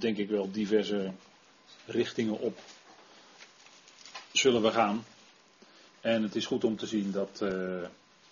denk 0.00 0.16
ik 0.16 0.28
wel, 0.28 0.50
diverse 0.50 1.12
richtingen 1.86 2.38
op 2.38 2.58
zullen 4.32 4.62
we 4.62 4.70
gaan. 4.70 5.04
En 6.00 6.22
het 6.22 6.36
is 6.36 6.46
goed 6.46 6.64
om 6.64 6.76
te 6.76 6.86
zien 6.86 7.12
dat 7.12 7.40
uh, 7.42 7.50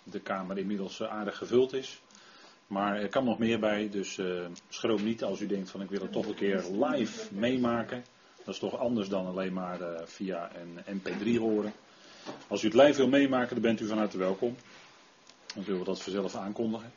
de 0.03 0.19
Kamer 0.23 0.57
inmiddels 0.57 1.03
aardig 1.03 1.37
gevuld 1.37 1.73
is. 1.73 2.01
Maar 2.67 3.01
er 3.01 3.09
kan 3.09 3.23
nog 3.23 3.39
meer 3.39 3.59
bij, 3.59 3.89
dus 3.89 4.17
uh, 4.17 4.45
schroom 4.69 5.03
niet 5.03 5.23
als 5.23 5.41
u 5.41 5.47
denkt 5.47 5.69
van 5.69 5.81
ik 5.81 5.89
wil 5.89 6.01
het 6.01 6.11
toch 6.11 6.25
een 6.25 6.35
keer 6.35 6.63
live 6.71 7.33
meemaken. 7.33 8.05
Dat 8.43 8.53
is 8.53 8.59
toch 8.59 8.77
anders 8.77 9.09
dan 9.09 9.25
alleen 9.25 9.53
maar 9.53 9.79
via 10.05 10.51
een 10.55 11.01
mp3 11.01 11.39
horen. 11.39 11.73
Als 12.47 12.63
u 12.63 12.67
het 12.67 12.75
live 12.75 12.97
wil 12.97 13.07
meemaken, 13.07 13.53
dan 13.53 13.61
bent 13.61 13.79
u 13.79 13.87
van 13.87 13.97
harte 13.97 14.17
welkom. 14.17 14.55
Dan 15.53 15.63
zullen 15.63 15.79
we 15.79 15.85
dat 15.85 16.01
vanzelf 16.01 16.35
aankondigen. 16.35 16.91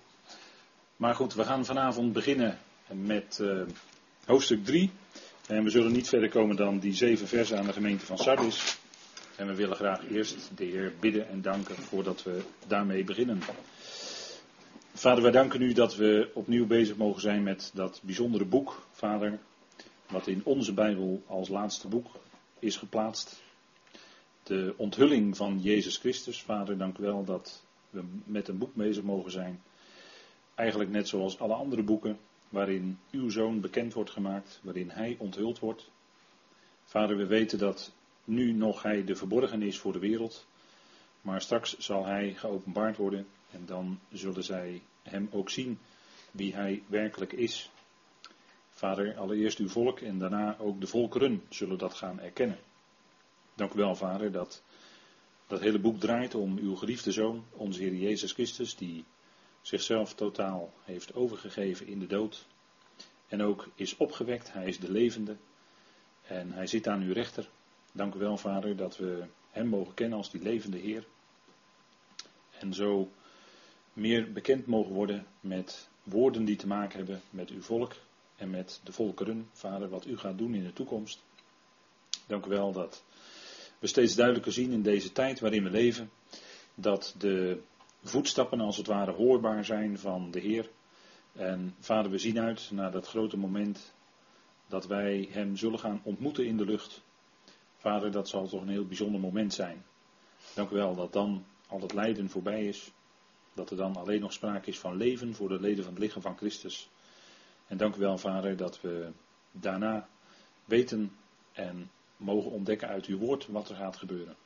Maar 0.96 1.14
goed, 1.14 1.34
we 1.34 1.44
gaan 1.44 1.64
vanavond 1.64 2.12
beginnen 2.12 2.58
met 2.86 3.42
hoofdstuk 4.28 4.64
3. 4.64 4.90
En 5.46 5.64
we 5.64 5.70
zullen 5.70 5.92
niet 5.92 6.08
verder 6.08 6.28
komen 6.28 6.56
dan 6.56 6.78
die 6.78 6.94
zeven 6.94 7.28
versen 7.28 7.58
aan 7.58 7.66
de 7.66 7.72
gemeente 7.72 8.06
van 8.06 8.18
Sardis. 8.18 8.78
En 9.36 9.46
we 9.46 9.54
willen 9.54 9.76
graag 9.76 10.08
eerst 10.08 10.50
de 10.56 10.64
Heer 10.64 10.92
bidden 11.00 11.28
en 11.28 11.42
danken 11.42 11.74
voordat 11.74 12.22
we 12.22 12.42
daarmee 12.66 13.04
beginnen. 13.04 13.40
Vader, 14.94 15.22
wij 15.22 15.32
danken 15.32 15.62
u 15.62 15.72
dat 15.72 15.96
we 15.96 16.30
opnieuw 16.34 16.66
bezig 16.66 16.96
mogen 16.96 17.20
zijn 17.20 17.42
met 17.42 17.70
dat 17.74 18.00
bijzondere 18.04 18.44
boek, 18.44 18.86
Vader, 18.92 19.38
wat 20.08 20.26
in 20.26 20.40
onze 20.44 20.74
Bijbel 20.74 21.22
als 21.26 21.48
laatste 21.48 21.88
boek 21.88 22.06
is 22.58 22.76
geplaatst. 22.76 23.42
De 24.42 24.74
onthulling 24.76 25.36
van 25.36 25.60
Jezus 25.60 25.96
Christus, 25.96 26.42
Vader, 26.42 26.78
dank 26.78 26.98
u 26.98 27.02
wel 27.02 27.24
dat 27.24 27.62
we 27.90 28.02
met 28.24 28.48
een 28.48 28.58
boek 28.58 28.74
bezig 28.74 29.02
mogen 29.02 29.30
zijn. 29.30 29.62
Eigenlijk 30.54 30.90
net 30.90 31.08
zoals 31.08 31.38
alle 31.38 31.54
andere 31.54 31.82
boeken, 31.82 32.18
waarin 32.48 32.98
uw 33.10 33.30
zoon 33.30 33.60
bekend 33.60 33.92
wordt 33.92 34.10
gemaakt, 34.10 34.60
waarin 34.62 34.90
hij 34.90 35.16
onthuld 35.18 35.58
wordt. 35.58 35.90
Vader, 36.84 37.16
we 37.16 37.26
weten 37.26 37.58
dat 37.58 37.92
nu 38.24 38.52
nog 38.52 38.82
hij 38.82 39.04
de 39.04 39.16
verborgen 39.16 39.62
is 39.62 39.78
voor 39.78 39.92
de 39.92 39.98
wereld, 39.98 40.46
maar 41.20 41.40
straks 41.40 41.78
zal 41.78 42.06
hij 42.06 42.34
geopenbaard 42.34 42.96
worden 42.96 43.26
en 43.50 43.66
dan 43.66 44.00
zullen 44.12 44.44
zij 44.44 44.82
hem 45.02 45.28
ook 45.30 45.50
zien 45.50 45.78
wie 46.30 46.54
hij 46.54 46.82
werkelijk 46.86 47.32
is. 47.32 47.70
Vader, 48.70 49.16
allereerst 49.16 49.58
uw 49.58 49.68
volk 49.68 50.00
en 50.00 50.18
daarna 50.18 50.58
ook 50.58 50.80
de 50.80 50.86
volkeren 50.86 51.42
zullen 51.48 51.78
dat 51.78 51.94
gaan 51.94 52.20
erkennen. 52.20 52.58
Dank 53.54 53.72
u 53.72 53.76
wel, 53.76 53.94
Vader, 53.94 54.32
dat 54.32 54.62
dat 55.46 55.60
hele 55.60 55.78
boek 55.78 56.00
draait 56.00 56.34
om 56.34 56.58
uw 56.58 56.74
geliefde 56.74 57.12
zoon, 57.12 57.44
onze 57.50 57.82
Heer 57.82 57.94
Jezus 57.94 58.32
Christus, 58.32 58.76
die 58.76 59.04
zichzelf 59.68 60.14
totaal 60.14 60.72
heeft 60.84 61.14
overgegeven 61.14 61.86
in 61.86 61.98
de 61.98 62.06
dood. 62.06 62.46
En 63.26 63.42
ook 63.42 63.68
is 63.74 63.96
opgewekt, 63.96 64.52
hij 64.52 64.66
is 64.66 64.78
de 64.78 64.90
levende. 64.90 65.36
En 66.22 66.52
hij 66.52 66.66
zit 66.66 66.88
aan 66.88 67.02
uw 67.02 67.12
rechter. 67.12 67.48
Dank 67.92 68.14
u 68.14 68.18
wel, 68.18 68.36
Vader, 68.36 68.76
dat 68.76 68.96
we 68.96 69.24
hem 69.50 69.66
mogen 69.66 69.94
kennen 69.94 70.18
als 70.18 70.30
die 70.30 70.42
levende 70.42 70.78
Heer. 70.78 71.06
En 72.58 72.74
zo 72.74 73.10
meer 73.92 74.32
bekend 74.32 74.66
mogen 74.66 74.92
worden 74.92 75.26
met 75.40 75.88
woorden 76.02 76.44
die 76.44 76.56
te 76.56 76.66
maken 76.66 76.98
hebben 76.98 77.22
met 77.30 77.50
uw 77.50 77.62
volk 77.62 77.94
en 78.36 78.50
met 78.50 78.80
de 78.84 78.92
volkeren. 78.92 79.48
Vader, 79.52 79.88
wat 79.88 80.06
u 80.06 80.18
gaat 80.18 80.38
doen 80.38 80.54
in 80.54 80.64
de 80.64 80.72
toekomst. 80.72 81.22
Dank 82.26 82.46
u 82.46 82.48
wel 82.48 82.72
dat 82.72 83.04
we 83.78 83.86
steeds 83.86 84.14
duidelijker 84.14 84.52
zien 84.52 84.72
in 84.72 84.82
deze 84.82 85.12
tijd 85.12 85.40
waarin 85.40 85.62
we 85.62 85.70
leven. 85.70 86.10
Dat 86.74 87.14
de 87.18 87.60
voetstappen 88.02 88.60
als 88.60 88.76
het 88.76 88.86
ware 88.86 89.12
hoorbaar 89.12 89.64
zijn 89.64 89.98
van 89.98 90.30
de 90.30 90.40
Heer. 90.40 90.70
En 91.32 91.74
vader, 91.80 92.10
we 92.10 92.18
zien 92.18 92.40
uit 92.40 92.70
naar 92.72 92.90
dat 92.90 93.06
grote 93.06 93.38
moment 93.38 93.92
dat 94.66 94.86
wij 94.86 95.28
Hem 95.30 95.56
zullen 95.56 95.78
gaan 95.78 96.00
ontmoeten 96.02 96.46
in 96.46 96.56
de 96.56 96.64
lucht. 96.64 97.02
Vader, 97.76 98.10
dat 98.10 98.28
zal 98.28 98.48
toch 98.48 98.62
een 98.62 98.68
heel 98.68 98.86
bijzonder 98.86 99.20
moment 99.20 99.54
zijn. 99.54 99.84
Dank 100.54 100.70
u 100.70 100.74
wel 100.74 100.94
dat 100.94 101.12
dan 101.12 101.44
al 101.68 101.80
het 101.80 101.92
lijden 101.92 102.30
voorbij 102.30 102.66
is. 102.66 102.90
Dat 103.54 103.70
er 103.70 103.76
dan 103.76 103.96
alleen 103.96 104.20
nog 104.20 104.32
sprake 104.32 104.70
is 104.70 104.78
van 104.78 104.96
leven 104.96 105.34
voor 105.34 105.48
de 105.48 105.60
leden 105.60 105.84
van 105.84 105.92
het 105.92 106.02
lichaam 106.02 106.22
van 106.22 106.36
Christus. 106.36 106.88
En 107.66 107.76
dank 107.76 107.96
u 107.96 107.98
wel, 107.98 108.18
Vader, 108.18 108.56
dat 108.56 108.80
we 108.80 109.10
daarna 109.50 110.08
weten 110.64 111.12
en 111.52 111.90
mogen 112.16 112.50
ontdekken 112.50 112.88
uit 112.88 113.06
uw 113.06 113.18
woord 113.18 113.46
wat 113.46 113.68
er 113.68 113.76
gaat 113.76 113.96
gebeuren. 113.96 114.36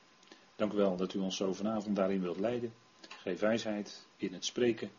Dank 0.56 0.72
u 0.72 0.76
wel 0.76 0.96
dat 0.96 1.14
u 1.14 1.19
ons 1.19 1.36
zo 1.36 1.52
vanavond 1.52 1.96
daarin 1.96 2.20
wilt 2.20 2.40
leiden. 2.40 2.72
Geef 3.22 3.40
wijsheid 3.40 4.06
in 4.16 4.32
het 4.32 4.44
spreken 4.44 4.90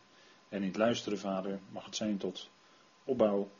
en 0.48 0.60
in 0.60 0.68
het 0.68 0.76
luisteren, 0.76 1.18
Vader. 1.18 1.58
Mag 1.70 1.84
het 1.84 1.96
zijn 1.96 2.16
tot 2.16 2.48
opbouw 3.04 3.50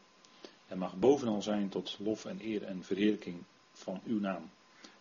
en 0.66 0.78
mag 0.78 0.96
bovenal 0.96 1.42
zijn 1.42 1.68
tot 1.68 1.96
lof 1.98 2.24
en 2.24 2.38
eer 2.42 2.62
en 2.62 2.84
verheerlijking 2.84 3.42
van 3.72 4.00
uw 4.06 4.20
naam. 4.20 4.50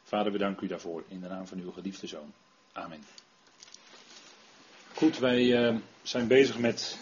Vader, 0.04 0.32
we 0.32 0.38
danken 0.38 0.66
u 0.66 0.68
daarvoor 0.68 1.04
in 1.08 1.20
de 1.20 1.28
naam 1.28 1.48
van 1.48 1.60
uw 1.60 1.72
geliefde 1.72 2.08
zoon. 2.08 2.34
Amen. 2.72 3.04
Goed, 4.94 5.20
wij 5.20 5.72
uh, 5.72 5.78
zijn 6.02 6.28
bezig 6.28 6.58
met 6.58 6.98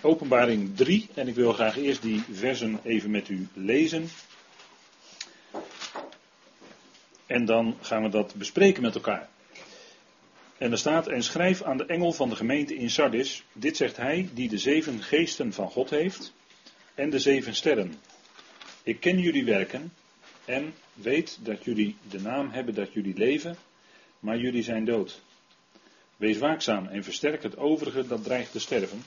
openbaring 0.00 0.76
3 0.76 1.08
en 1.14 1.28
ik 1.28 1.34
wil 1.34 1.52
graag 1.52 1.76
eerst 1.76 2.02
die 2.02 2.22
versen 2.30 2.80
even 2.82 3.10
met 3.10 3.28
u 3.28 3.48
lezen. 3.54 4.08
En 7.26 7.44
dan 7.44 7.76
gaan 7.80 8.02
we 8.02 8.08
dat 8.08 8.34
bespreken 8.34 8.82
met 8.82 8.94
elkaar. 8.94 9.28
En 10.60 10.72
er 10.72 10.78
staat, 10.78 11.08
en 11.08 11.22
schrijf 11.22 11.62
aan 11.62 11.76
de 11.76 11.86
engel 11.86 12.12
van 12.12 12.28
de 12.28 12.36
gemeente 12.36 12.74
in 12.74 12.90
Sardis, 12.90 13.44
dit 13.52 13.76
zegt 13.76 13.96
hij 13.96 14.28
die 14.34 14.48
de 14.48 14.58
zeven 14.58 15.02
geesten 15.02 15.52
van 15.52 15.70
God 15.70 15.90
heeft 15.90 16.32
en 16.94 17.10
de 17.10 17.18
zeven 17.18 17.54
sterren. 17.54 17.94
Ik 18.82 19.00
ken 19.00 19.18
jullie 19.18 19.44
werken 19.44 19.92
en 20.44 20.74
weet 20.92 21.38
dat 21.42 21.64
jullie 21.64 21.96
de 22.10 22.20
naam 22.20 22.50
hebben 22.50 22.74
dat 22.74 22.92
jullie 22.92 23.16
leven, 23.16 23.56
maar 24.18 24.38
jullie 24.38 24.62
zijn 24.62 24.84
dood. 24.84 25.22
Wees 26.16 26.38
waakzaam 26.38 26.86
en 26.86 27.04
versterk 27.04 27.42
het 27.42 27.56
overige 27.56 28.06
dat 28.06 28.24
dreigt 28.24 28.52
te 28.52 28.60
sterven, 28.60 29.02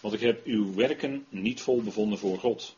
want 0.00 0.14
ik 0.14 0.20
heb 0.20 0.46
uw 0.46 0.74
werken 0.74 1.26
niet 1.28 1.60
vol 1.60 1.82
bevonden 1.82 2.18
voor 2.18 2.38
God. 2.38 2.76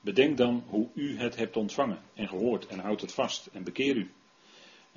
Bedenk 0.00 0.36
dan 0.36 0.64
hoe 0.66 0.88
u 0.94 1.18
het 1.18 1.36
hebt 1.36 1.56
ontvangen 1.56 2.00
en 2.14 2.28
gehoord 2.28 2.66
en 2.66 2.78
houd 2.78 3.00
het 3.00 3.12
vast 3.12 3.48
en 3.52 3.64
bekeer 3.64 3.96
u. 3.96 4.10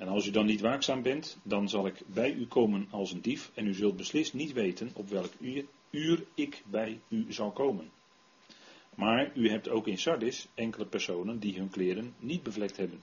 En 0.04 0.10
als 0.10 0.26
u 0.26 0.30
dan 0.30 0.46
niet 0.46 0.60
waakzaam 0.60 1.02
bent, 1.02 1.38
dan 1.42 1.68
zal 1.68 1.86
ik 1.86 2.02
bij 2.06 2.32
u 2.32 2.46
komen 2.46 2.86
als 2.90 3.12
een 3.12 3.20
dief 3.20 3.50
en 3.54 3.66
u 3.66 3.74
zult 3.74 3.96
beslist 3.96 4.34
niet 4.34 4.52
weten 4.52 4.90
op 4.94 5.08
welk 5.08 5.32
uur, 5.90 6.24
ik 6.34 6.62
bij 6.66 7.00
u 7.08 7.32
zal 7.32 7.50
komen. 7.50 7.90
Maar 8.94 9.30
u 9.34 9.50
hebt 9.50 9.68
ook 9.68 9.86
in 9.86 9.98
Sardis 9.98 10.48
enkele 10.54 10.86
personen 10.86 11.38
die 11.38 11.56
hun 11.56 11.70
kleren 11.70 12.14
niet 12.18 12.42
bevlekt 12.42 12.76
hebben. 12.76 13.02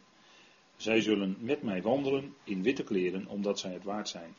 Zij 0.75 1.01
zullen 1.01 1.37
met 1.39 1.61
mij 1.61 1.81
wandelen 1.81 2.35
in 2.43 2.63
witte 2.63 2.83
kleren, 2.83 3.27
omdat 3.27 3.59
zij 3.59 3.73
het 3.73 3.83
waard 3.83 4.09
zijn. 4.09 4.35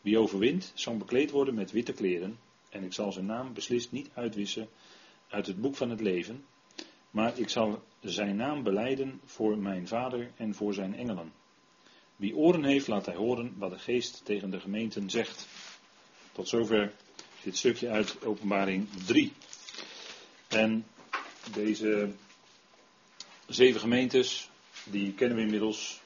Wie 0.00 0.18
overwint, 0.18 0.72
zal 0.74 0.96
bekleed 0.96 1.30
worden 1.30 1.54
met 1.54 1.70
witte 1.70 1.92
kleren, 1.92 2.38
en 2.70 2.84
ik 2.84 2.92
zal 2.92 3.12
zijn 3.12 3.26
naam 3.26 3.52
beslist 3.52 3.92
niet 3.92 4.10
uitwissen 4.14 4.68
uit 5.28 5.46
het 5.46 5.60
boek 5.60 5.76
van 5.76 5.90
het 5.90 6.00
leven, 6.00 6.44
maar 7.10 7.38
ik 7.38 7.48
zal 7.48 7.82
zijn 8.00 8.36
naam 8.36 8.62
beleiden 8.62 9.20
voor 9.24 9.58
mijn 9.58 9.88
vader 9.88 10.30
en 10.36 10.54
voor 10.54 10.74
zijn 10.74 10.94
engelen. 10.94 11.39
Wie 12.20 12.36
oren 12.36 12.64
heeft, 12.64 12.86
laat 12.86 13.06
hij 13.06 13.14
horen 13.14 13.54
wat 13.56 13.70
de 13.70 13.78
geest 13.78 14.24
tegen 14.24 14.50
de 14.50 14.60
gemeenten 14.60 15.10
zegt. 15.10 15.46
Tot 16.32 16.48
zover 16.48 16.92
dit 17.42 17.56
stukje 17.56 17.88
uit 17.88 18.24
Openbaring 18.24 18.88
3. 19.06 19.32
En 20.48 20.86
deze 21.52 22.10
zeven 23.48 23.80
gemeentes, 23.80 24.50
die 24.84 25.12
kennen 25.12 25.36
we 25.36 25.42
inmiddels. 25.42 26.00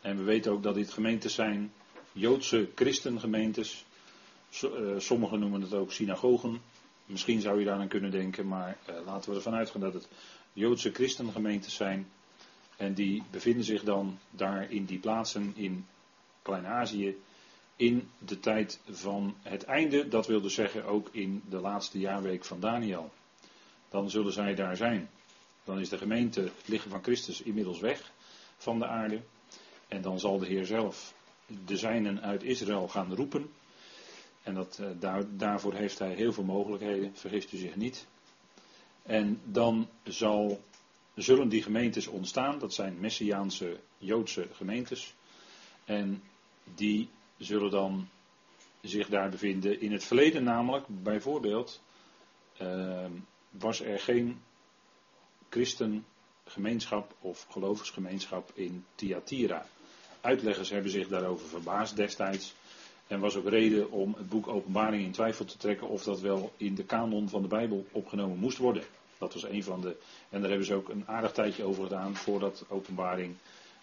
En 0.00 0.16
we 0.16 0.22
weten 0.22 0.52
ook 0.52 0.62
dat 0.62 0.74
dit 0.74 0.92
gemeentes 0.92 1.34
zijn, 1.34 1.72
Joodse 2.12 2.68
christengemeentes. 2.74 3.84
Eh, 4.60 4.68
sommigen 4.98 5.38
noemen 5.38 5.60
het 5.60 5.74
ook 5.74 5.92
synagogen. 5.92 6.60
Misschien 7.06 7.40
zou 7.40 7.58
je 7.58 7.64
daar 7.64 7.80
aan 7.80 7.88
kunnen 7.88 8.10
denken, 8.10 8.46
maar 8.46 8.78
uh, 8.90 8.94
laten 9.04 9.30
we 9.30 9.36
ervan 9.36 9.54
uitgaan 9.54 9.80
dat 9.80 9.94
het 9.94 10.08
Joodse 10.52 10.92
christengemeentes 10.92 11.74
zijn. 11.74 12.08
En 12.78 12.94
die 12.94 13.22
bevinden 13.30 13.64
zich 13.64 13.82
dan 13.82 14.18
daar 14.30 14.70
in 14.70 14.84
die 14.84 14.98
plaatsen 14.98 15.52
in 15.56 15.86
Klein-Azië 16.42 17.16
in 17.76 18.10
de 18.18 18.40
tijd 18.40 18.80
van 18.90 19.34
het 19.42 19.64
einde. 19.64 20.08
Dat 20.08 20.26
wil 20.26 20.40
dus 20.40 20.54
zeggen 20.54 20.84
ook 20.84 21.08
in 21.12 21.42
de 21.48 21.58
laatste 21.58 21.98
jaarweek 21.98 22.44
van 22.44 22.60
Daniel. 22.60 23.12
Dan 23.88 24.10
zullen 24.10 24.32
zij 24.32 24.54
daar 24.54 24.76
zijn. 24.76 25.10
Dan 25.64 25.80
is 25.80 25.88
de 25.88 25.98
gemeente, 25.98 26.40
het 26.40 26.68
lichaam 26.68 26.90
van 26.90 27.02
Christus, 27.02 27.42
inmiddels 27.42 27.80
weg 27.80 28.12
van 28.56 28.78
de 28.78 28.86
aarde. 28.86 29.20
En 29.88 30.02
dan 30.02 30.20
zal 30.20 30.38
de 30.38 30.46
Heer 30.46 30.66
zelf 30.66 31.14
de 31.66 31.76
zijnen 31.76 32.22
uit 32.22 32.42
Israël 32.42 32.88
gaan 32.88 33.14
roepen. 33.14 33.50
En 34.42 34.54
dat, 34.54 34.78
eh, 34.80 34.86
daar, 34.98 35.24
daarvoor 35.36 35.74
heeft 35.74 35.98
hij 35.98 36.14
heel 36.14 36.32
veel 36.32 36.44
mogelijkheden, 36.44 37.16
vergist 37.16 37.52
u 37.52 37.56
zich 37.56 37.76
niet. 37.76 38.06
En 39.02 39.40
dan 39.44 39.88
zal, 40.02 40.60
zullen 41.22 41.48
die 41.48 41.62
gemeentes 41.62 42.06
ontstaan, 42.06 42.58
dat 42.58 42.74
zijn 42.74 43.00
Messiaanse 43.00 43.80
Joodse 43.98 44.46
gemeentes. 44.52 45.14
En 45.84 46.22
die 46.74 47.08
zullen 47.38 47.70
dan 47.70 48.08
zich 48.80 49.08
daar 49.08 49.28
bevinden. 49.30 49.80
In 49.80 49.92
het 49.92 50.04
verleden 50.04 50.44
namelijk, 50.44 50.84
bijvoorbeeld, 50.88 51.80
uh, 52.62 53.04
was 53.50 53.80
er 53.80 53.98
geen 53.98 54.40
christengemeenschap 55.48 57.14
of 57.20 57.46
gelovigsgemeenschap 57.50 58.50
in 58.54 58.84
Thyatira. 58.94 59.66
Uitleggers 60.20 60.70
hebben 60.70 60.90
zich 60.90 61.08
daarover 61.08 61.48
verbaasd 61.48 61.96
destijds. 61.96 62.54
En 63.06 63.20
was 63.20 63.36
ook 63.36 63.48
reden 63.48 63.90
om 63.90 64.14
het 64.16 64.28
boek 64.28 64.48
Openbaring 64.48 65.04
in 65.04 65.12
twijfel 65.12 65.44
te 65.44 65.56
trekken 65.56 65.88
of 65.88 66.02
dat 66.02 66.20
wel 66.20 66.52
in 66.56 66.74
de 66.74 66.84
kanon 66.84 67.28
van 67.28 67.42
de 67.42 67.48
Bijbel 67.48 67.86
opgenomen 67.92 68.38
moest 68.38 68.58
worden. 68.58 68.82
Dat 69.18 69.32
was 69.32 69.42
een 69.42 69.62
van 69.62 69.80
de. 69.80 69.96
En 70.28 70.40
daar 70.40 70.48
hebben 70.48 70.66
ze 70.66 70.74
ook 70.74 70.88
een 70.88 71.08
aardig 71.08 71.32
tijdje 71.32 71.64
over 71.64 71.82
gedaan 71.82 72.16
voordat 72.16 72.64
Openbaring 72.68 73.36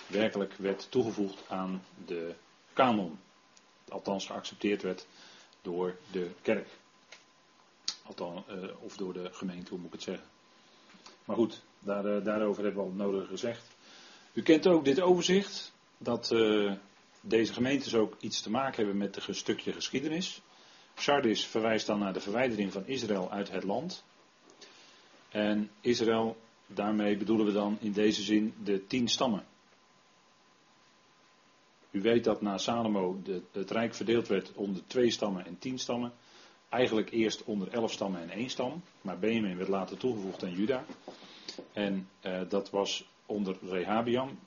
werkelijk 0.07 0.53
werd 0.53 0.87
toegevoegd 0.91 1.43
aan 1.47 1.83
de 2.05 2.33
kanon. 2.73 3.19
Althans 3.89 4.25
geaccepteerd 4.25 4.81
werd 4.81 5.07
door 5.61 5.97
de 6.11 6.29
kerk. 6.41 6.67
Althans, 8.03 8.41
uh, 8.49 8.69
of 8.79 8.97
door 8.97 9.13
de 9.13 9.29
gemeente, 9.31 9.69
hoe 9.69 9.77
moet 9.77 9.87
ik 9.87 9.93
het 9.93 10.03
zeggen. 10.03 10.27
Maar 11.25 11.35
goed, 11.35 11.61
daar, 11.79 12.05
uh, 12.05 12.23
daarover 12.23 12.63
hebben 12.63 12.81
we 12.81 12.89
al 12.89 12.93
het 12.95 13.05
nodige 13.05 13.27
gezegd. 13.27 13.67
U 14.33 14.41
kent 14.41 14.67
ook 14.67 14.85
dit 14.85 15.01
overzicht. 15.01 15.73
Dat 15.97 16.31
uh, 16.31 16.73
deze 17.21 17.53
gemeentes 17.53 17.95
ook 17.95 18.15
iets 18.19 18.41
te 18.41 18.49
maken 18.49 18.75
hebben 18.75 18.97
met 18.97 19.27
een 19.27 19.35
stukje 19.35 19.73
geschiedenis. 19.73 20.41
Sardis 20.95 21.45
verwijst 21.45 21.87
dan 21.87 21.99
naar 21.99 22.13
de 22.13 22.19
verwijdering 22.19 22.71
van 22.71 22.85
Israël 22.87 23.31
uit 23.31 23.51
het 23.51 23.63
land. 23.63 24.03
En 25.35 25.69
Israël, 25.81 26.37
daarmee 26.67 27.17
bedoelen 27.17 27.45
we 27.45 27.51
dan 27.51 27.77
in 27.79 27.91
deze 27.91 28.21
zin 28.21 28.53
de 28.63 28.87
tien 28.87 29.07
stammen. 29.07 29.45
U 31.91 32.01
weet 32.01 32.23
dat 32.23 32.41
na 32.41 32.57
Salomo 32.57 33.19
de, 33.23 33.41
het 33.51 33.71
rijk 33.71 33.93
verdeeld 33.93 34.27
werd 34.27 34.53
onder 34.53 34.81
twee 34.87 35.09
stammen 35.09 35.45
en 35.45 35.59
tien 35.59 35.79
stammen. 35.79 36.13
Eigenlijk 36.69 37.11
eerst 37.11 37.43
onder 37.43 37.67
elf 37.67 37.91
stammen 37.91 38.21
en 38.21 38.29
één 38.29 38.49
stam. 38.49 38.83
Maar 39.01 39.19
Benjamin 39.19 39.57
werd 39.57 39.69
later 39.69 39.97
toegevoegd 39.97 40.43
aan 40.43 40.53
Juda. 40.53 40.85
En 41.73 42.09
uh, 42.25 42.41
dat 42.49 42.69
was 42.69 43.05
onder 43.25 43.57
Rehabiam, 43.61 44.39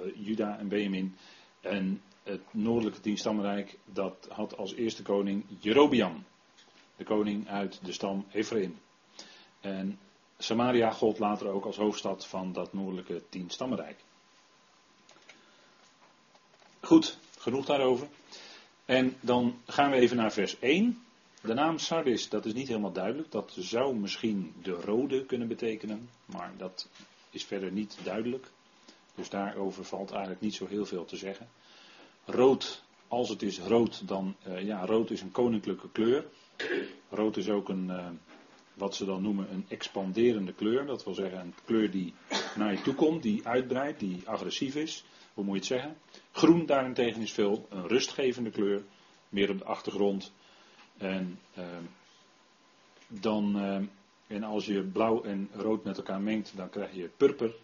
uh, 0.00 0.26
Juda 0.26 0.58
en 0.58 0.68
Benjamin. 0.68 1.16
En 1.60 2.02
het 2.22 2.42
noordelijke 2.50 3.00
tienstammenrijk, 3.00 3.78
dat 3.84 4.28
had 4.30 4.56
als 4.56 4.74
eerste 4.74 5.02
koning 5.02 5.44
Jerobiam. 5.58 6.24
De 6.96 7.04
koning 7.04 7.48
uit 7.48 7.84
de 7.84 7.92
stam 7.92 8.26
Ephraim. 8.32 8.78
En 9.60 9.98
Samaria 10.38 10.90
gold 10.90 11.18
later 11.18 11.48
ook 11.48 11.64
als 11.64 11.76
hoofdstad 11.76 12.26
van 12.26 12.52
dat 12.52 12.72
noordelijke 12.72 13.22
tienstammenrijk. 13.28 13.98
Goed, 16.80 17.18
genoeg 17.38 17.66
daarover. 17.66 18.08
En 18.84 19.16
dan 19.20 19.60
gaan 19.66 19.90
we 19.90 19.96
even 19.96 20.16
naar 20.16 20.32
vers 20.32 20.58
1. 20.58 21.02
De 21.40 21.54
naam 21.54 21.78
Sardis, 21.78 22.28
dat 22.28 22.44
is 22.44 22.52
niet 22.52 22.68
helemaal 22.68 22.92
duidelijk. 22.92 23.30
Dat 23.30 23.56
zou 23.58 23.94
misschien 23.96 24.54
de 24.62 24.70
rode 24.70 25.26
kunnen 25.26 25.48
betekenen, 25.48 26.10
maar 26.24 26.52
dat 26.56 26.88
is 27.30 27.44
verder 27.44 27.72
niet 27.72 27.98
duidelijk. 28.02 28.50
Dus 29.14 29.28
daarover 29.28 29.84
valt 29.84 30.10
eigenlijk 30.10 30.40
niet 30.40 30.54
zo 30.54 30.66
heel 30.66 30.86
veel 30.86 31.04
te 31.04 31.16
zeggen. 31.16 31.48
Rood, 32.24 32.82
als 33.08 33.28
het 33.28 33.42
is 33.42 33.58
rood, 33.58 34.08
dan 34.08 34.36
uh, 34.46 34.64
ja, 34.64 34.86
rood 34.86 35.10
is 35.10 35.20
een 35.20 35.32
koninklijke 35.32 35.90
kleur. 35.90 36.24
Rood 37.08 37.36
is 37.36 37.48
ook 37.48 37.68
een, 37.68 37.86
uh, 37.86 38.06
wat 38.78 38.94
ze 38.94 39.04
dan 39.04 39.22
noemen 39.22 39.52
een 39.52 39.64
expanderende 39.68 40.52
kleur. 40.52 40.86
Dat 40.86 41.04
wil 41.04 41.14
zeggen 41.14 41.40
een 41.40 41.54
kleur 41.64 41.90
die 41.90 42.14
naar 42.56 42.72
je 42.72 42.82
toe 42.82 42.94
komt, 42.94 43.22
die 43.22 43.46
uitbreidt, 43.46 44.00
die 44.00 44.22
agressief 44.24 44.74
is. 44.74 45.04
Hoe 45.34 45.44
moet 45.44 45.54
je 45.54 45.74
het 45.74 45.82
zeggen? 45.82 45.96
Groen 46.32 46.66
daarentegen 46.66 47.22
is 47.22 47.32
veel 47.32 47.66
een 47.70 47.86
rustgevende 47.86 48.50
kleur, 48.50 48.82
meer 49.28 49.50
op 49.50 49.58
de 49.58 49.64
achtergrond. 49.64 50.32
En, 50.96 51.38
uh, 51.58 51.64
dan, 53.08 53.56
en 54.26 54.42
als 54.42 54.66
je 54.66 54.82
blauw 54.82 55.22
en 55.22 55.50
rood 55.52 55.84
met 55.84 55.96
elkaar 55.96 56.20
mengt, 56.20 56.52
dan 56.56 56.70
krijg 56.70 56.94
je 56.94 57.10
purper. 57.16 57.54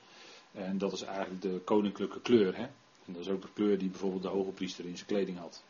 En 0.53 0.79
dat 0.79 0.93
is 0.93 1.03
eigenlijk 1.03 1.43
de 1.43 1.61
koninklijke 1.65 2.21
kleur. 2.21 2.57
Hè? 2.57 2.63
En 3.07 3.13
dat 3.13 3.23
is 3.23 3.29
ook 3.29 3.43
de 3.43 3.53
kleur 3.55 3.79
die 3.79 3.89
bijvoorbeeld 3.89 4.23
de 4.23 4.29
hoge 4.29 4.51
priester 4.51 4.85
in 4.85 4.97
zijn 4.97 5.09
kleding 5.09 5.39
had. 5.39 5.65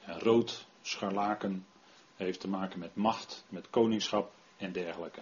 En 0.00 0.18
rood, 0.18 0.66
scharlaken, 0.82 1.66
heeft 2.16 2.40
te 2.40 2.48
maken 2.48 2.78
met 2.78 2.94
macht, 2.94 3.44
met 3.48 3.70
koningschap 3.70 4.32
en 4.56 4.72
dergelijke. 4.72 5.20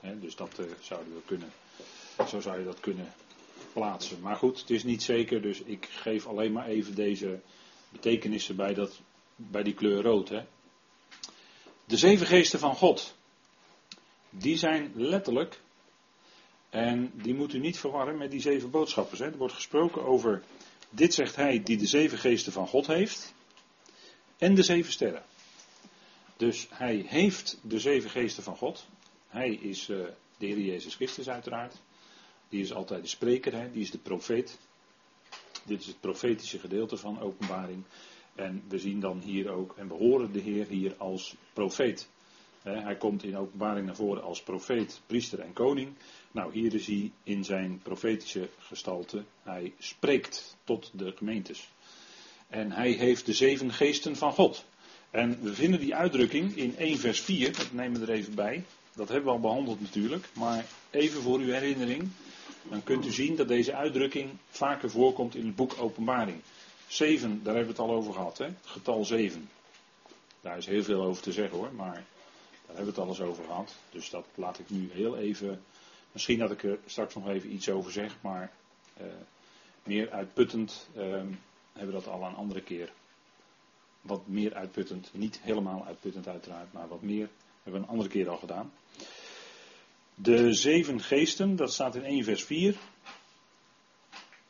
dus 0.00 0.36
dat 0.36 0.58
uh, 0.60 0.66
zouden 0.80 1.14
we 1.14 1.20
kunnen, 1.24 1.52
zo 2.28 2.40
zou 2.40 2.58
je 2.58 2.64
dat 2.64 2.80
kunnen 2.80 3.12
plaatsen. 3.72 4.20
Maar 4.20 4.36
goed, 4.36 4.60
het 4.60 4.70
is 4.70 4.84
niet 4.84 5.02
zeker, 5.02 5.42
dus 5.42 5.60
ik 5.60 5.88
geef 5.90 6.26
alleen 6.26 6.52
maar 6.52 6.66
even 6.66 6.94
deze 6.94 7.40
betekenissen 7.88 8.56
bij, 8.56 8.74
dat, 8.74 9.00
bij 9.36 9.62
die 9.62 9.74
kleur 9.74 10.02
rood. 10.02 10.28
De 11.84 11.96
zeven 11.96 12.26
geesten 12.26 12.58
van 12.58 12.74
God, 12.74 13.14
die 14.30 14.56
zijn 14.56 14.92
letterlijk 14.94 15.60
en 16.70 17.10
die 17.14 17.34
moet 17.34 17.52
u 17.52 17.58
niet 17.58 17.78
verwarren 17.78 18.18
met 18.18 18.30
die 18.30 18.40
zeven 18.40 18.70
boodschappers. 18.70 19.20
Er 19.20 19.36
wordt 19.36 19.54
gesproken 19.54 20.04
over, 20.04 20.42
dit 20.90 21.14
zegt 21.14 21.36
hij 21.36 21.62
die 21.62 21.76
de 21.76 21.86
zeven 21.86 22.18
geesten 22.18 22.52
van 22.52 22.66
God 22.66 22.86
heeft. 22.86 23.34
En 24.38 24.54
de 24.54 24.62
zeven 24.62 24.92
sterren. 24.92 25.22
Dus 26.36 26.66
hij 26.70 27.04
heeft 27.06 27.58
de 27.62 27.78
zeven 27.78 28.10
geesten 28.10 28.42
van 28.42 28.56
God. 28.56 28.86
Hij 29.28 29.54
is 29.54 29.88
uh, 29.88 29.98
de 30.38 30.46
Heer 30.46 30.60
Jezus 30.60 30.94
Christus 30.94 31.28
uiteraard. 31.28 31.80
Die 32.48 32.62
is 32.62 32.72
altijd 32.72 33.02
de 33.02 33.08
spreker, 33.08 33.52
hè. 33.52 33.70
die 33.70 33.82
is 33.82 33.90
de 33.90 33.98
profeet. 33.98 34.58
Dit 35.64 35.80
is 35.80 35.86
het 35.86 36.00
profetische 36.00 36.58
gedeelte 36.58 36.96
van 36.96 37.20
openbaring. 37.20 37.84
En 38.34 38.62
we 38.68 38.78
zien 38.78 39.00
dan 39.00 39.20
hier 39.20 39.50
ook, 39.50 39.74
en 39.76 39.88
we 39.88 39.94
horen 39.94 40.32
de 40.32 40.40
Heer 40.40 40.66
hier 40.66 40.94
als 40.98 41.34
profeet. 41.52 42.08
Hij 42.62 42.96
komt 42.96 43.24
in 43.24 43.36
openbaring 43.36 43.86
naar 43.86 43.96
voren 43.96 44.22
als 44.22 44.42
profeet, 44.42 45.00
priester 45.06 45.40
en 45.40 45.52
koning. 45.52 45.94
Nou, 46.32 46.52
hier 46.52 46.74
is 46.74 46.86
hij 46.86 47.12
in 47.22 47.44
zijn 47.44 47.80
profetische 47.82 48.48
gestalte. 48.58 49.24
Hij 49.42 49.74
spreekt 49.78 50.56
tot 50.64 50.90
de 50.94 51.12
gemeentes. 51.16 51.68
En 52.48 52.72
hij 52.72 52.90
heeft 52.90 53.26
de 53.26 53.32
zeven 53.32 53.72
geesten 53.72 54.16
van 54.16 54.32
God. 54.32 54.64
En 55.14 55.38
we 55.42 55.54
vinden 55.54 55.80
die 55.80 55.94
uitdrukking 55.94 56.56
in 56.56 56.76
1 56.76 56.98
vers 56.98 57.20
4, 57.20 57.52
dat 57.52 57.72
nemen 57.72 58.00
we 58.00 58.06
er 58.06 58.18
even 58.18 58.34
bij. 58.34 58.64
Dat 58.94 59.08
hebben 59.08 59.26
we 59.26 59.30
al 59.30 59.40
behandeld 59.40 59.80
natuurlijk, 59.80 60.28
maar 60.32 60.64
even 60.90 61.22
voor 61.22 61.38
uw 61.38 61.52
herinnering. 61.52 62.08
Dan 62.70 62.82
kunt 62.82 63.06
u 63.06 63.10
zien 63.10 63.36
dat 63.36 63.48
deze 63.48 63.74
uitdrukking 63.74 64.30
vaker 64.50 64.90
voorkomt 64.90 65.34
in 65.34 65.46
het 65.46 65.56
boek 65.56 65.74
Openbaring. 65.78 66.40
7, 66.86 67.40
daar 67.42 67.54
hebben 67.54 67.74
we 67.74 67.80
het 67.82 67.90
al 67.90 67.96
over 67.96 68.12
gehad, 68.12 68.38
hè? 68.38 68.48
getal 68.64 69.04
7. 69.04 69.48
Daar 70.40 70.58
is 70.58 70.66
heel 70.66 70.82
veel 70.82 71.02
over 71.02 71.22
te 71.22 71.32
zeggen 71.32 71.58
hoor, 71.58 71.72
maar 71.72 71.94
daar 72.66 72.76
hebben 72.76 72.84
we 72.94 73.00
het 73.00 73.08
alles 73.08 73.20
over 73.20 73.44
gehad. 73.44 73.74
Dus 73.90 74.10
dat 74.10 74.24
laat 74.34 74.58
ik 74.58 74.70
nu 74.70 74.90
heel 74.92 75.16
even 75.16 75.62
Misschien 76.14 76.38
dat 76.38 76.50
ik 76.50 76.62
er 76.62 76.78
straks 76.86 77.14
nog 77.14 77.28
even 77.28 77.52
iets 77.52 77.68
over 77.68 77.92
zeg, 77.92 78.16
maar 78.20 78.52
uh, 79.00 79.06
meer 79.82 80.10
uitputtend 80.10 80.88
uh, 80.96 81.02
hebben 81.02 81.32
we 81.72 81.92
dat 81.92 82.08
al 82.08 82.22
een 82.22 82.34
andere 82.34 82.62
keer. 82.62 82.92
Wat 84.04 84.26
meer 84.26 84.54
uitputtend, 84.54 85.10
niet 85.12 85.40
helemaal 85.42 85.84
uitputtend 85.84 86.28
uiteraard, 86.28 86.72
maar 86.72 86.88
wat 86.88 87.02
meer 87.02 87.28
hebben 87.62 87.80
we 87.80 87.86
een 87.86 87.92
andere 87.92 88.08
keer 88.08 88.28
al 88.28 88.36
gedaan. 88.36 88.72
De 90.14 90.52
zeven 90.52 91.00
geesten, 91.00 91.56
dat 91.56 91.72
staat 91.72 91.94
in 91.94 92.04
1 92.04 92.24
vers 92.24 92.44
4. 92.44 92.76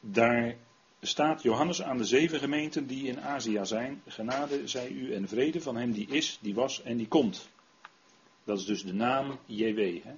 Daar 0.01 0.57
staat 1.01 1.43
Johannes 1.43 1.83
aan 1.83 1.97
de 1.97 2.05
zeven 2.05 2.39
gemeenten 2.39 2.87
die 2.87 3.07
in 3.07 3.21
Azië 3.21 3.61
zijn. 3.63 4.03
Genade 4.07 4.69
zij 4.69 4.89
u 4.89 5.15
en 5.15 5.29
vrede 5.29 5.61
van 5.61 5.77
hem 5.77 5.93
die 5.93 6.09
is, 6.09 6.39
die 6.41 6.55
was 6.55 6.83
en 6.83 6.97
die 6.97 7.09
komt. 7.09 7.49
Dat 8.45 8.59
is 8.59 8.65
dus 8.65 8.83
de 8.83 8.95
naam 8.95 9.39
JW. 9.47 10.03
Hè? 10.03 10.15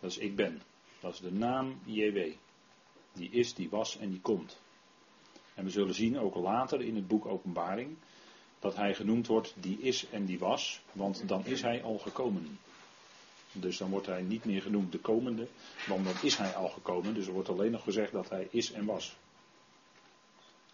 Dat 0.00 0.10
is 0.10 0.18
ik 0.18 0.36
ben. 0.36 0.62
Dat 1.00 1.12
is 1.12 1.20
de 1.20 1.32
naam 1.32 1.80
JW. 1.84 2.18
Die 3.12 3.30
is, 3.30 3.54
die 3.54 3.70
was 3.70 3.98
en 3.98 4.10
die 4.10 4.20
komt. 4.20 4.60
En 5.54 5.64
we 5.64 5.70
zullen 5.70 5.94
zien 5.94 6.18
ook 6.18 6.34
later 6.34 6.80
in 6.80 6.94
het 6.94 7.06
boek 7.06 7.26
Openbaring 7.26 7.96
dat 8.58 8.76
hij 8.76 8.94
genoemd 8.94 9.26
wordt 9.26 9.54
die 9.60 9.78
is 9.80 10.06
en 10.10 10.24
die 10.24 10.38
was, 10.38 10.80
want 10.92 11.28
dan 11.28 11.46
is 11.46 11.62
hij 11.62 11.82
al 11.82 11.98
gekomen. 11.98 12.58
Dus 13.52 13.76
dan 13.76 13.90
wordt 13.90 14.06
hij 14.06 14.22
niet 14.22 14.44
meer 14.44 14.62
genoemd 14.62 14.92
de 14.92 14.98
komende, 14.98 15.46
want 15.86 16.04
dan 16.04 16.14
is 16.22 16.36
hij 16.36 16.54
al 16.54 16.68
gekomen. 16.68 17.14
Dus 17.14 17.26
er 17.26 17.32
wordt 17.32 17.48
alleen 17.48 17.70
nog 17.70 17.82
gezegd 17.82 18.12
dat 18.12 18.28
hij 18.28 18.48
is 18.50 18.72
en 18.72 18.84
was. 18.84 19.16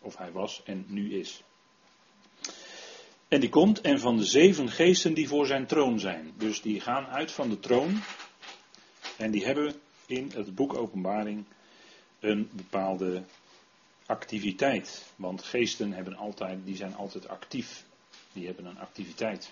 Of 0.01 0.17
hij 0.17 0.33
was 0.33 0.62
en 0.65 0.85
nu 0.89 1.19
is. 1.19 1.43
En 3.29 3.41
die 3.41 3.49
komt 3.49 3.81
en 3.81 4.01
van 4.01 4.17
de 4.17 4.25
zeven 4.25 4.69
geesten 4.69 5.15
die 5.15 5.29
voor 5.29 5.47
zijn 5.47 5.67
troon 5.67 6.01
zijn. 6.01 6.33
Dus 6.37 6.62
die 6.62 6.81
gaan 6.81 7.07
uit 7.07 7.33
van 7.33 7.49
de 7.49 7.59
troon. 7.59 8.01
En 9.17 9.31
die 9.31 9.45
hebben 9.45 9.75
in 10.07 10.31
het 10.35 10.55
boek 10.55 10.75
Openbaring 10.75 11.45
een 12.21 12.51
bepaalde 12.53 13.23
activiteit. 14.07 15.13
Want 15.17 15.43
geesten 15.43 15.93
hebben 15.93 16.17
altijd, 16.17 16.59
die 16.65 16.77
zijn 16.77 16.95
altijd 16.95 17.29
actief. 17.29 17.85
Die 18.33 18.47
hebben 18.47 18.65
een 18.65 18.79
activiteit. 18.79 19.51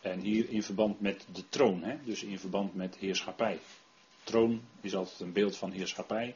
En 0.00 0.20
hier 0.20 0.50
in 0.50 0.62
verband 0.62 1.00
met 1.00 1.26
de 1.32 1.48
troon, 1.48 1.82
hè? 1.82 1.96
dus 2.04 2.22
in 2.22 2.38
verband 2.38 2.74
met 2.74 2.96
heerschappij. 2.96 3.58
Troon 4.24 4.60
is 4.80 4.94
altijd 4.94 5.20
een 5.20 5.32
beeld 5.32 5.56
van 5.56 5.72
heerschappij. 5.72 6.34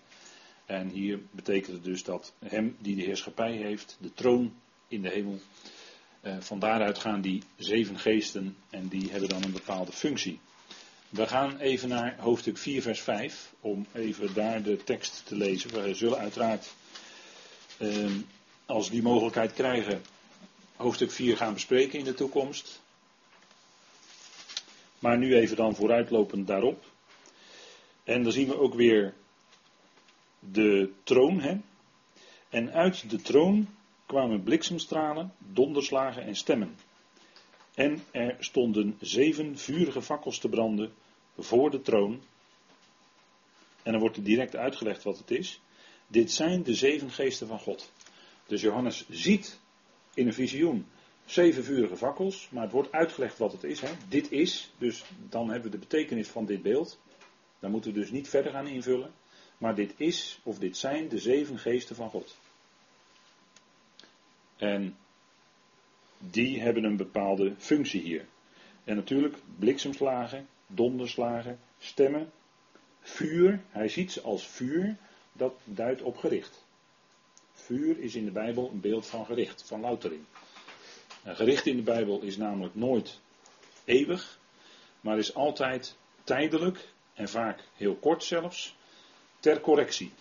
En 0.65 0.89
hier 0.89 1.21
betekent 1.31 1.73
het 1.73 1.85
dus 1.85 2.05
dat 2.05 2.33
hem 2.45 2.77
die 2.79 2.97
de 2.97 3.03
heerschappij 3.03 3.53
heeft, 3.53 3.97
de 4.01 4.13
troon 4.13 4.55
in 4.89 5.03
de 5.03 5.09
hemel, 5.09 5.41
eh, 6.21 6.37
van 6.41 6.59
daaruit 6.59 6.99
gaan 6.99 7.21
die 7.21 7.43
zeven 7.57 7.99
geesten 7.99 8.57
en 8.71 8.89
die 8.89 9.11
hebben 9.11 9.29
dan 9.29 9.43
een 9.43 9.53
bepaalde 9.53 9.93
functie. 9.93 10.41
We 11.09 11.27
gaan 11.27 11.59
even 11.59 11.89
naar 11.89 12.17
hoofdstuk 12.19 12.59
4, 12.59 12.83
vers 12.83 13.01
5, 13.01 13.53
om 13.61 13.87
even 13.93 14.35
daar 14.35 14.63
de 14.63 14.77
tekst 14.85 15.23
te 15.27 15.37
lezen. 15.37 15.83
We 15.83 15.95
zullen 15.95 16.19
uiteraard, 16.19 16.75
als 18.67 18.87
we 18.87 18.93
die 18.93 19.03
mogelijkheid 19.03 19.53
krijgen, 19.53 20.03
hoofdstuk 20.77 21.11
4 21.11 21.37
gaan 21.37 21.55
bespreken 21.55 21.99
in 21.99 22.05
de 22.05 22.15
toekomst. 22.15 22.81
Maar 24.99 25.19
nu 25.19 25.37
even 25.37 25.57
dan 25.57 25.75
vooruitlopend 25.75 26.47
daarop. 26.47 26.85
En 28.05 28.23
dan 28.23 28.33
zien 28.33 28.49
we 28.49 28.59
ook 28.59 28.75
weer 28.75 29.15
de 30.39 30.93
troon. 31.03 31.41
Hè? 31.41 31.57
En 32.49 32.73
uit 32.73 33.11
de 33.11 33.21
troon 33.21 33.69
kwamen 34.07 34.43
bliksemstralen, 34.43 35.33
donderslagen 35.39 36.23
en 36.23 36.37
stemmen. 36.37 36.77
En 37.75 38.05
er 38.11 38.37
stonden 38.39 38.97
zeven 39.01 39.59
vurige 39.59 40.03
fakkels 40.03 40.39
te 40.39 40.49
branden 40.49 40.93
voor 41.39 41.71
de 41.71 41.83
troon. 41.83 42.23
En 43.83 43.93
dan 43.93 44.01
wordt 44.01 44.17
er 44.17 44.23
direct 44.23 44.57
uitgelegd 44.57 45.03
wat 45.03 45.19
het 45.19 45.31
is. 45.31 45.61
Dit 46.13 46.33
zijn 46.33 46.63
de 46.63 46.75
zeven 46.75 47.11
geesten 47.11 47.47
van 47.47 47.59
God. 47.59 47.93
Dus 48.47 48.61
Johannes 48.61 49.05
ziet 49.09 49.61
in 50.15 50.27
een 50.27 50.35
visioen 50.35 50.87
zeven 51.25 51.65
vurige 51.65 51.97
fakkels, 51.97 52.49
maar 52.51 52.63
het 52.63 52.73
wordt 52.73 52.93
uitgelegd 52.93 53.39
wat 53.39 53.53
het 53.53 53.65
is. 53.65 53.81
Hè. 53.81 53.91
Dit 54.09 54.33
is, 54.33 54.73
dus 54.79 55.05
dan 55.29 55.51
hebben 55.51 55.71
we 55.71 55.77
de 55.77 55.87
betekenis 55.87 56.29
van 56.29 56.47
dit 56.47 56.63
beeld. 56.63 57.01
Daar 57.59 57.71
moeten 57.71 57.93
we 57.93 57.99
dus 57.99 58.11
niet 58.11 58.29
verder 58.29 58.53
gaan 58.53 58.67
invullen. 58.67 59.13
Maar 59.59 59.75
dit 59.75 59.95
is, 59.97 60.41
of 60.43 60.59
dit 60.59 60.77
zijn 60.77 61.09
de 61.09 61.19
zeven 61.19 61.59
geesten 61.59 61.97
van 61.97 62.11
God. 62.11 62.37
En 64.57 64.97
die 66.19 66.61
hebben 66.61 66.85
een 66.85 66.97
bepaalde 66.97 67.55
functie 67.59 68.01
hier. 68.01 68.25
En 68.85 68.97
natuurlijk 68.97 69.37
bliksemslagen, 69.59 70.49
donderslagen, 70.67 71.59
stemmen, 71.79 72.33
vuur. 73.01 73.61
Hij 73.71 73.89
ziet 73.89 74.13
ze 74.13 74.21
als 74.21 74.47
vuur, 74.47 74.97
dat 75.33 75.55
duidt 75.65 76.03
op 76.03 76.17
gericht. 76.17 76.65
Vuur 77.53 77.99
is 77.99 78.15
in 78.15 78.25
de 78.25 78.31
Bijbel 78.31 78.71
een 78.73 78.81
beeld 78.81 79.07
van 79.07 79.27
gericht, 79.27 79.63
van 79.67 79.81
loutering. 79.81 80.25
Een 81.25 81.37
gericht 81.37 81.67
in 81.67 81.77
de 81.77 81.83
Bijbel 81.83 82.21
is 82.21 82.37
namelijk 82.37 82.75
nooit 82.75 83.21
eeuwig, 83.85 84.39
maar 85.01 85.19
is 85.19 85.35
altijd 85.35 85.97
tijdelijk 86.25 86.89
en 87.15 87.29
vaak 87.29 87.61
heel 87.75 87.95
kort 87.95 88.25
zelfs, 88.25 88.77
ter 89.41 89.61
correctie. 89.61 90.13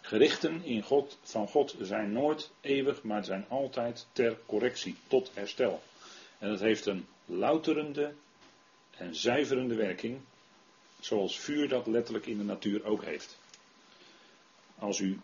Gerichten 0.00 0.64
in 0.64 0.82
God, 0.82 1.18
van 1.22 1.48
God 1.48 1.76
zijn 1.80 2.12
nooit 2.12 2.50
eeuwig, 2.60 3.02
maar 3.02 3.24
zijn 3.24 3.46
altijd 3.48 4.06
ter 4.12 4.38
correctie, 4.46 4.96
tot 5.08 5.30
herstel. 5.34 5.82
En 6.38 6.48
dat 6.48 6.60
heeft 6.60 6.86
een 6.86 7.06
louterende 7.24 8.14
en 8.90 9.14
zuiverende 9.14 9.74
werking, 9.74 10.20
zoals 11.00 11.40
vuur 11.40 11.68
dat 11.68 11.86
letterlijk 11.86 12.26
in 12.26 12.38
de 12.38 12.44
natuur 12.44 12.84
ook 12.84 13.04
heeft. 13.04 13.38
Als 14.82 14.98
u 14.98 15.20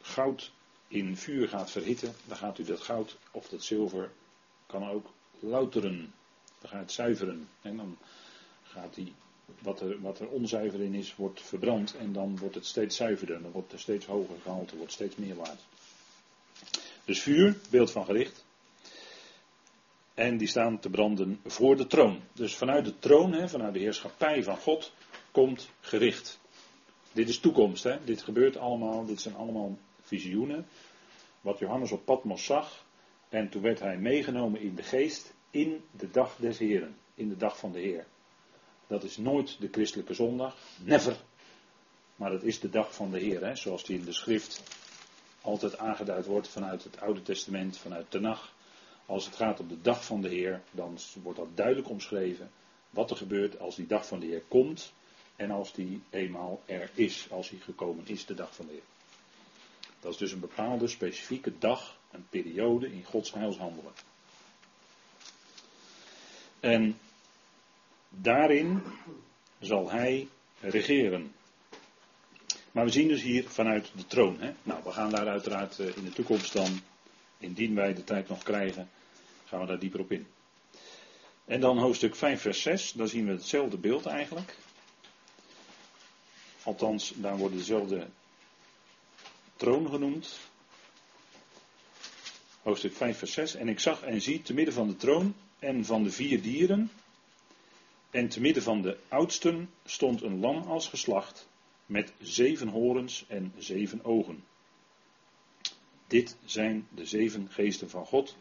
goud 0.00 0.52
in 0.88 1.16
vuur 1.16 1.48
gaat 1.48 1.70
verhitten, 1.70 2.14
dan 2.26 2.36
gaat 2.36 2.58
u 2.58 2.64
dat 2.64 2.80
goud 2.80 3.16
of 3.30 3.48
dat 3.48 3.64
zilver 3.64 4.10
kan 4.66 4.88
ook 4.88 5.10
louteren. 5.38 6.12
Dan 6.60 6.70
gaat 6.70 6.80
het 6.80 6.92
zuiveren. 6.92 7.48
En 7.62 7.76
dan 7.76 7.98
gaat 8.62 8.94
die, 8.94 9.14
wat 9.58 9.80
er, 9.80 10.00
wat 10.00 10.20
er 10.20 10.28
onzuiver 10.28 10.80
in 10.80 10.94
is, 10.94 11.16
wordt 11.16 11.42
verbrand. 11.42 11.96
En 11.96 12.12
dan 12.12 12.38
wordt 12.38 12.54
het 12.54 12.66
steeds 12.66 12.96
zuiverder. 12.96 13.42
Dan 13.42 13.50
wordt 13.50 13.72
er 13.72 13.80
steeds 13.80 14.06
hoger 14.06 14.36
gehalte, 14.42 14.76
wordt 14.76 14.92
steeds 14.92 15.16
meer 15.16 15.36
waard. 15.36 15.60
Dus 17.04 17.22
vuur, 17.22 17.56
beeld 17.70 17.90
van 17.90 18.04
gericht. 18.04 18.44
En 20.14 20.36
die 20.36 20.48
staan 20.48 20.78
te 20.78 20.90
branden 20.90 21.40
voor 21.46 21.76
de 21.76 21.86
troon. 21.86 22.20
Dus 22.32 22.56
vanuit 22.56 22.84
de 22.84 22.98
troon, 22.98 23.32
hè, 23.32 23.48
vanuit 23.48 23.72
de 23.72 23.80
heerschappij 23.80 24.42
van 24.42 24.56
God, 24.56 24.92
komt 25.30 25.68
gericht. 25.80 26.39
Dit 27.12 27.28
is 27.28 27.38
toekomst, 27.38 27.84
hè? 27.84 28.04
dit 28.04 28.22
gebeurt 28.22 28.56
allemaal, 28.56 29.04
dit 29.04 29.20
zijn 29.20 29.34
allemaal 29.34 29.78
visioenen. 30.02 30.66
Wat 31.40 31.58
Johannes 31.58 31.92
op 31.92 32.04
Patmos 32.04 32.44
zag. 32.44 32.84
En 33.28 33.48
toen 33.48 33.62
werd 33.62 33.80
hij 33.80 33.96
meegenomen 33.96 34.60
in 34.60 34.74
de 34.74 34.82
geest 34.82 35.34
in 35.50 35.84
de 35.90 36.10
dag 36.10 36.36
des 36.36 36.58
Heren. 36.58 36.96
In 37.14 37.28
de 37.28 37.36
dag 37.36 37.58
van 37.58 37.72
de 37.72 37.78
Heer. 37.78 38.06
Dat 38.86 39.04
is 39.04 39.16
nooit 39.16 39.60
de 39.60 39.68
christelijke 39.70 40.14
zondag. 40.14 40.56
Never. 40.84 41.16
Maar 42.16 42.32
het 42.32 42.42
is 42.42 42.60
de 42.60 42.70
dag 42.70 42.94
van 42.94 43.10
de 43.10 43.18
Heer. 43.18 43.44
Hè? 43.44 43.56
Zoals 43.56 43.84
die 43.84 43.98
in 43.98 44.04
de 44.04 44.12
schrift 44.12 44.62
altijd 45.40 45.78
aangeduid 45.78 46.26
wordt 46.26 46.48
vanuit 46.48 46.84
het 46.84 47.00
Oude 47.00 47.22
Testament, 47.22 47.78
vanuit 47.78 48.10
Tenach. 48.10 48.54
Als 49.06 49.24
het 49.24 49.36
gaat 49.36 49.60
om 49.60 49.68
de 49.68 49.80
dag 49.80 50.04
van 50.04 50.20
de 50.20 50.28
Heer, 50.28 50.62
dan 50.70 50.98
wordt 51.22 51.38
dat 51.38 51.56
duidelijk 51.56 51.88
omschreven. 51.88 52.50
Wat 52.90 53.10
er 53.10 53.16
gebeurt 53.16 53.58
als 53.58 53.76
die 53.76 53.86
dag 53.86 54.06
van 54.06 54.20
de 54.20 54.26
Heer 54.26 54.42
komt. 54.48 54.92
En 55.40 55.50
als 55.50 55.72
die 55.72 56.00
eenmaal 56.10 56.62
er 56.66 56.90
is, 56.94 57.26
als 57.30 57.48
hij 57.48 57.58
gekomen 57.58 58.06
is, 58.06 58.26
de 58.26 58.34
dag 58.34 58.54
van 58.54 58.66
de 58.66 58.72
Heer. 58.72 58.82
Dat 60.00 60.12
is 60.12 60.18
dus 60.18 60.32
een 60.32 60.40
bepaalde 60.40 60.88
specifieke 60.88 61.52
dag, 61.58 61.98
een 62.10 62.26
periode 62.30 62.92
in 62.92 63.04
Gods 63.04 63.32
heilshandelen. 63.32 63.92
En 66.60 66.98
daarin 68.08 68.82
zal 69.60 69.90
hij 69.90 70.28
regeren. 70.60 71.34
Maar 72.70 72.84
we 72.84 72.90
zien 72.90 73.08
dus 73.08 73.22
hier 73.22 73.48
vanuit 73.48 73.90
de 73.96 74.06
troon. 74.06 74.40
Hè? 74.40 74.52
Nou, 74.62 74.80
we 74.84 74.92
gaan 74.92 75.10
daar 75.10 75.28
uiteraard 75.28 75.78
eh, 75.78 75.96
in 75.96 76.04
de 76.04 76.12
toekomst 76.12 76.52
dan, 76.52 76.80
indien 77.38 77.74
wij 77.74 77.94
de 77.94 78.04
tijd 78.04 78.28
nog 78.28 78.42
krijgen, 78.42 78.90
gaan 79.44 79.60
we 79.60 79.66
daar 79.66 79.78
dieper 79.78 80.00
op 80.00 80.12
in. 80.12 80.26
En 81.44 81.60
dan 81.60 81.78
hoofdstuk 81.78 82.16
5, 82.16 82.40
vers 82.40 82.62
6, 82.62 82.92
daar 82.92 83.08
zien 83.08 83.26
we 83.26 83.32
hetzelfde 83.32 83.76
beeld 83.76 84.06
eigenlijk. 84.06 84.56
Althans, 86.62 87.12
daar 87.16 87.36
worden 87.36 87.58
dezelfde 87.58 88.08
troon 89.56 89.88
genoemd. 89.88 90.38
Hoofdstuk 92.62 92.94
5, 92.94 93.18
vers 93.18 93.32
6. 93.32 93.54
En 93.54 93.68
ik 93.68 93.80
zag 93.80 94.02
en 94.02 94.20
zie 94.20 94.42
te 94.42 94.54
midden 94.54 94.74
van 94.74 94.88
de 94.88 94.96
troon 94.96 95.34
en 95.58 95.84
van 95.84 96.02
de 96.02 96.10
vier 96.10 96.42
dieren. 96.42 96.90
En 98.10 98.28
te 98.28 98.40
midden 98.40 98.62
van 98.62 98.82
de 98.82 98.98
oudsten 99.08 99.70
stond 99.84 100.22
een 100.22 100.40
lam 100.40 100.62
als 100.62 100.88
geslacht. 100.88 101.48
Met 101.86 102.12
zeven 102.20 102.68
horens 102.68 103.24
en 103.28 103.52
zeven 103.58 104.04
ogen. 104.04 104.44
Dit 106.06 106.36
zijn 106.44 106.86
de 106.94 107.06
zeven 107.06 107.48
geesten 107.50 107.90
van 107.90 108.06
God. 108.06 108.36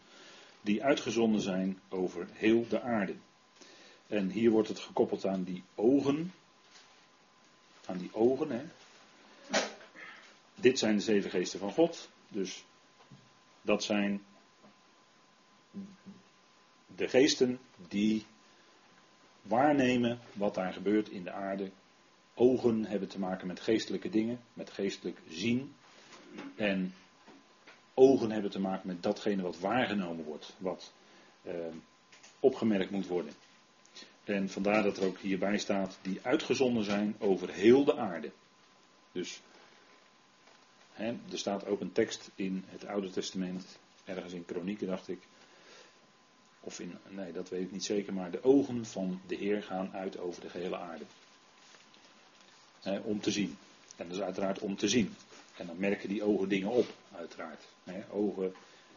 Die 0.62 0.84
uitgezonden 0.84 1.42
zijn 1.42 1.80
over 1.90 2.28
heel 2.34 2.68
de 2.68 2.82
aarde. 2.82 3.16
En 4.08 4.30
hier 4.30 4.52
wordt 4.52 4.68
het 4.68 4.80
gekoppeld 4.80 5.26
aan 5.26 5.44
die 5.44 5.64
ogen. 5.76 6.34
Aan 7.90 7.98
die 7.98 8.14
ogen, 8.14 8.50
hè. 8.50 8.62
Dit 10.56 10.80
zijn 10.80 10.96
de 10.96 11.02
zeven 11.02 11.30
geesten 11.30 11.60
van 11.60 11.72
God. 11.72 12.10
Dus 12.28 12.66
dat 13.62 13.84
zijn 13.84 14.22
de 16.96 17.08
geesten 17.08 17.60
die 17.88 18.26
waarnemen 19.42 20.20
wat 20.34 20.56
daar 20.56 20.74
gebeurt 20.74 21.10
in 21.10 21.24
de 21.24 21.32
aarde. 21.32 21.72
Ogen 22.34 22.86
hebben 22.86 23.10
te 23.10 23.20
maken 23.20 23.48
met 23.48 23.60
geestelijke 23.60 24.10
dingen, 24.10 24.40
met 24.54 24.70
geestelijk 24.70 25.20
zien. 25.30 25.76
En 26.56 26.94
ogen 27.94 28.32
hebben 28.32 28.52
te 28.52 28.60
maken 28.60 28.88
met 28.88 29.04
datgene 29.04 29.42
wat 29.42 29.60
waargenomen 29.60 30.26
wordt, 30.26 30.56
wat 30.58 30.94
eh, 31.42 31.54
opgemerkt 32.40 32.92
moet 32.92 33.08
worden. 33.08 33.34
En 34.30 34.50
vandaar 34.50 34.84
dat 34.84 34.98
er 34.98 35.06
ook 35.06 35.20
hierbij 35.20 35.58
staat, 35.58 35.98
die 36.02 36.20
uitgezonden 36.22 36.84
zijn 36.84 37.16
over 37.20 37.50
heel 37.50 37.84
de 37.84 37.98
aarde. 37.98 38.32
Dus 39.12 39.42
er 40.96 41.18
staat 41.32 41.66
ook 41.66 41.82
een 41.82 41.92
tekst 41.92 42.30
in 42.36 42.64
het 42.68 42.86
Oude 42.86 43.10
Testament, 43.10 43.78
ergens 44.06 44.34
in 44.34 44.46
Kronieken 44.46 44.88
dacht 44.88 45.08
ik. 45.08 45.20
Of 46.60 46.80
in, 46.80 46.98
nee, 47.08 47.32
dat 47.32 47.50
weet 47.50 47.62
ik 47.62 47.72
niet 47.72 47.84
zeker, 47.84 48.14
maar 48.14 48.32
de 48.32 48.44
ogen 48.44 48.86
van 48.86 49.22
de 49.28 49.36
Heer 49.36 49.64
gaan 49.64 49.94
uit 49.94 50.20
over 50.20 50.42
de 50.42 50.50
gehele 50.50 50.78
aarde. 50.78 51.04
om 53.04 53.22
te 53.22 53.32
zien. 53.32 53.58
En 53.96 54.08
dat 54.08 54.18
is 54.18 54.24
uiteraard 54.24 54.60
om 54.60 54.76
te 54.76 54.88
zien. 54.88 55.16
En 55.58 55.66
dan 55.66 55.80
merken 55.80 56.10
die 56.10 56.24
ogen 56.24 56.50
dingen 56.50 56.70
op, 56.70 56.88
uiteraard. 57.16 57.64
ogen, 58.10 58.54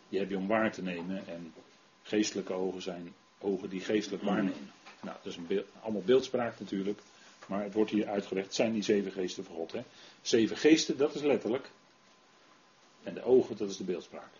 die 0.08 0.18
heb 0.18 0.30
je 0.30 0.36
om 0.36 0.46
waar 0.46 0.72
te 0.72 0.82
nemen. 0.82 1.26
En 1.26 1.54
geestelijke 2.02 2.52
ogen 2.52 2.82
zijn 2.82 3.14
ogen 3.38 3.68
die 3.68 3.80
geestelijk 3.80 4.22
waarnemen. 4.22 4.70
Nou, 5.02 5.16
dat 5.22 5.32
is 5.32 5.36
een 5.36 5.46
beeld, 5.46 5.66
allemaal 5.80 6.02
beeldspraak 6.02 6.60
natuurlijk. 6.60 7.00
Maar 7.46 7.62
het 7.62 7.74
wordt 7.74 7.90
hier 7.90 8.08
uitgelegd, 8.08 8.46
het 8.46 8.54
zijn 8.54 8.72
die 8.72 8.82
zeven 8.82 9.12
geesten 9.12 9.44
van 9.44 9.54
God. 9.54 9.72
Hè? 9.72 9.82
Zeven 10.22 10.56
geesten, 10.56 10.96
dat 10.96 11.14
is 11.14 11.22
letterlijk. 11.22 11.70
En 13.02 13.14
de 13.14 13.22
ogen, 13.22 13.56
dat 13.56 13.70
is 13.70 13.76
de 13.76 13.84
beeldspraak. 13.84 14.30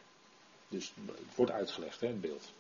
Dus 0.69 0.92
het 1.07 1.35
wordt 1.37 1.52
uitgelegd, 1.52 2.00
hè, 2.00 2.07
het 2.07 2.21
beeld. 2.21 2.52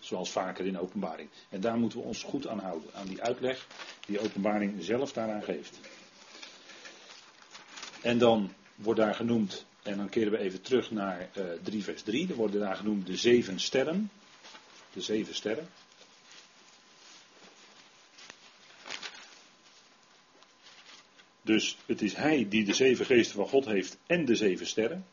Zoals 0.00 0.30
vaker 0.30 0.66
in 0.66 0.78
openbaring. 0.78 1.28
En 1.48 1.60
daar 1.60 1.78
moeten 1.78 1.98
we 1.98 2.04
ons 2.04 2.22
goed 2.22 2.46
aan 2.46 2.58
houden. 2.58 2.90
Aan 2.94 3.06
die 3.06 3.22
uitleg 3.22 3.66
die 4.06 4.20
openbaring 4.20 4.84
zelf 4.84 5.12
daaraan 5.12 5.42
geeft. 5.42 5.78
En 8.02 8.18
dan 8.18 8.52
wordt 8.74 9.00
daar 9.00 9.14
genoemd, 9.14 9.64
en 9.82 9.96
dan 9.96 10.08
keren 10.08 10.32
we 10.32 10.38
even 10.38 10.62
terug 10.62 10.90
naar 10.90 11.28
uh, 11.36 11.52
eh, 11.52 11.60
3 11.62 11.84
vers 11.84 12.02
3. 12.02 12.28
Er 12.28 12.34
worden 12.34 12.60
daar 12.60 12.76
genoemd 12.76 13.06
de 13.06 13.16
zeven 13.16 13.60
sterren. 13.60 14.10
De 14.92 15.00
zeven 15.00 15.34
sterren. 15.34 15.68
Dus 21.44 21.76
het 21.86 22.02
is 22.02 22.14
hij 22.14 22.48
die 22.48 22.64
de 22.64 22.74
zeven 22.74 23.06
geesten 23.06 23.36
van 23.36 23.48
God 23.48 23.64
heeft 23.64 23.98
en 24.06 24.24
de 24.24 24.34
zeven 24.34 24.66
sterren. 24.66 25.06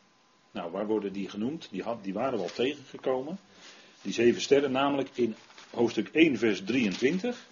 Nou, 0.50 0.70
waar 0.70 0.86
worden 0.86 1.12
die 1.12 1.28
genoemd? 1.28 1.68
Die, 1.70 1.82
had, 1.82 2.04
die 2.04 2.12
waren 2.12 2.38
we 2.38 2.44
al 2.44 2.52
tegengekomen. 2.52 3.38
Die 4.02 4.12
zeven 4.12 4.40
sterren, 4.40 4.72
namelijk 4.72 5.08
in 5.12 5.34
hoofdstuk 5.70 6.08
1, 6.12 6.38
vers 6.38 6.62
23. 6.64 7.46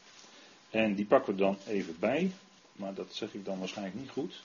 En 0.70 0.94
die 0.94 1.04
pakken 1.04 1.34
we 1.34 1.40
dan 1.40 1.58
even 1.66 1.96
bij. 1.98 2.30
Maar 2.72 2.94
dat 2.94 3.14
zeg 3.14 3.34
ik 3.34 3.44
dan 3.44 3.58
waarschijnlijk 3.58 3.96
niet 3.96 4.10
goed. 4.10 4.42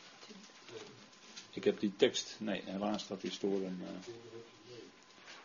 Ik 1.52 1.64
heb 1.64 1.80
die 1.80 1.94
tekst. 1.96 2.36
Nee, 2.40 2.62
helaas 2.66 3.04
staat 3.04 3.22
die 3.22 3.32
door 3.40 3.62
een. 3.62 3.82
Uh... 3.82 3.88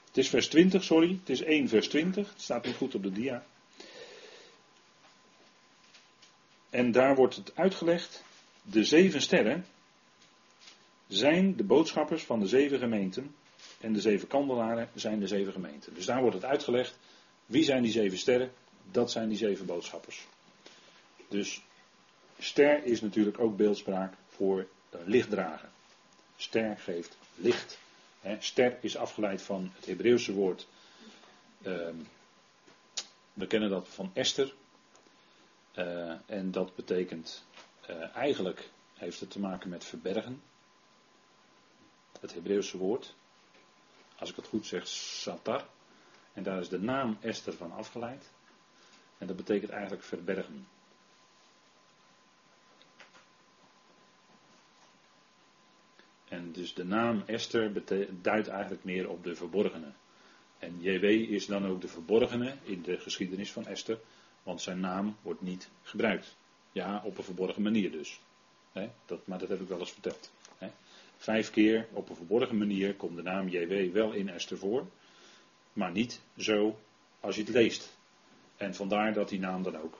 Het 0.07 0.17
is 0.19 0.29
vers 0.29 0.49
20, 0.49 0.85
sorry. 0.85 1.19
Het 1.21 1.29
is 1.29 1.43
1 1.43 1.69
vers 1.69 1.89
20. 1.89 2.29
Het 2.29 2.43
staat 2.43 2.65
niet 2.65 2.77
goed 2.77 2.95
op 2.95 3.03
de 3.03 3.13
dia. 3.13 3.45
En 6.71 6.93
daar 6.93 7.15
wordt 7.15 7.37
het 7.37 7.57
uitgelegd. 7.57 8.25
De 8.63 8.85
zeven 8.85 9.21
sterren 9.21 9.65
zijn 11.07 11.57
de 11.57 11.65
boodschappers 11.65 12.25
van 12.25 12.41
de 12.41 12.47
zeven 12.47 12.79
gemeenten. 12.79 13.35
En 13.81 13.93
de 13.93 14.01
zeven 14.01 14.29
kandelaren 14.29 14.89
zijn 14.95 15.21
de 15.21 15.27
zeven 15.27 15.53
gemeenten. 15.53 15.95
Dus 15.95 16.07
daar 16.07 16.21
wordt 16.21 16.37
het 16.37 16.45
uitgelegd. 16.45 16.99
Wie 17.47 17.65
zijn 17.65 17.83
die 17.83 17.93
zeven 17.93 18.19
sterren? 18.19 18.53
Dat 18.91 19.11
zijn 19.11 19.29
die 19.29 19.39
zeven 19.39 19.67
boodschappers. 19.67 20.27
Dus 21.29 21.63
ster 22.39 22.85
is 22.85 23.01
natuurlijk 23.01 23.39
ook 23.41 23.57
beeldspraak 23.57 24.15
voor 24.29 24.67
lichtdrager. 25.05 25.69
Ster 26.37 26.79
geeft 26.79 27.17
licht. 27.35 27.79
ster 28.39 28.79
is 28.81 28.97
afgeleid 28.97 29.43
van 29.43 29.71
het 29.75 29.87
Hebreeuwse 29.87 30.33
woord. 30.33 30.67
Ehm, 31.63 31.95
we 33.33 33.47
kennen 33.47 33.71
dat 33.71 33.89
van 33.89 34.11
Esther. 34.15 34.55
Uh, 35.75 36.13
en 36.27 36.51
dat 36.51 36.75
betekent 36.75 37.45
uh, 37.91 38.17
eigenlijk 38.17 38.71
heeft 38.95 39.21
het 39.21 39.31
te 39.31 39.41
maken 39.41 39.71
met 39.71 39.85
verbergen. 39.85 40.43
Het 42.21 42.35
Hebreeuwse 42.35 42.79
woord. 42.79 43.15
Als 44.19 44.31
ik 44.31 44.37
het 44.37 44.47
goed 44.47 44.67
zeg, 44.67 44.87
satar. 44.89 45.67
En 46.33 46.43
daar 46.43 46.61
is 46.61 46.69
de 46.69 46.81
naam 46.81 47.19
Esther 47.21 47.53
van 47.53 47.73
afgeleid. 47.73 48.31
En 49.19 49.27
dat 49.27 49.37
betekent 49.37 49.71
eigenlijk 49.71 50.03
verbergen. 50.03 50.67
En 56.29 56.53
dus 56.53 56.75
de 56.75 56.85
naam 56.85 57.23
Esther 57.27 57.83
duidt 58.23 58.49
eigenlijk 58.49 58.85
meer 58.85 59.09
op 59.09 59.25
de 59.25 59.35
verborgene. 59.35 59.93
En 60.59 60.81
JW 60.81 61.05
is 61.05 61.47
dan 61.47 61.67
ook 61.67 61.81
de 61.81 61.89
verborgene 61.89 62.57
in 62.63 62.83
de 62.83 62.99
geschiedenis 62.99 63.53
van 63.53 63.67
Esther, 63.67 64.01
want 64.43 64.61
zijn 64.61 64.81
naam 64.81 65.17
wordt 65.23 65.41
niet 65.41 65.71
gebruikt. 65.83 66.37
Ja, 66.73 67.03
op 67.05 67.19
een 67.19 67.25
verborgen 67.25 67.63
manier 67.63 67.91
dus. 67.91 68.21
dat, 69.07 69.27
maar 69.27 69.39
dat 69.39 69.49
heb 69.49 69.61
ik 69.61 69.69
wel 69.69 69.79
eens 69.79 69.93
verteld. 69.93 70.31
Vijf 71.17 71.51
keer 71.51 71.89
op 71.93 72.09
een 72.09 72.17
verborgen 72.17 72.59
manier 72.59 72.95
komt 72.95 73.17
de 73.17 73.23
naam 73.23 73.49
JW 73.49 73.93
wel 73.93 74.13
in 74.13 74.29
Esther 74.29 74.59
voor, 74.59 74.87
maar 75.73 75.91
niet 75.91 76.21
zo 76.37 76.79
als 77.21 77.37
je 77.37 77.43
het 77.43 77.51
leest. 77.51 77.97
En 78.57 78.75
vandaar 78.75 79.13
dat 79.13 79.29
die 79.29 79.39
naam 79.39 79.63
dan 79.63 79.77
ook. 79.77 79.99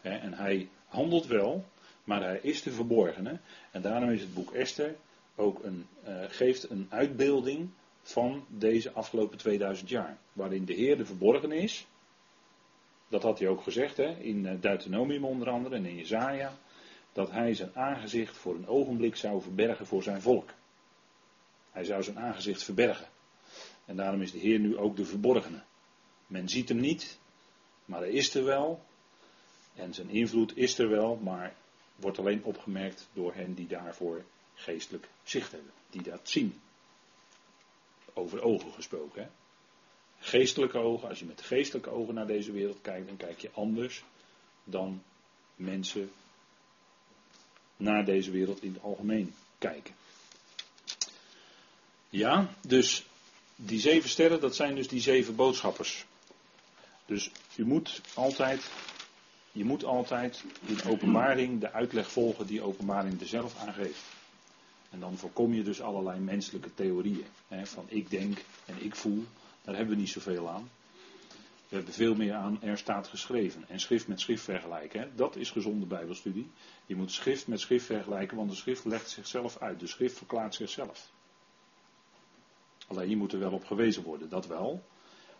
En 0.00 0.34
hij 0.34 0.68
handelt 0.86 1.26
wel, 1.26 1.64
maar 2.04 2.22
hij 2.22 2.38
is 2.42 2.62
de 2.62 2.72
verborgene. 2.72 3.38
En 3.70 3.82
daarom 3.82 4.10
is 4.10 4.20
het 4.20 4.34
boek 4.34 4.52
Esther 4.52 4.96
ook 5.34 5.64
een, 5.64 5.86
uh, 6.08 6.24
geeft 6.28 6.70
een 6.70 6.86
uitbeelding 6.90 7.70
van 8.02 8.44
deze 8.48 8.92
afgelopen 8.92 9.38
2000 9.38 9.88
jaar. 9.88 10.18
Waarin 10.32 10.64
de 10.64 10.74
Heer 10.74 10.96
de 10.96 11.06
verborgen 11.06 11.52
is. 11.52 11.86
Dat 13.10 13.22
had 13.22 13.38
hij 13.38 13.48
ook 13.48 13.62
gezegd 13.62 13.96
hè, 13.96 14.10
in 14.18 14.46
eh, 14.46 14.60
Deuteronomium 14.60 15.24
onder 15.24 15.50
andere 15.50 15.74
en 15.74 15.86
in 15.86 15.96
Jezaja. 15.96 16.58
Dat 17.12 17.30
hij 17.30 17.54
zijn 17.54 17.70
aangezicht 17.74 18.36
voor 18.36 18.54
een 18.54 18.66
ogenblik 18.66 19.16
zou 19.16 19.42
verbergen 19.42 19.86
voor 19.86 20.02
zijn 20.02 20.22
volk. 20.22 20.50
Hij 21.70 21.84
zou 21.84 22.02
zijn 22.02 22.18
aangezicht 22.18 22.62
verbergen. 22.62 23.06
En 23.84 23.96
daarom 23.96 24.22
is 24.22 24.32
de 24.32 24.38
Heer 24.38 24.58
nu 24.58 24.76
ook 24.76 24.96
de 24.96 25.04
verborgene. 25.04 25.62
Men 26.26 26.48
ziet 26.48 26.68
hem 26.68 26.80
niet, 26.80 27.18
maar 27.84 28.00
hij 28.00 28.10
is 28.10 28.34
er 28.34 28.44
wel. 28.44 28.82
En 29.74 29.94
zijn 29.94 30.10
invloed 30.10 30.56
is 30.56 30.78
er 30.78 30.88
wel, 30.88 31.16
maar 31.16 31.54
wordt 31.96 32.18
alleen 32.18 32.44
opgemerkt 32.44 33.08
door 33.12 33.34
hen 33.34 33.54
die 33.54 33.66
daarvoor 33.66 34.24
geestelijk 34.54 35.08
zicht 35.22 35.52
hebben. 35.52 35.72
Die 35.90 36.02
dat 36.02 36.20
zien. 36.28 36.60
Over 38.12 38.42
ogen 38.42 38.72
gesproken. 38.72 39.22
Hè? 39.22 39.28
Geestelijke 40.20 40.78
ogen, 40.78 41.08
als 41.08 41.18
je 41.18 41.24
met 41.24 41.42
geestelijke 41.42 41.90
ogen 41.90 42.14
naar 42.14 42.26
deze 42.26 42.52
wereld 42.52 42.78
kijkt, 42.82 43.06
dan 43.06 43.16
kijk 43.16 43.40
je 43.40 43.50
anders 43.52 44.02
dan 44.64 45.02
mensen 45.56 46.10
naar 47.76 48.04
deze 48.04 48.30
wereld 48.30 48.62
in 48.62 48.72
het 48.72 48.82
algemeen 48.82 49.34
kijken. 49.58 49.94
Ja, 52.08 52.54
dus 52.66 53.04
die 53.56 53.80
zeven 53.80 54.08
sterren, 54.08 54.40
dat 54.40 54.56
zijn 54.56 54.74
dus 54.74 54.88
die 54.88 55.00
zeven 55.00 55.36
boodschappers. 55.36 56.04
Dus 57.06 57.30
je 57.54 57.64
moet 57.64 58.00
altijd, 58.14 58.70
je 59.52 59.64
moet 59.64 59.84
altijd 59.84 60.44
in 60.66 60.90
openbaring 60.90 61.60
de 61.60 61.72
uitleg 61.72 62.10
volgen 62.10 62.46
die 62.46 62.62
openbaring 62.62 63.20
er 63.20 63.26
zelf 63.26 63.58
aangeeft. 63.58 64.02
En 64.90 65.00
dan 65.00 65.16
voorkom 65.16 65.54
je 65.54 65.62
dus 65.62 65.80
allerlei 65.80 66.20
menselijke 66.20 66.74
theorieën. 66.74 67.26
Hè, 67.48 67.66
van 67.66 67.84
ik 67.88 68.10
denk 68.10 68.38
en 68.66 68.84
ik 68.84 68.94
voel, 68.94 69.24
daar 69.62 69.76
hebben 69.76 69.94
we 69.94 70.00
niet 70.00 70.10
zoveel 70.10 70.48
aan. 70.48 70.70
We 71.68 71.76
hebben 71.76 71.94
veel 71.94 72.14
meer 72.14 72.34
aan 72.34 72.62
er 72.62 72.78
staat 72.78 73.08
geschreven. 73.08 73.64
En 73.68 73.80
schrift 73.80 74.08
met 74.08 74.20
schrift 74.20 74.44
vergelijken. 74.44 75.00
Hè. 75.00 75.14
Dat 75.14 75.36
is 75.36 75.50
gezonde 75.50 75.86
bijbelstudie. 75.86 76.50
Je 76.86 76.96
moet 76.96 77.12
schrift 77.12 77.46
met 77.46 77.60
schrift 77.60 77.86
vergelijken, 77.86 78.36
want 78.36 78.50
de 78.50 78.56
schrift 78.56 78.84
legt 78.84 79.10
zichzelf 79.10 79.58
uit. 79.58 79.80
De 79.80 79.86
schrift 79.86 80.16
verklaart 80.16 80.54
zichzelf. 80.54 81.10
Alleen 82.86 83.08
je 83.08 83.16
moet 83.16 83.32
er 83.32 83.38
wel 83.38 83.52
op 83.52 83.64
gewezen 83.64 84.02
worden, 84.02 84.28
dat 84.28 84.46
wel. 84.46 84.84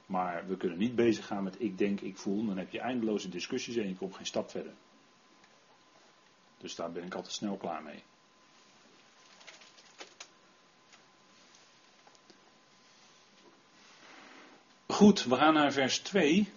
Maar 0.07 0.47
we 0.47 0.57
kunnen 0.57 0.79
niet 0.79 0.95
bezig 0.95 1.27
gaan 1.27 1.43
met 1.43 1.61
ik 1.61 1.79
denk, 1.79 2.01
ik 2.01 2.19
voel. 2.19 2.47
Dan 2.47 2.59
heb 2.59 2.71
je 2.71 2.81
eindeloze 2.81 3.29
discussies 3.29 3.77
en 3.77 3.89
je 3.89 3.97
komt 3.97 4.15
geen 4.15 4.27
stap 4.27 4.51
verder. 4.51 4.73
Dus 6.59 6.75
daar 6.75 6.93
ben 6.93 7.05
ik 7.05 7.15
altijd 7.15 7.35
snel 7.35 7.57
klaar 7.57 7.83
mee. 7.83 8.03
Goed, 15.01 15.25
we 15.25 15.37
gaan 15.37 15.55
naar 15.55 15.73
vers 15.73 15.99
2. 15.99 16.49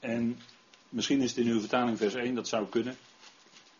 En 0.00 0.40
misschien 0.88 1.20
is 1.20 1.30
het 1.30 1.38
in 1.38 1.52
uw 1.52 1.60
vertaling 1.60 1.98
vers 1.98 2.14
1, 2.14 2.34
dat 2.34 2.48
zou 2.48 2.68
kunnen. 2.68 2.96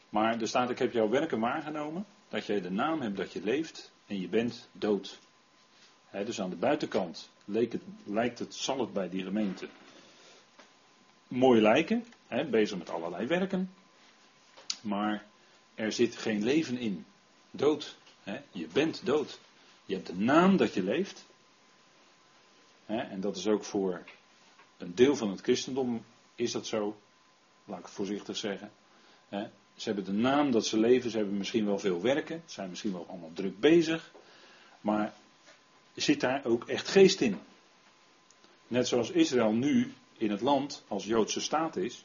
Maar 0.09 0.40
er 0.40 0.48
staat, 0.48 0.70
ik 0.70 0.78
heb 0.78 0.92
jouw 0.92 1.09
werken 1.09 1.40
waargenomen, 1.40 2.07
dat 2.28 2.46
jij 2.46 2.61
de 2.61 2.70
naam 2.70 3.00
hebt 3.00 3.16
dat 3.16 3.33
je 3.33 3.42
leeft 3.42 3.92
en 4.07 4.20
je 4.20 4.28
bent 4.28 4.68
dood. 4.72 5.18
dus 6.11 6.40
aan 6.40 6.50
de 6.50 6.57
buitenkant 6.57 7.30
het, 7.52 7.83
lijkt 8.04 8.38
het, 8.38 8.54
zal 8.54 8.80
het 8.80 8.92
bij 8.92 9.09
die 9.09 9.22
gemeente 9.22 9.68
mooi 11.28 11.61
lijken, 11.61 12.04
bezig 12.50 12.78
met 12.78 12.90
allerlei 12.90 13.26
werken. 13.26 13.74
Maar 14.80 15.24
er 15.74 15.92
zit 15.92 16.16
geen 16.16 16.44
leven 16.44 16.78
in. 16.78 17.04
Dood. 17.56 17.96
Je 18.52 18.66
bent 18.72 19.06
dood. 19.06 19.38
Je 19.84 19.94
hebt 19.94 20.06
de 20.06 20.14
naam 20.14 20.56
dat 20.56 20.74
je 20.74 20.82
leeft. 20.82 21.24
En 22.86 23.20
dat 23.20 23.36
is 23.36 23.46
ook 23.46 23.64
voor 23.64 24.02
een 24.78 24.94
deel 24.94 25.16
van 25.16 25.30
het 25.30 25.40
christendom 25.40 26.04
is 26.34 26.52
dat 26.52 26.66
zo. 26.66 26.96
Laat 27.64 27.78
ik 27.78 27.84
het 27.84 27.94
voorzichtig 27.94 28.36
zeggen. 28.36 28.70
Ze 29.76 29.84
hebben 29.84 30.04
de 30.04 30.12
naam 30.12 30.50
dat 30.50 30.66
ze 30.66 30.78
leven, 30.78 31.10
ze 31.10 31.16
hebben 31.16 31.36
misschien 31.36 31.66
wel 31.66 31.78
veel 31.78 32.00
werken, 32.00 32.42
zijn 32.46 32.68
misschien 32.68 32.92
wel 32.92 33.06
allemaal 33.08 33.32
druk 33.32 33.60
bezig, 33.60 34.12
maar 34.80 35.14
zit 35.94 36.20
daar 36.20 36.44
ook 36.44 36.68
echt 36.68 36.88
geest 36.88 37.20
in? 37.20 37.38
Net 38.66 38.88
zoals 38.88 39.10
Israël 39.10 39.52
nu 39.52 39.92
in 40.16 40.30
het 40.30 40.40
land 40.40 40.84
als 40.88 41.04
Joodse 41.04 41.40
staat 41.40 41.76
is, 41.76 42.04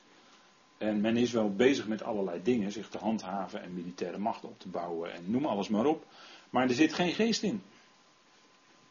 en 0.80 1.02
men 1.02 1.18
is 1.18 1.32
wel 1.32 1.56
bezig 1.56 1.88
met 1.88 2.04
allerlei 2.04 2.44
dingen, 2.44 2.72
zich 2.72 2.90
te 2.90 2.98
handhaven 2.98 3.62
en 3.62 3.74
militaire 3.74 4.18
macht 4.18 4.44
op 4.44 4.60
te 4.60 4.68
bouwen 4.68 5.14
en 5.14 5.32
noem 5.32 5.46
alles 5.46 5.68
maar 5.68 5.86
op, 5.86 6.06
maar 6.50 6.68
er 6.68 6.74
zit 6.74 6.94
geen 6.94 7.14
geest 7.14 7.44
in. 7.44 7.62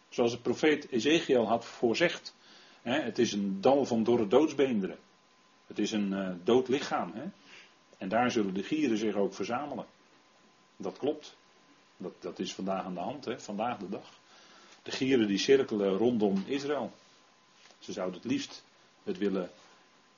Zoals 0.09 0.33
de 0.33 0.40
profeet 0.40 0.88
Ezekiel 0.90 1.46
had 1.46 1.64
voorzegd, 1.64 2.35
hè, 2.83 3.01
het 3.01 3.18
is 3.18 3.33
een 3.33 3.61
dal 3.61 3.85
van 3.85 4.03
dorre 4.03 4.27
doodsbeenderen. 4.27 4.98
Het 5.66 5.79
is 5.79 5.92
een 5.92 6.12
uh, 6.12 6.31
dood 6.44 6.68
lichaam. 6.68 7.12
Hè? 7.14 7.24
En 7.98 8.09
daar 8.09 8.31
zullen 8.31 8.55
de 8.55 8.62
gieren 8.62 8.98
zich 8.98 9.14
ook 9.14 9.35
verzamelen. 9.35 9.87
Dat 10.77 10.98
klopt. 10.98 11.37
Dat, 11.96 12.12
dat 12.20 12.38
is 12.38 12.55
vandaag 12.55 12.85
aan 12.85 12.94
de 12.94 13.01
hand, 13.01 13.24
hè? 13.24 13.40
vandaag 13.40 13.79
de 13.79 13.88
dag. 13.88 14.18
De 14.83 14.90
gieren 14.90 15.27
die 15.27 15.38
cirkelen 15.38 15.96
rondom 15.96 16.42
Israël. 16.46 16.92
Ze 17.79 17.92
zouden 17.92 18.20
het 18.20 18.31
liefst 18.31 18.64
het 19.03 19.18
willen 19.18 19.51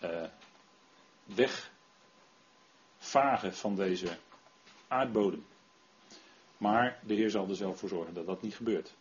uh, 0.03 0.25
wegvagen 1.35 3.55
van 3.55 3.77
deze 3.77 4.17
aardbodem. 4.89 5.45
Maar 6.57 7.01
de 7.07 7.15
Heer 7.15 7.31
zal 7.31 7.49
er 7.49 7.57
zelf 7.57 7.79
voor 7.79 7.89
zorgen 7.89 8.15
dat 8.15 8.27
dat 8.27 8.43
niet 8.43 8.55
gebeurt. 8.55 8.95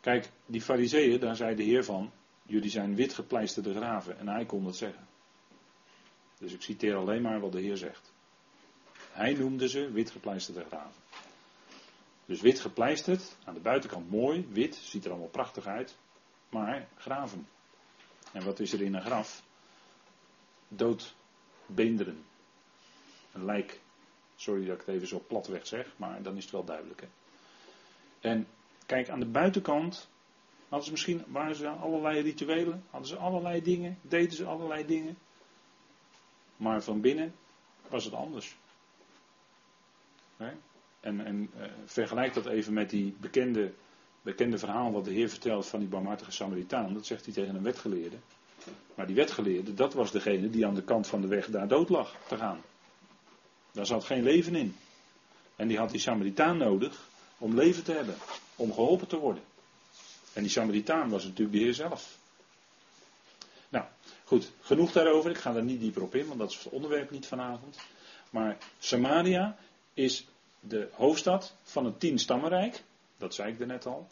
Kijk, 0.00 0.30
die 0.46 0.62
fariseeën, 0.62 1.20
daar 1.20 1.36
zei 1.36 1.54
de 1.54 1.62
Heer 1.62 1.84
van, 1.84 2.12
jullie 2.42 2.70
zijn 2.70 2.94
wit 2.94 3.14
gepleisterde 3.14 3.74
graven. 3.74 4.18
En 4.18 4.28
hij 4.28 4.44
kon 4.44 4.64
dat 4.64 4.76
zeggen. 4.76 5.06
Dus 6.38 6.52
ik 6.52 6.62
citeer 6.62 6.96
alleen 6.96 7.22
maar 7.22 7.40
wat 7.40 7.52
de 7.52 7.60
Heer 7.60 7.76
zegt. 7.76 8.12
Hij 9.10 9.32
noemde 9.32 9.68
ze 9.68 9.90
wit 9.90 10.10
gepleisterde 10.10 10.64
graven. 10.64 11.00
Dus 12.26 12.40
wit 12.40 12.60
gepleisterd, 12.60 13.36
aan 13.44 13.54
de 13.54 13.60
buitenkant 13.60 14.10
mooi, 14.10 14.46
wit, 14.50 14.74
ziet 14.74 15.04
er 15.04 15.10
allemaal 15.10 15.28
prachtig 15.28 15.66
uit, 15.66 15.96
maar 16.48 16.88
graven. 16.96 17.48
En 18.32 18.44
wat 18.44 18.60
is 18.60 18.72
er 18.72 18.82
in 18.82 18.94
een 18.94 19.02
graf? 19.02 19.42
Doodbeenderen. 20.76 22.24
Een 23.32 23.44
lijk. 23.44 23.80
Sorry 24.36 24.66
dat 24.66 24.80
ik 24.80 24.86
het 24.86 24.94
even 24.94 25.08
zo 25.08 25.24
platweg 25.26 25.66
zeg, 25.66 25.86
maar 25.96 26.22
dan 26.22 26.36
is 26.36 26.42
het 26.42 26.52
wel 26.52 26.64
duidelijk. 26.64 27.00
Hè? 27.00 27.08
En 28.20 28.46
kijk, 28.86 29.08
aan 29.08 29.20
de 29.20 29.26
buitenkant 29.26 30.08
hadden 30.68 30.84
ze 30.84 30.90
misschien, 30.90 31.24
waren 31.26 31.54
ze 31.54 31.68
allerlei 31.68 32.20
rituelen, 32.20 32.84
hadden 32.90 33.08
ze 33.08 33.16
allerlei 33.16 33.62
dingen, 33.62 33.98
deden 34.02 34.32
ze 34.32 34.44
allerlei 34.44 34.86
dingen. 34.86 35.18
Maar 36.56 36.82
van 36.82 37.00
binnen 37.00 37.34
was 37.88 38.04
het 38.04 38.14
anders. 38.14 38.56
En, 41.00 41.24
en 41.24 41.50
uh, 41.56 41.64
vergelijk 41.84 42.34
dat 42.34 42.46
even 42.46 42.72
met 42.72 42.90
die 42.90 43.16
bekende, 43.20 43.72
bekende 44.22 44.58
verhaal 44.58 44.92
wat 44.92 45.04
de 45.04 45.10
Heer 45.10 45.28
vertelt 45.28 45.66
van 45.66 45.80
die 45.80 45.88
barmhartige 45.88 46.30
Samaritaan. 46.30 46.94
Dat 46.94 47.06
zegt 47.06 47.24
hij 47.24 47.34
tegen 47.34 47.54
een 47.54 47.62
wetgeleerde. 47.62 48.16
Maar 48.94 49.06
die 49.06 49.16
wetgeleerde, 49.16 49.74
dat 49.74 49.94
was 49.94 50.10
degene 50.10 50.50
die 50.50 50.66
aan 50.66 50.74
de 50.74 50.82
kant 50.82 51.06
van 51.06 51.20
de 51.20 51.26
weg 51.26 51.46
daar 51.46 51.68
dood 51.68 51.88
lag 51.88 52.16
te 52.28 52.36
gaan. 52.36 52.60
Daar 53.72 53.86
zat 53.86 54.04
geen 54.04 54.22
leven 54.22 54.54
in. 54.54 54.76
En 55.56 55.68
die 55.68 55.78
had 55.78 55.90
die 55.90 56.00
Samaritaan 56.00 56.56
nodig 56.56 57.08
om 57.38 57.54
leven 57.54 57.84
te 57.84 57.92
hebben, 57.92 58.14
om 58.56 58.72
geholpen 58.72 59.08
te 59.08 59.18
worden. 59.18 59.42
En 60.32 60.42
die 60.42 60.50
Samaritaan 60.50 61.08
was 61.08 61.24
natuurlijk 61.24 61.52
de 61.52 61.62
Heer 61.62 61.74
zelf. 61.74 62.18
Nou, 63.68 63.84
goed, 64.24 64.52
genoeg 64.60 64.92
daarover. 64.92 65.30
Ik 65.30 65.38
ga 65.38 65.54
er 65.54 65.62
niet 65.62 65.80
dieper 65.80 66.02
op 66.02 66.14
in, 66.14 66.26
want 66.26 66.38
dat 66.38 66.50
is 66.50 66.58
het 66.64 66.72
onderwerp 66.72 67.10
niet 67.10 67.26
vanavond. 67.26 67.78
Maar 68.30 68.58
Samaria 68.78 69.56
is 69.94 70.26
de 70.60 70.88
hoofdstad 70.92 71.54
van 71.62 71.84
het 71.84 72.00
tien 72.00 72.18
stammenrijk. 72.18 72.82
Dat 73.16 73.34
zei 73.34 73.52
ik 73.52 73.60
er 73.60 73.66
net 73.66 73.86
al. 73.86 74.08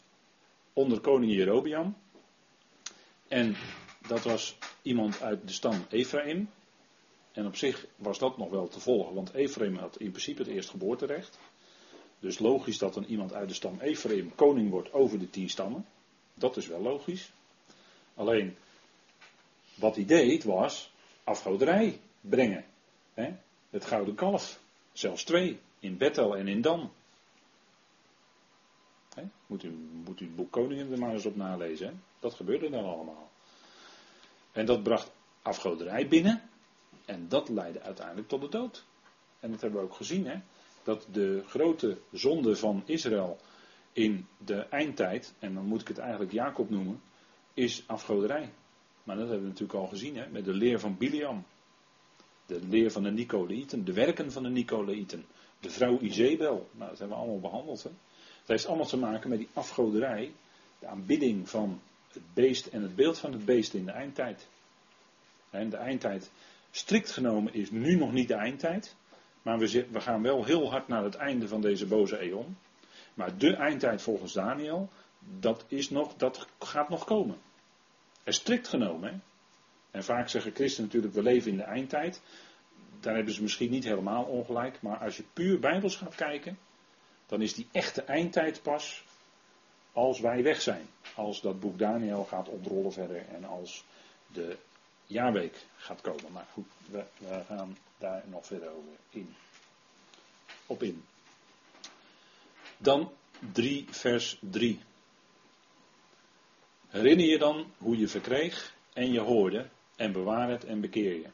Onder 0.73 0.99
koning 0.99 1.31
Jerobiam. 1.31 1.95
En 3.27 3.55
dat 4.11 4.23
was 4.23 4.57
iemand 4.81 5.21
uit 5.21 5.47
de 5.47 5.53
stam 5.53 5.85
Ephraim. 5.89 6.49
En 7.31 7.45
op 7.45 7.55
zich 7.55 7.85
was 7.95 8.19
dat 8.19 8.37
nog 8.37 8.49
wel 8.49 8.67
te 8.67 8.79
volgen, 8.79 9.13
want 9.13 9.33
Ephraim 9.33 9.75
had 9.75 9.97
in 9.97 10.09
principe 10.09 10.41
het 10.41 10.51
eerstgeboorterecht. 10.51 11.39
Dus 12.19 12.39
logisch 12.39 12.77
dat 12.77 12.93
dan 12.93 13.03
iemand 13.03 13.33
uit 13.33 13.47
de 13.47 13.53
stam 13.53 13.79
Ephraim 13.79 14.35
koning 14.35 14.69
wordt 14.69 14.93
over 14.93 15.19
de 15.19 15.29
tien 15.29 15.49
stammen. 15.49 15.85
Dat 16.33 16.57
is 16.57 16.67
wel 16.67 16.81
logisch. 16.81 17.31
Alleen, 18.15 18.55
wat 19.75 19.95
hij 19.95 20.05
deed 20.05 20.43
was 20.43 20.91
afgoderij 21.23 21.99
brengen. 22.21 22.65
Het 23.69 23.85
gouden 23.85 24.15
kalf. 24.15 24.59
Zelfs 24.91 25.23
twee. 25.23 25.59
In 25.79 25.97
Bethel 25.97 26.37
en 26.37 26.47
in 26.47 26.61
Dan. 26.61 26.91
Moet, 29.47 29.63
u, 29.63 29.69
moet 30.05 30.21
u 30.21 30.25
het 30.25 30.35
boek 30.35 30.51
Koningen 30.51 30.91
er 30.91 30.99
maar 30.99 31.13
eens 31.13 31.25
op 31.25 31.35
nalezen. 31.35 32.03
Dat 32.19 32.33
gebeurde 32.33 32.69
dan 32.69 32.85
allemaal. 32.85 33.30
En 34.51 34.65
dat 34.65 34.83
bracht 34.83 35.11
afgoderij 35.41 36.07
binnen. 36.07 36.41
En 37.05 37.27
dat 37.27 37.49
leidde 37.49 37.81
uiteindelijk 37.81 38.27
tot 38.27 38.41
de 38.41 38.49
dood. 38.49 38.85
En 39.39 39.51
dat 39.51 39.61
hebben 39.61 39.79
we 39.79 39.85
ook 39.85 39.95
gezien, 39.95 40.27
hè? 40.27 40.39
dat 40.83 41.07
de 41.11 41.43
grote 41.47 41.97
zonde 42.11 42.55
van 42.55 42.83
Israël 42.85 43.37
in 43.93 44.27
de 44.37 44.55
eindtijd, 44.55 45.33
en 45.39 45.53
dan 45.53 45.65
moet 45.65 45.81
ik 45.81 45.87
het 45.87 45.97
eigenlijk 45.97 46.31
Jacob 46.31 46.69
noemen, 46.69 47.01
is 47.53 47.83
afgoderij. 47.87 48.49
Maar 49.03 49.15
dat 49.15 49.27
hebben 49.27 49.43
we 49.43 49.49
natuurlijk 49.49 49.79
al 49.79 49.87
gezien, 49.87 50.15
hè? 50.15 50.29
met 50.29 50.45
de 50.45 50.53
leer 50.53 50.79
van 50.79 50.97
Biliam. 50.97 51.45
De 52.45 52.59
leer 52.67 52.91
van 52.91 53.03
de 53.03 53.11
Nicolaïten, 53.11 53.85
de 53.85 53.93
werken 53.93 54.31
van 54.31 54.43
de 54.43 54.49
Nicolaïten. 54.49 55.25
De 55.59 55.69
vrouw 55.69 55.99
Izebel, 55.99 56.69
nou, 56.71 56.89
dat 56.89 56.99
hebben 56.99 57.17
we 57.17 57.23
allemaal 57.23 57.39
behandeld. 57.39 57.83
Hè? 57.83 57.89
Het 58.39 58.47
heeft 58.47 58.65
allemaal 58.65 58.85
te 58.85 58.97
maken 58.97 59.29
met 59.29 59.37
die 59.37 59.49
afgoderij, 59.53 60.33
de 60.79 60.87
aanbidding 60.87 61.49
van 61.49 61.81
het 62.13 62.33
beest 62.33 62.65
en 62.65 62.81
het 62.81 62.95
beeld 62.95 63.19
van 63.19 63.31
het 63.31 63.45
beest 63.45 63.73
in 63.73 63.85
de 63.85 63.91
eindtijd. 63.91 64.47
En 65.49 65.69
de 65.69 65.77
eindtijd, 65.77 66.31
strikt 66.71 67.11
genomen, 67.11 67.53
is 67.53 67.71
nu 67.71 67.95
nog 67.95 68.11
niet 68.11 68.27
de 68.27 68.33
eindtijd. 68.33 68.95
Maar 69.41 69.59
we, 69.59 69.85
gaan 69.91 70.21
wel 70.21 70.45
heel 70.45 70.69
hard 70.69 70.87
naar 70.87 71.03
het 71.03 71.15
einde 71.15 71.47
van 71.47 71.61
deze 71.61 71.85
boze 71.85 72.17
eon. 72.17 72.57
Maar 73.13 73.37
de 73.37 73.55
eindtijd 73.55 74.01
volgens 74.01 74.33
Daniel, 74.33 74.89
dat, 75.39 75.65
is 75.67 75.89
nog, 75.89 76.15
dat 76.15 76.47
gaat 76.59 76.89
nog 76.89 77.05
komen. 77.05 77.37
En 78.23 78.33
strikt 78.33 78.67
genomen. 78.67 79.23
En 79.91 80.03
vaak 80.03 80.29
zeggen 80.29 80.53
christen 80.53 80.83
natuurlijk, 80.83 81.13
we 81.13 81.23
leven 81.23 81.51
in 81.51 81.57
de 81.57 81.63
eindtijd. 81.63 82.21
Daar 82.99 83.15
hebben 83.15 83.33
ze 83.33 83.41
misschien 83.41 83.71
niet 83.71 83.83
helemaal 83.83 84.23
ongelijk. 84.23 84.81
Maar 84.81 84.97
als 84.97 85.17
je 85.17 85.23
puur 85.33 85.59
bijbels 85.59 85.95
gaat 85.95 86.15
kijken, 86.15 86.57
dan 87.25 87.41
is 87.41 87.53
die 87.53 87.67
echte 87.71 88.03
eindtijd 88.03 88.61
pas 88.61 89.03
als 89.93 90.19
wij 90.19 90.43
weg 90.43 90.61
zijn. 90.61 90.87
Als 91.15 91.41
dat 91.41 91.59
boek 91.59 91.79
Daniel 91.79 92.23
gaat 92.23 92.47
ontrollen 92.47 92.93
verder 92.93 93.25
en 93.27 93.45
als 93.45 93.83
de 94.27 94.57
jaarweek 95.05 95.65
gaat 95.75 96.01
komen. 96.01 96.31
Maar 96.31 96.47
goed, 96.53 96.67
we, 96.89 97.03
gaan 97.47 97.77
daar 97.97 98.23
nog 98.25 98.45
verder 98.45 98.69
over 98.69 98.93
in. 99.09 99.35
Op 100.65 100.83
in. 100.83 101.03
Dan 102.77 103.11
3 103.51 103.85
vers 103.89 104.37
3. 104.39 104.79
Herinner 106.87 107.25
je 107.25 107.37
dan 107.37 107.71
hoe 107.77 107.97
je 107.97 108.07
verkreeg 108.07 108.75
en 108.93 109.11
je 109.11 109.19
hoorde 109.19 109.69
en 109.95 110.11
bewaar 110.11 110.49
het 110.49 110.65
en 110.65 110.81
bekeer 110.81 111.13
je. 111.13 111.27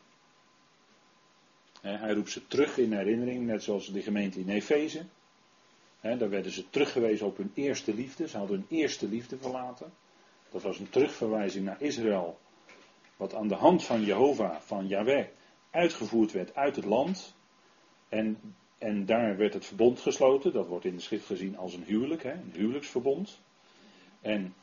Hij 1.82 2.13
roept 2.13 2.32
ze 2.32 2.48
terug 2.48 2.78
in 2.78 2.93
herinnering, 2.93 3.46
net 3.46 3.63
zoals 3.63 3.91
de 3.91 4.02
gemeente 4.02 4.39
in 4.39 4.50
Efeze. 4.50 5.06
Daar 6.01 6.29
werden 6.29 6.51
ze 6.51 6.69
teruggewezen 6.69 7.25
op 7.25 7.38
hun 7.38 7.51
eerste 7.53 7.93
liefde. 7.93 8.27
Ze 8.27 8.38
hadden 8.38 8.57
hun 8.57 8.77
eerste 8.77 9.07
liefde 9.07 9.38
verlaten. 9.38 9.93
Dat 10.49 10.62
was 10.62 10.79
een 10.79 10.89
terugverwijzing 10.89 11.65
naar 11.65 11.81
Israël. 11.81 12.38
Wat 13.17 13.33
aan 13.33 13.47
de 13.47 13.55
hand 13.55 13.83
van 13.83 14.03
Jehovah, 14.03 14.55
van 14.60 14.88
Yahweh, 14.88 15.25
uitgevoerd 15.71 16.31
werd 16.31 16.55
uit 16.55 16.75
het 16.75 16.86
land. 16.86 17.36
En, 18.10 18.55
en 18.77 19.05
daar 19.05 19.38
werd 19.38 19.53
het 19.53 19.65
verbond 19.65 19.99
gesloten. 19.99 20.53
Dat 20.53 20.67
wordt 20.67 20.86
in 20.86 20.95
de 20.95 21.01
schrift 21.01 21.25
gezien 21.25 21.57
als 21.57 21.73
een 21.73 21.83
huwelijk, 21.83 22.23
een 22.23 22.51
huwelijksverbond. 22.53 23.39
En 24.21 24.53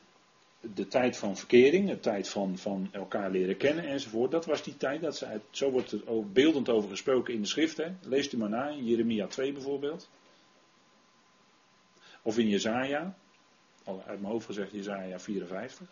de 0.74 0.88
tijd 0.88 1.16
van 1.16 1.36
verkering, 1.36 1.88
de 1.88 2.00
tijd 2.00 2.28
van, 2.28 2.58
van 2.58 2.88
elkaar 2.92 3.30
leren 3.30 3.56
kennen 3.56 3.84
enzovoort. 3.84 4.30
Dat 4.30 4.46
was 4.46 4.62
die 4.62 4.76
tijd 4.76 5.00
dat 5.00 5.16
ze 5.16 5.40
zo 5.50 5.70
wordt 5.70 6.06
ook 6.06 6.32
beeldend 6.32 6.68
over 6.68 6.90
gesproken 6.90 7.34
in 7.34 7.40
de 7.40 7.46
schrift. 7.46 7.76
Hè. 7.76 7.86
Leest 8.02 8.32
u 8.32 8.36
maar 8.36 8.48
na, 8.48 8.68
in 8.68 8.84
Jeremia 8.84 9.26
2 9.26 9.52
bijvoorbeeld. 9.52 10.08
Of 12.26 12.38
in 12.38 12.48
Jezaja, 12.48 13.14
al 13.84 14.02
uit 14.06 14.20
mijn 14.20 14.32
hoofd 14.32 14.46
gezegd 14.46 14.72
Jezaja 14.72 15.20
54. 15.20 15.86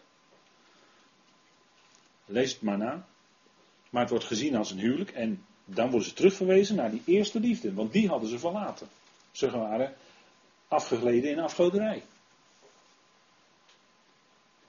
Lees 2.24 2.52
het 2.52 2.62
maar 2.62 2.78
na. 2.78 3.06
Maar 3.90 4.00
het 4.00 4.10
wordt 4.10 4.24
gezien 4.24 4.56
als 4.56 4.70
een 4.70 4.78
huwelijk 4.78 5.10
en 5.10 5.44
dan 5.64 5.90
worden 5.90 6.08
ze 6.08 6.14
terugverwezen 6.14 6.76
naar 6.76 6.90
die 6.90 7.02
eerste 7.04 7.40
liefde, 7.40 7.74
want 7.74 7.92
die 7.92 8.08
hadden 8.08 8.28
ze 8.28 8.38
verlaten. 8.38 8.88
Ze 9.30 9.50
waren 9.50 9.94
afgegleden 10.68 11.30
in 11.30 11.38
afgoderij. 11.38 12.02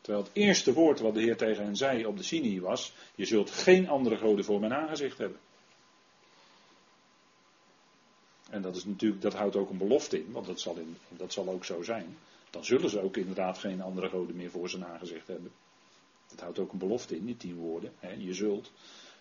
Terwijl 0.01 0.23
het 0.23 0.33
eerste 0.33 0.73
woord 0.73 0.99
wat 0.99 1.13
de 1.13 1.21
Heer 1.21 1.37
tegen 1.37 1.63
hen 1.63 1.75
zei 1.75 2.05
op 2.05 2.17
de 2.17 2.23
Sinai 2.23 2.61
was: 2.61 2.93
Je 3.15 3.25
zult 3.25 3.51
geen 3.51 3.89
andere 3.89 4.17
goden 4.17 4.45
voor 4.45 4.59
mijn 4.59 4.73
aangezicht 4.73 5.17
hebben. 5.17 5.39
En 8.53 8.61
dat, 8.61 8.75
is 8.75 8.85
natuurlijk, 8.85 9.21
dat 9.21 9.33
houdt 9.33 9.55
ook 9.55 9.69
een 9.69 9.77
belofte 9.77 10.19
in, 10.19 10.31
want 10.31 10.45
dat 10.45 10.59
zal, 10.59 10.75
in, 10.75 10.97
dat 11.09 11.33
zal 11.33 11.49
ook 11.49 11.65
zo 11.65 11.81
zijn. 11.81 12.17
Dan 12.49 12.65
zullen 12.65 12.89
ze 12.89 13.01
ook 13.01 13.17
inderdaad 13.17 13.57
geen 13.57 13.81
andere 13.81 14.09
goden 14.09 14.35
meer 14.35 14.49
voor 14.49 14.69
zijn 14.69 14.85
aangezicht 14.85 15.27
hebben. 15.27 15.51
Dat 16.27 16.39
houdt 16.39 16.59
ook 16.59 16.71
een 16.71 16.77
belofte 16.77 17.15
in, 17.15 17.25
die 17.25 17.37
tien 17.37 17.55
woorden. 17.55 17.93
Hè. 17.99 18.11
Je 18.11 18.33
zult, 18.33 18.71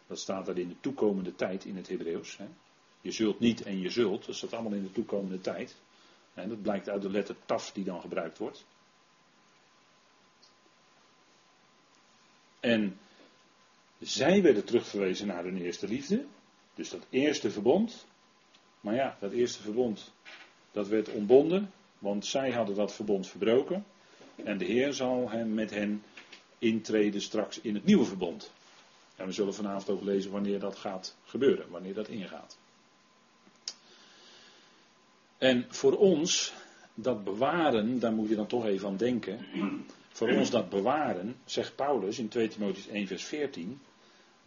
dat 0.07 0.19
staat 0.19 0.49
er 0.49 0.59
in 0.59 0.69
de 0.69 0.81
toekomende 0.81 1.35
tijd 1.35 1.65
in 1.65 1.77
het 1.77 1.89
Hebreeuws. 1.89 2.39
Je 3.01 3.11
zult 3.11 3.41
niet 3.41 3.63
en 3.63 3.81
je 3.81 3.91
zult, 3.91 4.27
dat 4.27 4.35
staat 4.35 4.53
allemaal 4.53 4.73
in 4.73 4.83
de 4.83 4.93
toekomende 4.93 5.41
tijd. 5.41 5.77
En 6.35 6.49
dat 6.49 6.63
blijkt 6.63 6.89
uit 6.89 7.03
de 7.03 7.11
letter 7.11 7.37
taf 7.47 7.73
die 7.73 7.85
dan 7.85 8.01
gebruikt 8.01 8.39
wordt. 8.39 8.65
En 12.61 12.99
zij 13.99 14.43
werden 14.43 14.65
terugverwezen 14.65 15.27
naar 15.27 15.45
hun 15.45 15.63
eerste 15.63 15.89
liefde. 15.89 16.25
Dus 16.75 16.91
dat 16.91 17.07
eerste 17.11 17.51
verbond. 17.51 18.07
Maar 18.83 18.95
ja, 18.95 19.17
dat 19.21 19.33
eerste 19.33 19.63
verbond, 19.63 20.13
dat 20.73 20.89
werd 20.89 21.09
ontbonden. 21.09 21.71
Want 21.99 22.27
zij 22.27 22.51
hadden 22.51 22.75
dat 22.75 22.95
verbond 22.95 23.27
verbroken. 23.27 23.85
En 24.45 24.59
de 24.59 24.65
Heer 24.65 24.93
zal 24.93 25.31
hem 25.31 25.55
met 25.55 25.71
hen 25.71 26.03
intreden 26.59 27.21
straks 27.21 27.61
in 27.61 27.75
het 27.75 27.85
nieuwe 27.85 28.05
verbond. 28.05 28.53
En 29.17 29.27
we 29.27 29.33
zullen 29.33 29.55
vanavond 29.55 29.89
ook 29.91 30.03
lezen 30.03 30.31
wanneer 30.31 30.59
dat 30.61 30.77
gaat 30.77 31.17
gebeuren, 31.25 31.71
wanneer 31.71 31.95
dat 31.95 32.09
ingaat. 32.09 32.59
En 35.39 35.65
voor 35.69 35.97
ons, 35.97 36.53
dat 36.95 37.25
bewaren, 37.25 37.99
daar 38.01 38.13
moet 38.13 38.29
je 38.29 38.35
dan 38.35 38.47
toch 38.47 38.67
even 38.67 38.89
aan 38.89 38.97
denken. 38.97 39.47
voor 40.09 40.29
ons 40.29 40.51
dat 40.51 40.69
bewaren, 40.69 41.37
zegt 41.45 41.77
Paulus 41.77 42.19
in 42.19 42.29
2 42.29 42.49
Timotheüs 42.49 42.91
1 42.91 43.07
vers 43.07 43.25
14, 43.25 43.81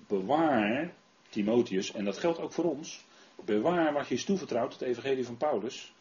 bewaar 0.07 0.93
Timotheus, 1.29 1.91
en 1.91 2.05
dat 2.05 2.17
geldt 2.17 2.39
ook 2.39 2.53
voor 2.53 2.63
ons, 2.63 3.03
bewaar 3.45 3.93
wat 3.93 4.07
je 4.07 4.15
is 4.15 4.25
toevertrouwd, 4.25 4.73
het 4.73 4.81
evangelie 4.81 5.25
van 5.25 5.37
Paulus. 5.37 5.93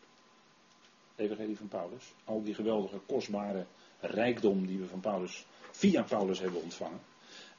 Evangelie 1.17 1.57
van 1.57 1.69
Paulus. 1.69 2.05
Al 2.25 2.43
die 2.43 2.55
geweldige, 2.55 2.99
kostbare 3.07 3.67
rijkdom 4.01 4.67
die 4.67 4.79
we 4.79 4.87
van 4.87 5.01
Paulus, 5.01 5.47
via 5.71 6.03
Paulus 6.03 6.41
hebben 6.41 6.63
ontvangen. 6.63 7.01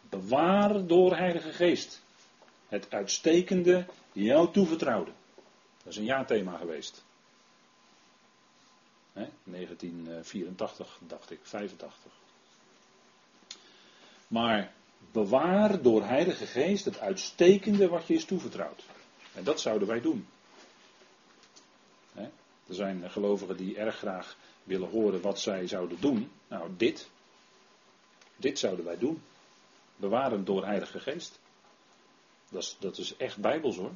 Bewaar 0.10 0.86
door 0.88 1.16
Heilige 1.16 1.52
Geest. 1.52 2.04
Het 2.68 2.92
uitstekende 2.92 3.86
jou 4.12 4.52
toevertrouwde. 4.52 5.12
Dat 5.78 5.94
is 5.94 5.98
een 5.98 6.04
jaarthema 6.04 6.58
geweest. 6.58 7.04
1984 9.14 11.00
dacht 11.08 11.32
ik, 11.32 11.40
85. 11.44 12.12
Maar 14.28 14.74
bewaar 15.12 15.82
door 15.82 16.04
Heilige 16.04 16.46
Geest 16.46 16.86
het 16.86 17.00
uitstekende 17.00 17.88
wat 17.88 18.08
je 18.08 18.14
is 18.14 18.26
toevertrouwd. 18.26 18.84
En 19.36 19.44
dat 19.44 19.62
zouden 19.62 19.88
wij 19.88 20.02
doen. 20.02 20.28
Er 22.68 22.76
zijn 22.76 23.12
gelovigen 23.12 23.58
die 23.58 23.78
erg 23.78 23.98
graag 23.98 24.38
willen 24.64 24.90
horen 24.90 25.22
wat 25.22 25.40
zij 25.40 25.68
zouden 25.68 26.02
doen. 26.02 26.32
Nou, 26.48 26.70
dit. 26.78 27.10
Dit 28.36 28.60
zouden 28.60 28.86
wij 28.86 28.98
doen. 28.98 29.22
Bewaren 29.96 30.46
door 30.46 30.66
Heilige 30.66 31.00
Geest. 31.00 31.40
Dat 32.50 32.62
is, 32.64 32.76
dat 32.80 32.98
is 32.98 33.18
echt 33.18 33.38
bijbels 33.38 33.76
hoor. 33.76 33.92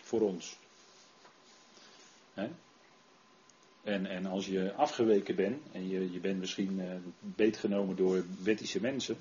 Voor 0.00 0.20
ons. 0.20 0.56
En, 3.82 4.06
en 4.06 4.26
als 4.26 4.46
je 4.46 4.72
afgeweken 4.74 5.34
bent 5.34 5.62
en 5.72 5.88
je, 5.88 6.12
je 6.12 6.20
bent 6.20 6.38
misschien 6.38 6.78
uh, 6.78 6.94
beetgenomen 7.18 7.96
door 7.96 8.24
wettische 8.42 8.80
mensen, 8.80 9.16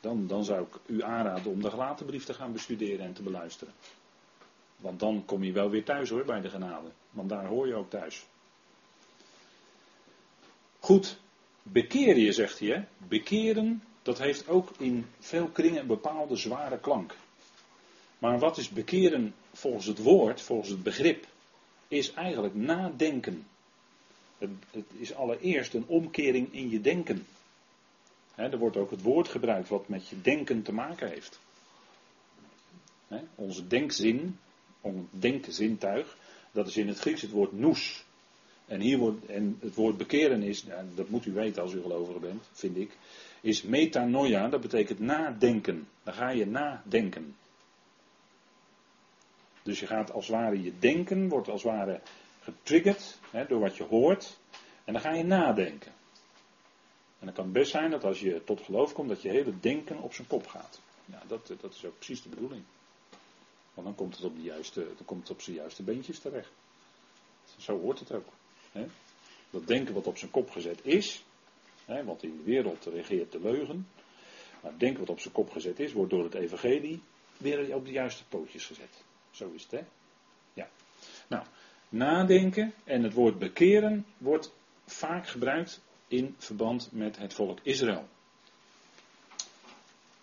dan, 0.00 0.26
dan 0.26 0.44
zou 0.44 0.62
ik 0.62 0.74
u 0.86 1.02
aanraden 1.02 1.52
om 1.52 1.62
de 1.62 1.70
gelaten 1.70 2.06
brief 2.06 2.24
te 2.24 2.34
gaan 2.34 2.52
bestuderen 2.52 3.06
en 3.06 3.12
te 3.12 3.22
beluisteren. 3.22 3.74
Want 4.76 5.00
dan 5.00 5.24
kom 5.24 5.44
je 5.44 5.52
wel 5.52 5.70
weer 5.70 5.84
thuis 5.84 6.10
hoor 6.10 6.24
bij 6.24 6.40
de 6.40 6.50
genade. 6.50 6.88
Want 7.10 7.28
daar 7.28 7.46
hoor 7.46 7.66
je 7.66 7.74
ook 7.74 7.90
thuis. 7.90 8.26
Goed, 10.78 11.18
bekeer 11.62 12.16
je, 12.16 12.32
zegt 12.32 12.58
hij. 12.58 12.68
Hè? 12.68 12.84
Bekeren, 13.08 13.82
dat 14.02 14.18
heeft 14.18 14.48
ook 14.48 14.70
in 14.78 15.06
veel 15.18 15.46
kringen 15.46 15.80
een 15.80 15.86
bepaalde 15.86 16.36
zware 16.36 16.78
klank. 16.78 17.14
Maar 18.18 18.38
wat 18.38 18.58
is 18.58 18.68
bekeren 18.68 19.34
volgens 19.52 19.86
het 19.86 19.98
woord, 20.02 20.40
volgens 20.40 20.68
het 20.68 20.82
begrip? 20.82 21.26
Is 21.88 22.12
eigenlijk 22.12 22.54
nadenken. 22.54 23.46
Het, 24.38 24.50
het 24.70 24.84
is 24.96 25.14
allereerst 25.14 25.74
een 25.74 25.86
omkering 25.86 26.52
in 26.52 26.70
je 26.70 26.80
denken. 26.80 27.26
er 28.34 28.58
wordt 28.58 28.76
ook 28.76 28.90
het 28.90 29.02
woord 29.02 29.28
gebruikt 29.28 29.68
wat 29.68 29.88
met 29.88 30.08
je 30.08 30.20
denken 30.20 30.62
te 30.62 30.72
maken 30.72 31.08
heeft. 31.08 31.38
onze 33.34 33.66
denkzin, 33.66 34.38
ons 34.86 35.06
denkzintuig, 35.10 36.16
dat 36.52 36.66
is 36.66 36.76
in 36.76 36.88
het 36.88 36.98
Grieks 36.98 37.22
het 37.22 37.30
woord 37.30 37.52
nous. 37.52 38.04
En, 38.66 38.80
hier 38.80 38.98
wordt, 38.98 39.26
en 39.26 39.58
het 39.60 39.74
woord 39.74 39.96
bekeren 39.96 40.42
is, 40.42 40.64
dat 40.94 41.08
moet 41.08 41.26
u 41.26 41.32
weten 41.32 41.62
als 41.62 41.72
u 41.72 41.80
gelovige 41.80 42.18
bent, 42.18 42.42
vind 42.52 42.76
ik, 42.76 42.96
is 43.40 43.62
metanoia, 43.62 44.48
dat 44.48 44.60
betekent 44.60 44.98
nadenken. 44.98 45.88
Dan 46.02 46.14
ga 46.14 46.30
je 46.30 46.46
nadenken. 46.46 47.36
Dus 49.62 49.80
je 49.80 49.86
gaat 49.86 50.12
als 50.12 50.26
het 50.26 50.36
ware 50.36 50.62
je 50.62 50.72
denken, 50.78 51.28
wordt 51.28 51.48
als 51.48 51.62
het 51.62 51.72
ware 51.72 52.00
getriggerd 52.40 53.18
hè, 53.30 53.46
door 53.46 53.60
wat 53.60 53.76
je 53.76 53.84
hoort. 53.84 54.38
En 54.84 54.92
dan 54.92 55.02
ga 55.02 55.12
je 55.12 55.24
nadenken. 55.24 55.92
En 57.18 57.26
dan 57.26 57.32
kan 57.32 57.44
het 57.44 57.52
best 57.52 57.70
zijn 57.70 57.90
dat 57.90 58.04
als 58.04 58.20
je 58.20 58.44
tot 58.44 58.60
geloof 58.60 58.92
komt, 58.92 59.08
dat 59.08 59.22
je 59.22 59.28
hele 59.28 59.60
denken 59.60 60.02
op 60.02 60.14
zijn 60.14 60.26
kop 60.26 60.46
gaat. 60.46 60.80
Ja, 61.04 61.22
dat, 61.26 61.52
dat 61.60 61.74
is 61.74 61.84
ook 61.84 61.96
precies 61.96 62.22
de 62.22 62.28
bedoeling. 62.28 62.62
Want 63.76 63.88
dan 63.88 63.96
komt 63.96 64.16
het 64.16 64.24
op, 64.24 64.36
de 64.36 64.42
juiste, 64.42 64.86
komt 65.04 65.30
op 65.30 65.40
zijn 65.40 65.56
juiste 65.56 65.82
beentjes 65.82 66.18
terecht. 66.18 66.50
Zo 67.56 67.80
hoort 67.80 67.98
het 67.98 68.12
ook. 68.12 68.26
Hè? 68.72 68.86
Dat 69.50 69.66
denken 69.66 69.94
wat 69.94 70.06
op 70.06 70.18
zijn 70.18 70.30
kop 70.30 70.50
gezet 70.50 70.78
is, 70.82 71.24
hè, 71.84 72.04
want 72.04 72.22
in 72.22 72.36
de 72.36 72.42
wereld 72.42 72.84
regeert 72.84 73.32
de 73.32 73.40
leugen. 73.40 73.88
Maar 74.62 74.70
het 74.70 74.80
denken 74.80 75.00
wat 75.00 75.10
op 75.10 75.20
zijn 75.20 75.34
kop 75.34 75.50
gezet 75.50 75.78
is, 75.78 75.92
wordt 75.92 76.10
door 76.10 76.24
het 76.24 76.34
evangelie 76.34 77.02
weer 77.36 77.74
op 77.74 77.84
de 77.84 77.92
juiste 77.92 78.24
pootjes 78.28 78.66
gezet. 78.66 79.04
Zo 79.30 79.50
is 79.54 79.62
het, 79.62 79.70
hè? 79.70 79.84
Ja. 80.52 80.68
Nou, 81.28 81.44
nadenken 81.88 82.74
en 82.84 83.02
het 83.02 83.12
woord 83.12 83.38
bekeren 83.38 84.06
wordt 84.18 84.52
vaak 84.86 85.28
gebruikt 85.28 85.80
in 86.08 86.34
verband 86.38 86.88
met 86.92 87.16
het 87.18 87.34
volk 87.34 87.58
Israël. 87.62 88.08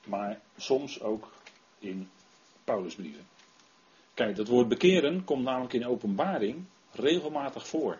Maar 0.03 0.41
soms 0.57 1.01
ook 1.01 1.31
in 1.79 2.09
Paulusbrieven. 2.63 3.32
Kijk, 4.13 4.35
dat 4.35 4.47
woord 4.47 4.67
bekeren 4.67 5.23
komt 5.23 5.43
namelijk 5.43 5.73
in 5.73 5.85
openbaring 5.85 6.65
regelmatig 6.91 7.67
voor. 7.67 7.99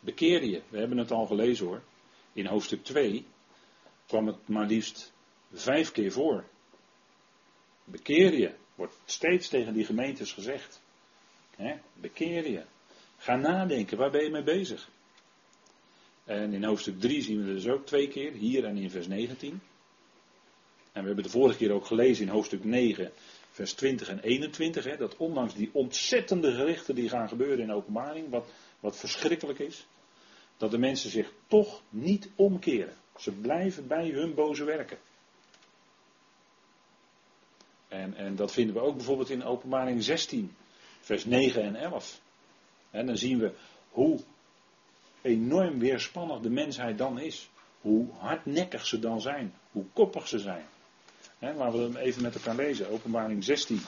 Bekeer 0.00 0.44
je, 0.44 0.62
we 0.68 0.78
hebben 0.78 0.98
het 0.98 1.10
al 1.10 1.26
gelezen 1.26 1.66
hoor. 1.66 1.82
In 2.32 2.46
hoofdstuk 2.46 2.84
2 2.84 3.24
kwam 4.06 4.26
het 4.26 4.48
maar 4.48 4.66
liefst 4.66 5.12
vijf 5.52 5.92
keer 5.92 6.12
voor. 6.12 6.44
Bekeer 7.84 8.34
je, 8.34 8.52
wordt 8.74 8.98
steeds 9.04 9.48
tegen 9.48 9.72
die 9.72 9.84
gemeentes 9.84 10.32
gezegd. 10.32 10.80
bekeer 11.94 12.50
je. 12.50 12.62
Ga 13.16 13.36
nadenken, 13.36 13.98
waar 13.98 14.10
ben 14.10 14.24
je 14.24 14.30
mee 14.30 14.42
bezig? 14.42 14.88
En 16.24 16.52
in 16.52 16.64
hoofdstuk 16.64 17.00
3 17.00 17.22
zien 17.22 17.44
we 17.44 17.52
dus 17.52 17.66
ook 17.66 17.86
twee 17.86 18.08
keer, 18.08 18.32
hier 18.32 18.64
en 18.64 18.76
in 18.76 18.90
vers 18.90 19.06
19. 19.06 19.50
En 20.92 21.00
we 21.00 21.06
hebben 21.06 21.24
de 21.24 21.30
vorige 21.30 21.58
keer 21.58 21.72
ook 21.72 21.86
gelezen 21.86 22.26
in 22.26 22.32
hoofdstuk 22.32 22.64
9, 22.64 23.12
vers 23.56 23.72
20 23.72 24.08
en 24.08 24.20
21, 24.20 24.84
hè, 24.84 24.96
dat 24.96 25.16
ondanks 25.16 25.54
die 25.54 25.70
ontzettende 25.72 26.54
gerichten 26.54 26.94
die 26.94 27.08
gaan 27.08 27.28
gebeuren 27.28 27.58
in 27.58 27.72
openbaring, 27.72 28.30
wat, 28.30 28.48
wat 28.80 28.96
verschrikkelijk 28.96 29.58
is, 29.58 29.86
dat 30.56 30.70
de 30.70 30.78
mensen 30.78 31.10
zich 31.10 31.32
toch 31.46 31.82
niet 31.88 32.28
omkeren. 32.34 32.94
Ze 33.18 33.32
blijven 33.32 33.86
bij 33.86 34.08
hun 34.08 34.34
boze 34.34 34.64
werken. 34.64 34.98
En, 37.88 38.14
en 38.14 38.36
dat 38.36 38.52
vinden 38.52 38.74
we 38.74 38.80
ook 38.80 38.96
bijvoorbeeld 38.96 39.30
in 39.30 39.44
openbaring 39.44 40.02
16, 40.02 40.56
vers 41.00 41.24
9 41.24 41.62
en 41.62 41.76
11. 41.76 42.20
En 42.90 43.06
dan 43.06 43.16
zien 43.16 43.38
we 43.38 43.52
hoe 43.90 44.20
enorm 45.22 45.78
weerspannig 45.78 46.40
de 46.40 46.50
mensheid 46.50 46.98
dan 46.98 47.18
is. 47.18 47.48
Hoe 47.80 48.08
hardnekkig 48.18 48.86
ze 48.86 48.98
dan 48.98 49.20
zijn. 49.20 49.54
Hoe 49.72 49.84
koppig 49.92 50.28
ze 50.28 50.38
zijn. 50.38 50.66
He, 51.38 51.52
laten 51.52 51.78
we 51.78 51.84
hem 51.84 51.96
even 51.96 52.22
met 52.22 52.34
elkaar 52.34 52.56
lezen. 52.56 52.90
Openbaring 52.90 53.44
16. 53.44 53.80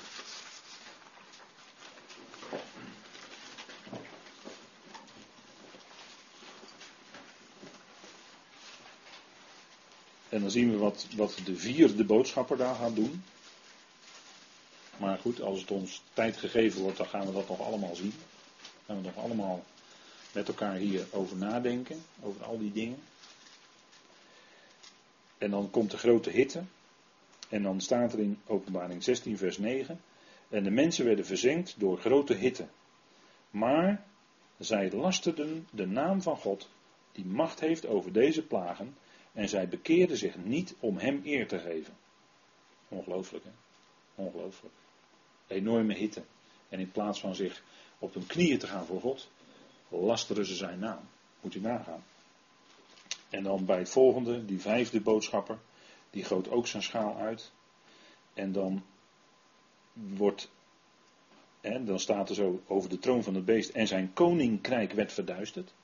En 10.28 10.40
dan 10.40 10.50
zien 10.50 10.70
we 10.70 10.76
wat, 10.76 11.06
wat 11.16 11.38
de 11.44 11.56
vierde 11.56 12.04
boodschapper 12.04 12.56
daar 12.56 12.74
gaat 12.74 12.94
doen. 12.94 13.24
Maar 14.96 15.18
goed, 15.18 15.40
als 15.40 15.60
het 15.60 15.70
ons 15.70 16.02
tijd 16.12 16.36
gegeven 16.36 16.80
wordt, 16.80 16.96
dan 16.96 17.06
gaan 17.06 17.26
we 17.26 17.32
dat 17.32 17.48
nog 17.48 17.60
allemaal 17.60 17.94
zien. 17.94 18.14
Dan 18.86 18.86
gaan 18.86 18.96
we 18.96 19.02
nog 19.02 19.24
allemaal 19.24 19.64
met 20.32 20.48
elkaar 20.48 20.74
hier 20.74 21.06
over 21.10 21.36
nadenken, 21.36 22.04
over 22.22 22.44
al 22.44 22.58
die 22.58 22.72
dingen. 22.72 23.02
En 25.38 25.50
dan 25.50 25.70
komt 25.70 25.90
de 25.90 25.98
grote 25.98 26.30
hitte. 26.30 26.62
En 27.48 27.62
dan 27.62 27.80
staat 27.80 28.12
er 28.12 28.18
in 28.18 28.38
Openbaring 28.46 29.02
16, 29.02 29.38
vers 29.38 29.58
9. 29.58 30.00
En 30.48 30.64
de 30.64 30.70
mensen 30.70 31.04
werden 31.04 31.26
verzengd 31.26 31.74
door 31.78 31.98
grote 31.98 32.34
hitte. 32.34 32.66
Maar 33.50 34.04
zij 34.58 34.92
lasterden 34.92 35.66
de 35.70 35.86
naam 35.86 36.22
van 36.22 36.36
God, 36.36 36.68
die 37.12 37.24
macht 37.24 37.60
heeft 37.60 37.86
over 37.86 38.12
deze 38.12 38.42
plagen. 38.42 38.96
En 39.32 39.48
zij 39.48 39.68
bekeerden 39.68 40.16
zich 40.16 40.36
niet 40.36 40.74
om 40.80 40.96
hem 40.96 41.20
eer 41.24 41.48
te 41.48 41.58
geven. 41.58 41.94
Ongelooflijk, 42.88 43.44
hè? 43.44 43.50
Ongelooflijk. 44.14 44.74
Enorme 45.46 45.94
hitte. 45.94 46.22
En 46.68 46.80
in 46.80 46.90
plaats 46.90 47.20
van 47.20 47.34
zich 47.34 47.62
op 47.98 48.14
hun 48.14 48.26
knieën 48.26 48.58
te 48.58 48.66
gaan 48.66 48.86
voor 48.86 49.00
God, 49.00 49.28
lasteren 49.88 50.46
ze 50.46 50.54
zijn 50.54 50.78
naam. 50.78 51.00
Moet 51.40 51.54
u 51.54 51.60
nagaan. 51.60 52.04
En 53.30 53.42
dan 53.42 53.64
bij 53.64 53.78
het 53.78 53.90
volgende, 53.90 54.44
die 54.44 54.60
vijfde 54.60 55.00
boodschapper, 55.00 55.58
die 56.10 56.24
goot 56.24 56.50
ook 56.50 56.66
zijn 56.66 56.82
schaal 56.82 57.16
uit. 57.16 57.52
En 58.34 58.52
dan 58.52 58.82
wordt, 59.92 60.50
hè, 61.60 61.84
dan 61.84 62.00
staat 62.00 62.28
er 62.28 62.34
zo 62.34 62.62
over 62.66 62.90
de 62.90 62.98
troon 62.98 63.22
van 63.22 63.34
het 63.34 63.44
beest, 63.44 63.70
en 63.70 63.86
zijn 63.86 64.12
koninkrijk 64.12 64.92
werd 64.92 65.12
verduisterd. 65.12 65.74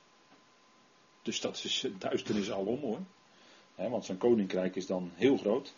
Dus 1.21 1.41
dat 1.41 1.63
is 1.63 1.87
duisternis 1.97 2.51
alom 2.51 2.79
hoor. 2.79 2.99
Hè, 3.75 3.89
want 3.89 4.05
zijn 4.05 4.17
koninkrijk 4.17 4.75
is 4.75 4.85
dan 4.85 5.11
heel 5.15 5.37
groot. 5.37 5.73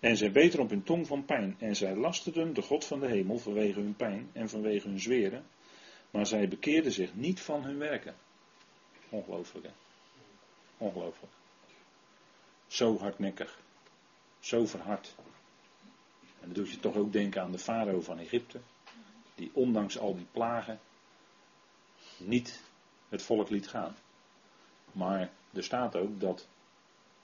En 0.00 0.16
zij 0.16 0.32
beten 0.32 0.60
op 0.60 0.70
hun 0.70 0.82
tong 0.82 1.06
van 1.06 1.24
pijn. 1.24 1.56
En 1.58 1.76
zij 1.76 1.96
lasterden 1.96 2.54
de 2.54 2.62
God 2.62 2.84
van 2.84 3.00
de 3.00 3.06
hemel 3.06 3.38
vanwege 3.38 3.80
hun 3.80 3.96
pijn 3.96 4.30
en 4.32 4.48
vanwege 4.48 4.88
hun 4.88 5.00
zweren. 5.00 5.46
Maar 6.10 6.26
zij 6.26 6.48
bekeerden 6.48 6.92
zich 6.92 7.14
niet 7.14 7.40
van 7.40 7.64
hun 7.64 7.78
werken. 7.78 8.14
Ongelooflijk 9.08 9.66
hè. 9.66 9.72
Ongelooflijk. 10.76 11.32
Zo 12.66 12.98
hardnekkig. 12.98 13.58
Zo 14.48 14.66
verhard. 14.66 15.14
En 16.20 16.40
dan 16.40 16.52
doet 16.52 16.70
je 16.70 16.80
toch 16.80 16.96
ook 16.96 17.12
denken 17.12 17.42
aan 17.42 17.52
de 17.52 17.58
farao 17.58 18.00
van 18.00 18.18
Egypte. 18.18 18.60
Die 19.34 19.50
ondanks 19.54 19.98
al 19.98 20.16
die 20.16 20.26
plagen 20.30 20.80
niet 22.16 22.62
het 23.08 23.22
volk 23.22 23.50
liet 23.50 23.68
gaan. 23.68 23.96
Maar 24.92 25.30
er 25.52 25.64
staat 25.64 25.96
ook 25.96 26.20
dat 26.20 26.48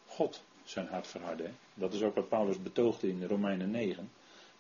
God 0.07 0.43
zijn 0.65 0.87
hart 0.87 1.07
verhardde. 1.07 1.51
Dat 1.75 1.93
is 1.93 2.03
ook 2.03 2.15
wat 2.15 2.29
Paulus 2.29 2.63
betoogde 2.63 3.09
in 3.09 3.25
Romeinen 3.25 3.71
9. 3.71 4.11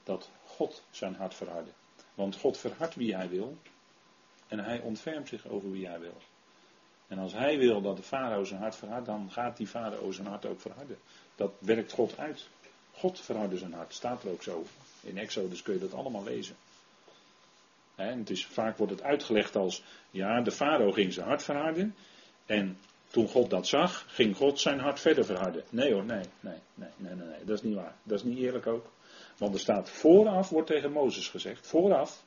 Dat 0.03 0.31
God 0.45 0.83
zijn 0.91 1.15
hart 1.15 1.35
verhardde. 1.35 1.73
Want 2.15 2.37
God 2.37 2.59
verhardt 2.59 2.95
wie 2.95 3.15
hij 3.15 3.29
wil. 3.29 3.59
En 4.49 4.59
hij 4.59 4.81
ontfermt 4.81 5.29
zich 5.29 5.47
over 5.47 5.71
wie 5.71 5.87
hij 5.87 6.01
wil. 6.01 6.17
En 7.09 7.19
als 7.19 7.33
hij 7.33 7.59
wil 7.59 7.81
dat 7.81 7.97
de 7.97 8.03
farao 8.03 8.45
zijn 8.45 8.61
hart 8.61 8.77
verhardt, 8.77 9.07
dan 9.07 9.31
gaat 9.31 9.57
die 9.57 9.67
farao 9.67 10.13
zijn 10.13 10.27
hart 10.27 10.47
ook 10.47 10.61
verharden. 10.61 10.99
Dat 11.37 11.53
werkt 11.59 11.93
God 11.93 12.19
uit. 12.19 12.47
God 12.93 13.21
verhardde 13.21 13.59
zijn 13.59 13.73
hart, 13.73 13.95
staat 13.95 14.23
er 14.23 14.31
ook 14.31 14.43
zo. 14.43 14.65
In 15.01 15.19
Exodus 15.19 15.63
kun 15.63 15.75
je 15.75 15.81
dat 15.81 15.95
allemaal 15.95 16.25
lezen. 16.25 16.57
En 17.95 18.19
het 18.19 18.31
is, 18.31 18.47
vaak 18.47 18.77
wordt 18.77 18.93
het 18.93 19.03
uitgelegd 19.03 19.57
als, 19.57 19.83
ja, 20.11 20.41
de 20.41 20.51
farao 20.51 20.93
ging 20.93 21.13
zijn 21.13 21.27
hart 21.27 21.43
verharden. 21.43 21.95
En 22.47 22.79
toen 23.07 23.29
God 23.29 23.51
dat 23.51 23.67
zag, 23.67 24.05
ging 24.09 24.37
God 24.37 24.61
zijn 24.61 24.81
hart 24.81 25.01
verder 25.01 25.25
verharden. 25.25 25.65
Nee 25.71 25.93
hoor, 25.93 26.05
nee, 26.05 26.25
nee, 26.41 26.59
nee, 26.75 26.89
nee, 26.97 27.15
nee, 27.15 27.27
nee, 27.27 27.45
dat 27.45 27.57
is 27.57 27.63
niet 27.63 27.75
waar. 27.75 27.95
Dat 28.03 28.19
is 28.19 28.25
niet 28.25 28.39
eerlijk 28.39 28.67
ook. 28.67 28.87
Want 29.37 29.55
er 29.55 29.61
staat 29.61 29.91
vooraf, 29.91 30.49
wordt 30.49 30.67
tegen 30.67 30.93
Mozes 30.93 31.29
gezegd, 31.29 31.67
vooraf, 31.67 32.23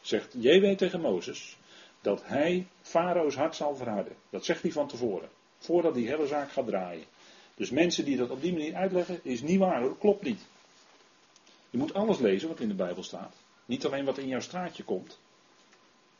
zegt 0.00 0.34
JW 0.38 0.76
tegen 0.76 1.00
Mozes, 1.00 1.56
dat 2.00 2.22
hij 2.24 2.66
Farao's 2.82 3.34
hart 3.34 3.56
zal 3.56 3.76
verharden. 3.76 4.16
Dat 4.30 4.44
zegt 4.44 4.62
hij 4.62 4.72
van 4.72 4.88
tevoren, 4.88 5.28
voordat 5.58 5.94
die 5.94 6.08
hele 6.08 6.26
zaak 6.26 6.52
gaat 6.52 6.66
draaien. 6.66 7.04
Dus 7.54 7.70
mensen 7.70 8.04
die 8.04 8.16
dat 8.16 8.30
op 8.30 8.40
die 8.40 8.52
manier 8.52 8.74
uitleggen, 8.74 9.20
is 9.22 9.42
niet 9.42 9.58
waar 9.58 9.80
hoor, 9.80 9.98
klopt 9.98 10.22
niet. 10.22 10.40
Je 11.70 11.78
moet 11.78 11.94
alles 11.94 12.18
lezen 12.18 12.48
wat 12.48 12.60
in 12.60 12.68
de 12.68 12.74
Bijbel 12.74 13.02
staat. 13.02 13.34
Niet 13.64 13.86
alleen 13.86 14.04
wat 14.04 14.18
in 14.18 14.28
jouw 14.28 14.40
straatje 14.40 14.84
komt. 14.84 15.18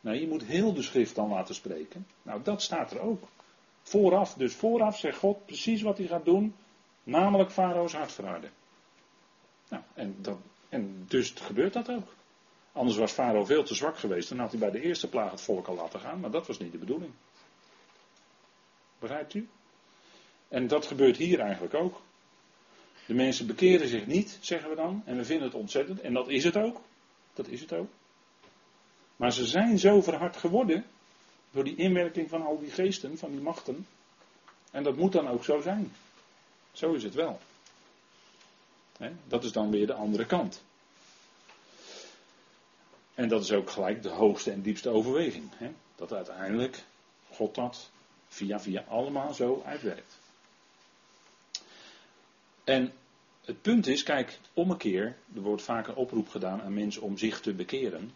Nee, 0.01 0.19
je 0.19 0.27
moet 0.27 0.43
heel 0.43 0.73
de 0.73 0.81
schrift 0.81 1.15
dan 1.15 1.29
laten 1.29 1.55
spreken. 1.55 2.07
Nou, 2.21 2.41
dat 2.43 2.61
staat 2.61 2.91
er 2.91 2.99
ook. 2.99 3.27
Vooraf, 3.81 4.33
dus 4.33 4.53
vooraf 4.53 4.97
zegt 4.97 5.17
God 5.17 5.45
precies 5.45 5.81
wat 5.81 5.97
hij 5.97 6.07
gaat 6.07 6.25
doen, 6.25 6.55
namelijk 7.03 7.51
Farao's 7.51 7.93
hart 7.93 8.11
verharden. 8.11 8.51
Nou, 9.69 9.83
en, 9.93 10.15
dat, 10.21 10.37
en 10.69 11.05
dus 11.07 11.29
gebeurt 11.29 11.73
dat 11.73 11.89
ook. 11.89 12.13
Anders 12.71 12.97
was 12.97 13.11
Farao 13.11 13.45
veel 13.45 13.63
te 13.63 13.75
zwak 13.75 13.97
geweest, 13.97 14.29
dan 14.29 14.39
had 14.39 14.51
hij 14.51 14.59
bij 14.59 14.71
de 14.71 14.81
eerste 14.81 15.09
plaag 15.09 15.31
het 15.31 15.41
volk 15.41 15.67
al 15.67 15.75
laten 15.75 15.99
gaan, 15.99 16.19
maar 16.19 16.31
dat 16.31 16.47
was 16.47 16.59
niet 16.59 16.71
de 16.71 16.77
bedoeling. 16.77 17.11
Begrijpt 18.99 19.33
u? 19.33 19.49
En 20.47 20.67
dat 20.67 20.85
gebeurt 20.85 21.17
hier 21.17 21.39
eigenlijk 21.39 21.73
ook. 21.73 22.01
De 23.05 23.13
mensen 23.13 23.47
bekeren 23.47 23.87
zich 23.87 24.07
niet, 24.07 24.37
zeggen 24.41 24.69
we 24.69 24.75
dan, 24.75 25.01
en 25.05 25.17
we 25.17 25.25
vinden 25.25 25.47
het 25.47 25.55
ontzettend, 25.55 26.01
en 26.01 26.13
dat 26.13 26.29
is 26.29 26.43
het 26.43 26.57
ook. 26.57 26.81
Dat 27.33 27.47
is 27.47 27.61
het 27.61 27.73
ook. 27.73 27.89
Maar 29.15 29.33
ze 29.33 29.45
zijn 29.45 29.79
zo 29.79 30.01
verhard 30.01 30.37
geworden 30.37 30.85
door 31.51 31.63
die 31.63 31.75
inwerking 31.75 32.29
van 32.29 32.41
al 32.41 32.59
die 32.59 32.71
geesten, 32.71 33.17
van 33.17 33.31
die 33.31 33.41
machten. 33.41 33.87
En 34.71 34.83
dat 34.83 34.95
moet 34.95 35.11
dan 35.11 35.27
ook 35.27 35.43
zo 35.43 35.61
zijn. 35.61 35.91
Zo 36.71 36.93
is 36.93 37.03
het 37.03 37.13
wel. 37.13 37.39
dat 39.27 39.43
is 39.43 39.51
dan 39.51 39.71
weer 39.71 39.87
de 39.87 39.93
andere 39.93 40.25
kant. 40.25 40.63
En 43.15 43.27
dat 43.27 43.43
is 43.43 43.51
ook 43.51 43.69
gelijk 43.69 44.03
de 44.03 44.09
hoogste 44.09 44.51
en 44.51 44.61
diepste 44.61 44.89
overweging. 44.89 45.51
Dat 45.95 46.13
uiteindelijk 46.13 46.83
God 47.29 47.55
dat 47.55 47.89
via 48.27 48.59
via 48.59 48.83
allemaal 48.87 49.33
zo 49.33 49.61
uitwerkt. 49.65 50.17
En 52.63 52.93
het 53.45 53.61
punt 53.61 53.87
is, 53.87 54.03
kijk, 54.03 54.39
om 54.53 54.71
een 54.71 54.77
keer, 54.77 55.17
er 55.35 55.41
wordt 55.41 55.61
vaak 55.61 55.87
een 55.87 55.95
oproep 55.95 56.29
gedaan 56.29 56.61
aan 56.61 56.73
mensen 56.73 57.01
om 57.01 57.17
zich 57.17 57.41
te 57.41 57.53
bekeren. 57.53 58.11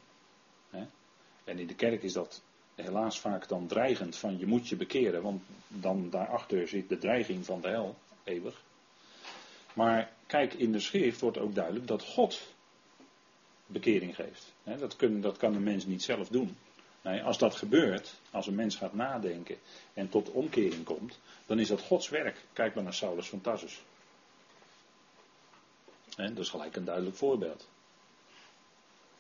En 1.44 1.60
in 1.60 1.68
de 1.68 1.76
kerk 1.76 2.04
is 2.04 2.14
dat 2.14 2.42
helaas 2.76 3.20
vaak 3.20 3.48
dan 3.48 3.68
dreigend 3.68 4.16
van 4.16 4.38
je 4.38 4.46
moet 4.46 4.68
je 4.68 4.76
bekeren, 4.76 5.22
want 5.22 5.44
dan 5.68 6.10
daarachter 6.10 6.68
zit 6.68 6.90
de 6.90 6.98
dreiging 6.98 7.46
van 7.46 7.62
de 7.62 7.68
hel, 7.68 7.96
eeuwig. 8.24 8.62
Maar 9.74 10.12
kijk, 10.26 10.54
in 10.54 10.72
de 10.72 10.80
schrift 10.80 11.22
wordt 11.22 11.38
ook 11.38 11.56
duidelijk 11.56 11.88
dat 11.88 12.04
God 12.04 12.54
bekering 13.65 14.15
geeft. 14.15 14.54
Dat, 14.63 14.95
dat 14.99 15.38
kan 15.38 15.56
een 15.56 15.63
mens 15.63 15.86
niet 15.86 16.04
zelf 16.04 16.28
doen. 16.28 16.58
Nee, 17.01 17.23
als 17.23 17.38
dat 17.38 17.56
gebeurt, 17.56 18.13
als 18.32 18.47
een 18.47 18.56
mens 18.56 18.75
gaat 18.75 18.93
nadenken 18.93 19.58
en 19.93 20.10
tot 20.10 20.32
omkering 20.32 20.84
komt, 20.84 21.19
dan 21.45 21.60
is 21.60 21.67
dat 21.67 21.82
Gods 21.82 22.10
werk. 22.10 22.45
Kijk 22.54 22.75
maar 22.75 22.84
naar 22.84 22.93
Saulus 22.93 23.30
van 23.30 23.41
Tarsus. 23.41 23.82
dat 26.15 26.38
is 26.38 26.49
gelijk 26.49 26.75
een 26.75 26.86
duidelijk 26.86 27.15
voorbeeld. 27.15 27.69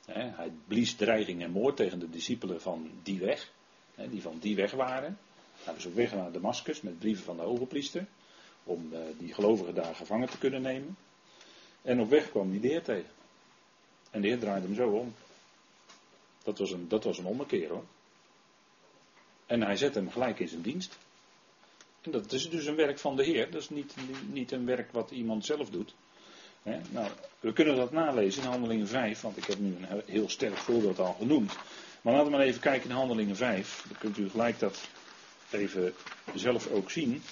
hij 0.05 0.51
blies 0.67 0.95
dreiging 0.95 1.43
en 1.43 1.51
moord 1.51 1.75
tegen 1.75 1.99
de 1.99 2.09
discipelen 2.09 2.61
van 2.61 2.91
die 3.03 3.19
weg, 3.19 3.51
die 3.95 4.21
van 4.21 4.37
die 4.39 4.55
weg 4.55 4.71
waren. 4.71 5.17
Hij 5.63 5.73
was 5.73 5.85
op 5.85 5.93
weg 5.93 6.13
naar 6.13 6.31
Damascus 6.31 6.81
met 6.81 6.99
brieven 6.99 7.23
van 7.23 7.37
de 7.37 7.43
hoge 7.43 7.65
priester, 7.65 8.05
om 8.63 8.93
eh, 8.93 8.99
die 9.17 9.33
gelovigen 9.33 9.75
daar 9.75 9.95
gevangen 9.95 10.29
te 10.29 10.37
kunnen 10.37 10.61
nemen. 10.61 10.97
En 11.81 11.99
op 11.99 12.09
weg 12.09 12.29
kwam 12.29 12.49
hij 12.49 12.59
de 12.59 12.81
tegen. 12.81 13.14
En 14.15 14.21
de 14.21 14.27
Heer 14.27 14.39
draaide 14.39 14.65
hem 14.65 14.75
zo 14.75 14.89
om. 14.89 15.13
Dat 16.43 16.57
was 16.57 16.71
een, 16.71 16.87
dat 16.87 17.03
was 17.03 17.17
een 17.17 17.25
ommekeer 17.25 17.69
hoor. 17.69 17.83
En 19.45 19.61
hij 19.61 19.75
zette 19.75 19.99
hem 19.99 20.11
gelijk 20.11 20.39
in 20.39 20.47
zijn 20.47 20.61
dienst. 20.61 20.97
En 22.01 22.11
dat 22.11 22.31
is 22.31 22.49
dus 22.49 22.65
een 22.65 22.75
werk 22.75 22.99
van 22.99 23.15
de 23.15 23.23
Heer. 23.23 23.51
Dat 23.51 23.61
is 23.61 23.69
niet, 23.69 23.95
niet 24.31 24.51
een 24.51 24.65
werk 24.65 24.91
wat 24.91 25.11
iemand 25.11 25.45
zelf 25.45 25.69
doet. 25.69 25.95
nou, 26.89 27.09
we 27.39 27.53
kunnen 27.53 27.75
dat 27.75 27.91
nalezen 27.91 28.43
in 28.43 28.49
Handelingen 28.49 28.87
5, 28.87 29.21
want 29.21 29.37
ik 29.37 29.45
heb 29.45 29.59
nu 29.59 29.75
een 29.75 30.01
heel 30.05 30.29
sterk 30.29 30.57
voorbeeld 30.57 30.99
al 30.99 31.13
genoemd. 31.13 31.57
Maar 32.01 32.13
laten 32.13 32.31
we 32.31 32.37
maar 32.37 32.45
even 32.45 32.61
kijken 32.61 32.89
in 32.89 32.95
Handelingen 32.95 33.35
5. 33.35 33.85
Dan 33.87 33.97
kunt 33.97 34.17
u 34.17 34.29
gelijk 34.29 34.59
dat 34.59 34.87
even 35.51 35.93
zelf 36.35 36.71
ook 36.71 36.91
zien. 36.91 37.23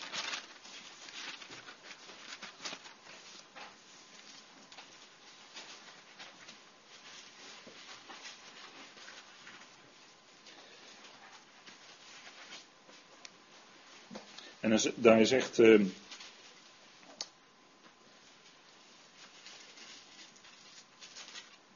En 14.73 14.93
daar 14.95 15.25
zegt 15.25 15.59
uh, 15.59 15.85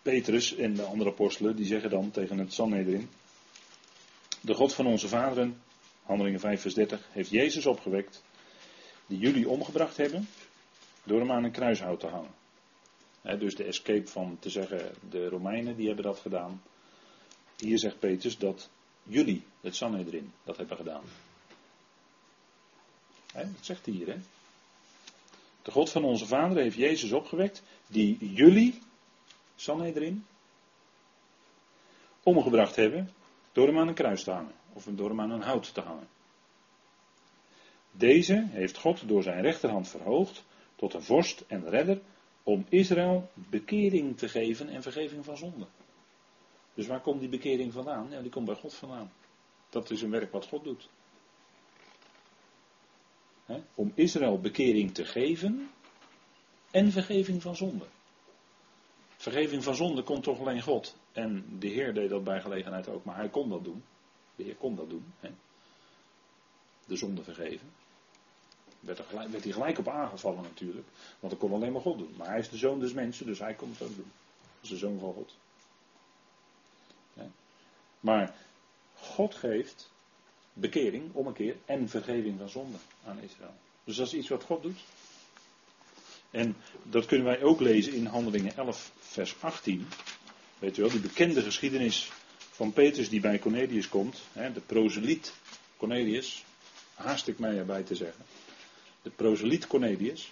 Petrus 0.02 0.56
en 0.56 0.74
de 0.74 0.84
andere 0.84 1.10
apostelen, 1.10 1.56
die 1.56 1.66
zeggen 1.66 1.90
dan 1.90 2.12
tegen 2.12 2.38
het 2.38 2.54
Sanhedrin, 2.54 3.10
de 4.42 4.54
God 4.54 4.74
van 4.74 4.86
onze 4.86 5.08
vaderen, 5.08 5.62
handelingen 6.04 6.40
5 6.40 6.62
vers 6.62 6.74
30, 6.74 7.08
heeft 7.12 7.30
Jezus 7.30 7.66
opgewekt, 7.66 8.24
die 9.06 9.18
jullie 9.18 9.50
omgebracht 9.50 9.98
hebben, 9.98 10.28
door 11.04 11.20
hem 11.20 11.32
aan 11.32 11.44
een 11.44 11.52
kruishout 11.52 12.00
te 12.00 12.08
hangen. 12.08 13.40
dus 13.40 13.56
de 13.56 13.64
escape 13.64 14.08
van 14.08 14.38
te 14.40 14.50
zeggen, 14.50 14.96
de 15.10 15.30
Romeinen, 15.30 15.76
die 15.76 15.88
hebben 15.88 16.06
dat 16.06 16.20
gedaan. 16.20 16.62
Hier 17.58 17.80
zegt 17.80 18.00
Petrus 18.00 18.38
dat 18.38 18.70
jullie, 19.04 19.44
het 19.62 19.76
Sanhedrin, 19.76 20.32
dat 20.44 20.58
hebben 20.58 20.78
gedaan 20.78 21.04
dat 23.46 23.66
zegt 23.66 23.86
hij 23.86 23.94
hier. 23.94 24.18
De 25.62 25.72
God 25.72 25.90
van 25.90 26.04
onze 26.04 26.26
vader 26.26 26.58
heeft 26.58 26.76
Jezus 26.76 27.12
opgewekt, 27.12 27.64
die 27.88 28.34
jullie, 28.34 28.82
Sanhedrin, 29.56 30.26
omgebracht 32.24 32.76
hebben 32.76 33.10
door 33.52 33.68
hem 33.68 33.80
aan 33.80 33.88
een 33.88 33.94
kruis 33.94 34.24
te 34.24 34.32
hangen. 34.32 34.56
Of 34.74 34.88
door 34.90 35.10
hem 35.10 35.22
aan 35.22 35.32
een 35.32 35.42
hout 35.42 35.74
te 35.74 35.82
hangen. 35.82 36.08
Deze 37.92 38.48
heeft 38.50 38.78
God 38.78 39.08
door 39.08 39.24
zijn 39.24 39.42
rechterhand 39.42 39.88
verhoogd 39.88 40.44
tot 40.76 40.94
een 40.94 41.04
vorst 41.04 41.44
en 41.48 41.70
redder 41.70 42.02
om 42.44 42.66
Israël 42.70 43.30
bekering 43.34 44.18
te 44.18 44.30
geven 44.30 44.70
en 44.70 44.82
vergeving 44.82 45.26
van 45.26 45.38
zonde. 45.38 45.66
Dus 46.74 46.88
waar 46.88 47.02
komt 47.02 47.20
die 47.20 47.30
bekering 47.30 47.74
vandaan? 47.74 48.22
Die 48.22 48.32
komt 48.32 48.46
bij 48.46 48.56
God 48.56 48.74
vandaan. 48.74 49.12
Dat 49.70 49.90
is 49.90 50.02
een 50.02 50.12
werk 50.12 50.32
wat 50.32 50.48
God 50.48 50.64
doet 50.64 50.90
om 53.76 53.92
Israël 53.96 54.40
bekering 54.40 54.94
te 54.94 55.06
geven 55.06 55.70
en 56.72 56.92
vergeving 56.92 57.42
van 57.42 57.56
zonde. 57.56 57.86
Vergeving 59.16 59.64
van 59.64 59.76
zonde 59.76 60.04
komt 60.04 60.24
toch 60.24 60.40
alleen 60.40 60.62
God. 60.62 60.96
En 61.12 61.46
de 61.60 61.68
Heer 61.68 61.94
deed 61.94 62.10
dat 62.10 62.24
bij 62.24 62.42
gelegenheid 62.42 62.88
ook, 62.88 63.04
maar 63.04 63.16
hij 63.16 63.30
kon 63.30 63.50
dat 63.50 63.64
doen. 63.64 63.84
De 64.36 64.44
Heer 64.44 64.56
kon 64.56 64.76
dat 64.76 64.90
doen. 64.90 65.14
De 66.86 66.96
zonde 66.96 67.24
vergeven. 67.24 67.70
Werd, 68.80 69.00
er 69.00 69.06
werd 69.32 69.44
hij 69.44 69.54
gelijk 69.54 69.78
op 69.78 69.88
aangevallen 69.88 70.42
natuurlijk. 70.44 70.88
Want 71.20 71.34
dat 71.34 71.42
kon 71.42 71.54
alleen 71.54 71.72
maar 71.72 71.82
God 71.82 71.98
doen. 71.98 72.14
Maar 72.18 72.28
hij 72.28 72.40
is 72.40 72.50
de 72.50 72.58
zoon 72.58 72.80
des 72.80 72.94
mensen, 72.94 73.26
dus 73.26 73.40
hij 73.40 73.54
kon 73.54 73.70
het 73.70 73.82
ook 73.82 73.96
doen. 73.96 74.12
Dat 74.36 74.64
is 74.64 74.70
de 74.70 74.78
zoon 74.78 75.00
van 75.00 75.14
God. 75.14 75.36
Maar 78.00 78.36
God 78.96 79.36
geeft 79.36 79.92
bekering, 80.60 81.14
ommekeer 81.14 81.56
en 81.66 81.90
vergeving 81.90 82.38
van 82.38 82.50
zonde 82.50 82.78
aan 83.06 83.20
Israël. 83.22 83.54
Dus 83.84 83.96
dat 83.96 84.08
is 84.08 84.14
iets 84.14 84.30
wat 84.30 84.44
God 84.44 84.62
doet. 84.62 84.80
En 86.32 86.56
dat 86.84 87.06
kunnen 87.06 87.26
wij 87.26 87.42
ook 87.42 87.60
lezen 87.60 87.94
in 87.94 88.06
Handelingen 88.06 88.58
11, 88.58 88.92
vers 89.00 89.36
18. 89.40 89.88
Weet 90.60 90.78
u 90.78 90.82
wel, 90.82 90.92
die 90.92 91.00
bekende 91.00 91.42
geschiedenis 91.42 92.12
van 92.52 92.74
Petrus 92.74 93.10
die 93.10 93.20
bij 93.20 93.40
Cornelius 93.40 93.90
komt. 93.90 94.22
Hè, 94.34 94.54
de 94.54 94.60
proseliet 94.60 95.34
Cornelius. 95.78 96.46
Haast 96.94 97.28
ik 97.28 97.40
mij 97.40 97.58
erbij 97.58 97.84
te 97.84 97.96
zeggen. 97.96 98.26
De 99.02 99.10
proseliet 99.10 99.68
Cornelius. 99.68 100.32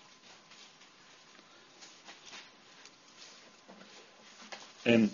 En 4.82 5.12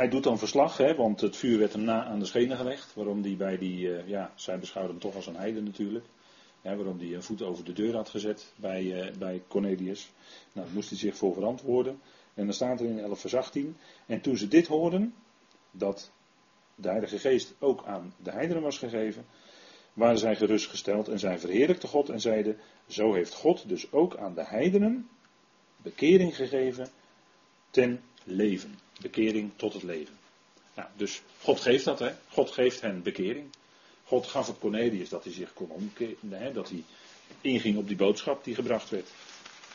hij 0.00 0.08
doet 0.08 0.22
dan 0.22 0.38
verslag, 0.38 0.76
hè, 0.76 0.94
want 0.94 1.20
het 1.20 1.36
vuur 1.36 1.58
werd 1.58 1.72
hem 1.72 1.82
na 1.82 2.04
aan 2.04 2.18
de 2.18 2.24
schenen 2.24 2.56
gelegd. 2.56 2.94
Waarom 2.94 3.22
die 3.22 3.36
bij 3.36 3.58
die, 3.58 3.78
uh, 3.78 4.08
ja, 4.08 4.32
zij 4.34 4.58
beschouwden 4.58 4.92
hem 4.92 5.00
toch 5.00 5.14
als 5.14 5.26
een 5.26 5.36
heide 5.36 5.62
natuurlijk. 5.62 6.04
Waarom 6.62 6.98
hij 6.98 7.14
een 7.14 7.22
voet 7.22 7.42
over 7.42 7.64
de 7.64 7.72
deur 7.72 7.94
had 7.94 8.08
gezet 8.08 8.52
bij, 8.56 8.82
uh, 8.82 9.16
bij 9.18 9.42
Cornelius. 9.48 10.10
Nou, 10.52 10.66
daar 10.66 10.74
moest 10.74 10.88
hij 10.88 10.98
zich 10.98 11.16
voor 11.16 11.34
verantwoorden. 11.34 12.00
En 12.34 12.44
dan 12.44 12.54
staat 12.54 12.80
er 12.80 12.86
in 12.86 12.98
11 12.98 13.20
vers 13.20 13.34
18. 13.34 13.76
En 14.06 14.20
toen 14.20 14.36
ze 14.36 14.48
dit 14.48 14.66
hoorden, 14.66 15.14
dat 15.70 16.10
de 16.74 16.88
Heilige 16.88 17.18
Geest 17.18 17.54
ook 17.58 17.84
aan 17.84 18.14
de 18.22 18.30
heidenen 18.30 18.62
was 18.62 18.78
gegeven, 18.78 19.24
waren 19.92 20.18
zij 20.18 20.36
gerustgesteld 20.36 21.08
en 21.08 21.18
zij 21.18 21.38
verheerlijkten 21.38 21.88
God 21.88 22.08
en 22.08 22.20
zeiden, 22.20 22.56
zo 22.88 23.12
heeft 23.12 23.34
God 23.34 23.68
dus 23.68 23.92
ook 23.92 24.16
aan 24.16 24.34
de 24.34 24.44
heidenen 24.44 25.08
bekering 25.76 26.36
gegeven 26.36 26.88
ten 27.70 28.00
leven. 28.24 28.78
Bekering 29.00 29.50
tot 29.56 29.72
het 29.72 29.82
leven. 29.82 30.18
Nou, 30.74 30.88
dus 30.96 31.22
God 31.40 31.60
geeft 31.60 31.84
dat, 31.84 31.98
hè? 31.98 32.14
God 32.28 32.50
geeft 32.50 32.80
hen 32.80 33.02
bekering. 33.02 33.50
God 34.04 34.26
gaf 34.26 34.46
het 34.46 34.58
Cornelius 34.58 35.08
dat 35.08 35.24
hij 35.24 35.32
zich 35.32 35.52
kon 35.52 35.70
omkeren, 35.70 36.54
dat 36.54 36.68
hij 36.68 36.84
inging 37.40 37.76
op 37.76 37.86
die 37.88 37.96
boodschap 37.96 38.44
die 38.44 38.54
gebracht 38.54 38.90
werd. 38.90 39.08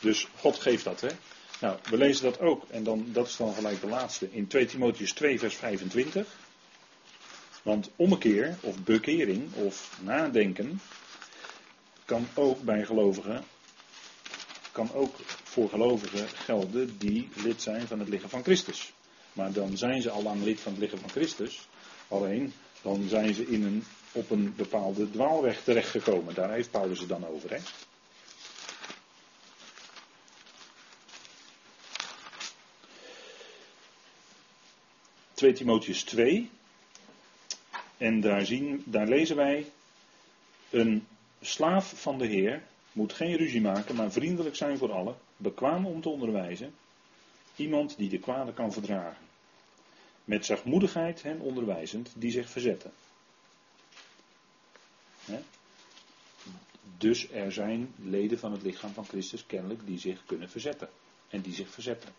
Dus 0.00 0.28
God 0.38 0.58
geeft 0.58 0.84
dat, 0.84 1.00
hè? 1.00 1.08
Nou, 1.60 1.78
we 1.90 1.96
lezen 1.96 2.24
dat 2.24 2.40
ook, 2.40 2.64
en 2.70 2.84
dan, 2.84 3.06
dat 3.12 3.26
is 3.26 3.36
dan 3.36 3.54
gelijk 3.54 3.80
de 3.80 3.86
laatste, 3.86 4.28
in 4.32 4.46
2 4.46 4.66
Timotheus 4.66 5.12
2, 5.12 5.38
vers 5.38 5.54
25. 5.54 6.26
Want 7.62 7.90
ommekeer, 7.96 8.56
of 8.60 8.82
bekering, 8.82 9.54
of 9.54 9.98
nadenken, 10.02 10.80
kan 12.04 12.28
ook 12.34 12.62
bij 12.62 12.84
gelovigen, 12.84 13.44
kan 14.72 14.92
ook 14.92 15.14
voor 15.56 15.68
gelovigen 15.68 16.28
gelden 16.28 16.98
die 16.98 17.28
lid 17.34 17.62
zijn 17.62 17.86
van 17.86 17.98
het 17.98 18.08
lichaam 18.08 18.28
van 18.28 18.42
Christus. 18.42 18.92
Maar 19.32 19.52
dan 19.52 19.76
zijn 19.76 20.02
ze 20.02 20.10
al 20.10 20.22
lang 20.22 20.42
lid 20.42 20.60
van 20.60 20.72
het 20.72 20.80
lichaam 20.80 20.98
van 20.98 21.10
Christus. 21.10 21.68
Alleen, 22.08 22.52
dan 22.82 23.08
zijn 23.08 23.34
ze 23.34 23.46
in 23.46 23.64
een, 23.64 23.84
op 24.12 24.30
een 24.30 24.54
bepaalde 24.56 25.10
dwaalweg 25.10 25.62
terechtgekomen. 25.62 26.34
Daar 26.34 26.50
heeft 26.50 26.70
Paulus 26.70 26.98
het 26.98 27.08
dan 27.08 27.26
over. 27.26 27.50
Hè? 27.50 27.58
2 35.34 35.52
Timotheus 35.52 36.02
2. 36.02 36.50
En 37.96 38.20
daar, 38.20 38.46
zien, 38.46 38.82
daar 38.86 39.06
lezen 39.06 39.36
wij: 39.36 39.70
Een 40.70 41.06
slaaf 41.40 41.92
van 42.00 42.18
de 42.18 42.26
Heer 42.26 42.62
moet 42.92 43.12
geen 43.12 43.36
ruzie 43.36 43.60
maken, 43.60 43.94
maar 43.94 44.12
vriendelijk 44.12 44.56
zijn 44.56 44.78
voor 44.78 44.92
allen, 44.92 45.16
bekwaam 45.36 45.86
om 45.86 46.00
te 46.00 46.08
onderwijzen. 46.08 46.74
Iemand 47.56 47.96
die 47.96 48.08
de 48.08 48.18
kwade 48.18 48.52
kan 48.52 48.72
verdragen. 48.72 49.24
Met 50.24 50.46
zachtmoedigheid 50.46 51.22
hen 51.22 51.40
onderwijzend, 51.40 52.12
die 52.16 52.30
zich 52.30 52.50
verzetten. 52.50 52.92
Dus 56.98 57.30
er 57.30 57.52
zijn 57.52 57.94
leden 57.96 58.38
van 58.38 58.52
het 58.52 58.62
lichaam 58.62 58.92
van 58.92 59.04
Christus 59.04 59.46
kennelijk 59.46 59.86
die 59.86 59.98
zich 59.98 60.24
kunnen 60.24 60.50
verzetten. 60.50 60.88
En 61.28 61.40
die 61.40 61.54
zich 61.54 61.70
verzetten. 61.70 62.10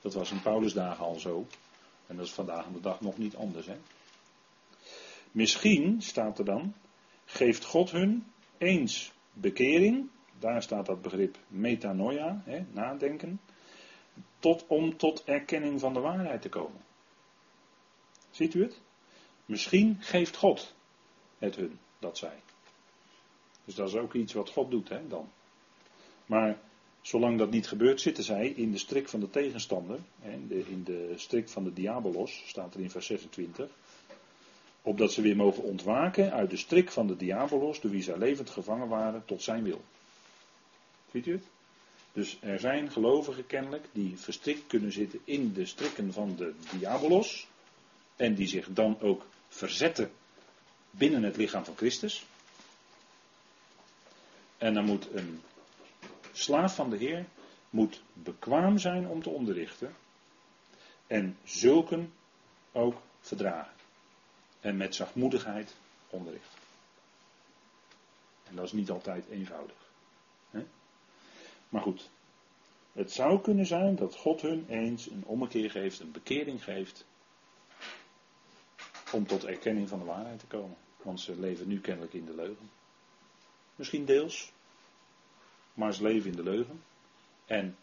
Dat 0.00 0.14
was 0.14 0.30
in 0.30 0.42
Paulus 0.42 0.72
dagen 0.72 1.04
al 1.04 1.18
zo. 1.18 1.46
En 2.06 2.16
dat 2.16 2.26
is 2.26 2.32
vandaag 2.32 2.66
de 2.72 2.80
dag 2.80 3.00
nog 3.00 3.18
niet 3.18 3.36
anders. 3.36 3.66
Misschien 5.32 6.02
staat 6.02 6.38
er 6.38 6.44
dan, 6.44 6.74
geeft 7.24 7.64
God 7.64 7.90
hun 7.90 8.26
eens 8.58 9.12
bekering, 9.32 10.08
daar 10.38 10.62
staat 10.62 10.86
dat 10.86 11.02
begrip 11.02 11.38
metanoia, 11.48 12.42
hè, 12.44 12.64
nadenken, 12.72 13.40
tot, 14.38 14.64
om 14.66 14.96
tot 14.96 15.24
erkenning 15.24 15.80
van 15.80 15.94
de 15.94 16.00
waarheid 16.00 16.42
te 16.42 16.48
komen. 16.48 16.80
Ziet 18.30 18.54
u 18.54 18.62
het? 18.62 18.80
Misschien 19.44 19.96
geeft 20.00 20.36
God 20.36 20.74
het 21.38 21.56
hun, 21.56 21.78
dat 21.98 22.18
zij. 22.18 22.36
Dus 23.64 23.74
dat 23.74 23.88
is 23.88 23.94
ook 23.94 24.14
iets 24.14 24.32
wat 24.32 24.50
God 24.50 24.70
doet, 24.70 24.88
hè, 24.88 25.08
dan. 25.08 25.28
Maar 26.26 26.58
Zolang 27.06 27.38
dat 27.38 27.50
niet 27.50 27.68
gebeurt, 27.68 28.00
zitten 28.00 28.24
zij 28.24 28.48
in 28.48 28.70
de 28.70 28.78
strik 28.78 29.08
van 29.08 29.20
de 29.20 29.30
tegenstander. 29.30 29.98
De, 30.48 30.64
in 30.68 30.84
de 30.84 31.12
strik 31.16 31.48
van 31.48 31.64
de 31.64 31.72
diabolos, 31.72 32.42
staat 32.46 32.74
er 32.74 32.80
in 32.80 32.90
vers 32.90 33.06
26. 33.06 33.70
Opdat 34.82 35.12
ze 35.12 35.22
weer 35.22 35.36
mogen 35.36 35.62
ontwaken 35.62 36.32
uit 36.32 36.50
de 36.50 36.56
strik 36.56 36.90
van 36.90 37.06
de 37.06 37.16
diabolos, 37.16 37.80
door 37.80 37.90
wie 37.90 38.02
zij 38.02 38.18
levend 38.18 38.50
gevangen 38.50 38.88
waren, 38.88 39.22
tot 39.24 39.42
zijn 39.42 39.64
wil. 39.64 39.80
U? 41.24 41.40
Dus 42.12 42.38
er 42.40 42.58
zijn 42.58 42.90
gelovigen 42.90 43.46
kennelijk 43.46 43.86
die 43.92 44.18
verstrikt 44.18 44.66
kunnen 44.66 44.92
zitten 44.92 45.20
in 45.24 45.52
de 45.52 45.66
strikken 45.66 46.12
van 46.12 46.36
de 46.36 46.54
diabolos. 46.70 47.46
En 48.16 48.34
die 48.34 48.46
zich 48.46 48.68
dan 48.68 49.00
ook 49.00 49.26
verzetten 49.48 50.10
binnen 50.90 51.22
het 51.22 51.36
lichaam 51.36 51.64
van 51.64 51.76
Christus. 51.76 52.26
En 54.58 54.74
dan 54.74 54.84
moet 54.84 55.08
een 55.12 55.42
slaaf 56.32 56.74
van 56.74 56.90
de 56.90 56.96
Heer 56.96 57.26
moet 57.70 58.02
bekwaam 58.12 58.78
zijn 58.78 59.08
om 59.08 59.22
te 59.22 59.30
onderrichten 59.30 59.94
en 61.06 61.38
zulken 61.44 62.12
ook 62.72 62.96
verdragen. 63.20 63.72
En 64.60 64.76
met 64.76 64.94
zachtmoedigheid 64.94 65.74
onderrichten. 66.10 66.58
En 68.44 68.56
dat 68.56 68.64
is 68.64 68.72
niet 68.72 68.90
altijd 68.90 69.24
eenvoudig. 69.30 69.85
Maar 71.68 71.82
goed, 71.82 72.10
het 72.92 73.12
zou 73.12 73.40
kunnen 73.40 73.66
zijn 73.66 73.96
dat 73.96 74.16
God 74.16 74.42
hun 74.42 74.64
eens 74.68 75.10
een 75.10 75.24
ommekeer 75.26 75.70
geeft, 75.70 76.00
een 76.00 76.12
bekering 76.12 76.64
geeft. 76.64 77.04
Om 79.12 79.26
tot 79.26 79.44
erkenning 79.44 79.88
van 79.88 79.98
de 79.98 80.04
waarheid 80.04 80.38
te 80.38 80.46
komen. 80.46 80.76
Want 81.02 81.20
ze 81.20 81.40
leven 81.40 81.68
nu 81.68 81.80
kennelijk 81.80 82.12
in 82.12 82.24
de 82.24 82.34
leugen. 82.34 82.70
Misschien 83.76 84.04
deels, 84.04 84.52
maar 85.74 85.94
ze 85.94 86.02
leven 86.02 86.30
in 86.30 86.36
de 86.36 86.42
leugen. 86.42 86.82
En 87.46 87.76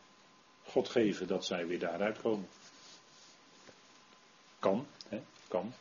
God 0.64 0.90
geven 0.90 1.28
dat 1.28 1.46
zij 1.46 1.68
weer 1.68 1.80
daaruit 1.80 2.22
komen. 2.22 2.48
Kan, 4.60 4.88
hè? 5.08 5.22
kan. 5.48 5.74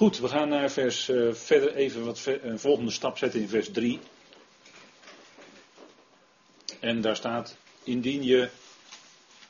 Goed, 0.00 0.18
we 0.18 0.28
gaan 0.28 0.48
naar 0.48 0.70
vers, 0.70 1.08
uh, 1.08 1.34
verder 1.34 1.74
even 1.74 2.04
wat 2.04 2.26
een 2.42 2.58
volgende 2.58 2.90
stap 2.90 3.18
zetten 3.18 3.40
in 3.40 3.48
vers 3.48 3.70
3. 3.70 4.00
En 6.78 7.00
daar 7.00 7.16
staat, 7.16 7.56
indien 7.82 8.22
je 8.22 8.50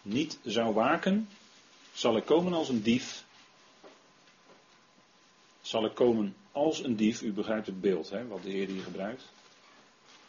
niet 0.03 0.39
zou 0.45 0.75
waken, 0.75 1.29
zal 1.93 2.17
ik 2.17 2.25
komen 2.25 2.53
als 2.53 2.69
een 2.69 2.83
dief. 2.83 3.25
Zal 5.61 5.85
ik 5.85 5.95
komen 5.95 6.37
als 6.53 6.85
een 6.85 6.97
dief, 6.97 7.23
u 7.23 7.33
begrijpt 7.33 7.67
het 7.67 7.81
beeld, 7.81 8.11
hè, 8.11 8.27
wat 8.27 8.43
de 8.43 8.51
Heer 8.51 8.69
hier 8.69 8.83
gebruikt. 8.83 9.25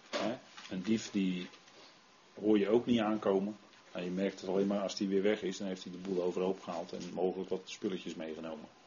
Hè, 0.09 0.37
een 0.69 0.81
dief 0.81 1.11
die 1.11 1.49
hoor 2.33 2.59
je 2.59 2.69
ook 2.69 2.85
niet 2.85 2.99
aankomen. 2.99 3.57
Nou, 3.93 4.05
je 4.05 4.11
merkt 4.11 4.41
het 4.41 4.49
alleen 4.49 4.67
maar 4.67 4.81
als 4.81 4.97
hij 4.97 5.07
weer 5.07 5.23
weg 5.23 5.41
is, 5.41 5.57
dan 5.57 5.67
heeft 5.67 5.83
hij 5.83 5.91
de 5.91 6.09
boel 6.09 6.23
overhoop 6.23 6.63
gehaald 6.63 6.93
en 6.93 7.01
mogelijk 7.13 7.49
wat 7.49 7.61
spulletjes 7.65 8.15
meegenomen. 8.15 8.79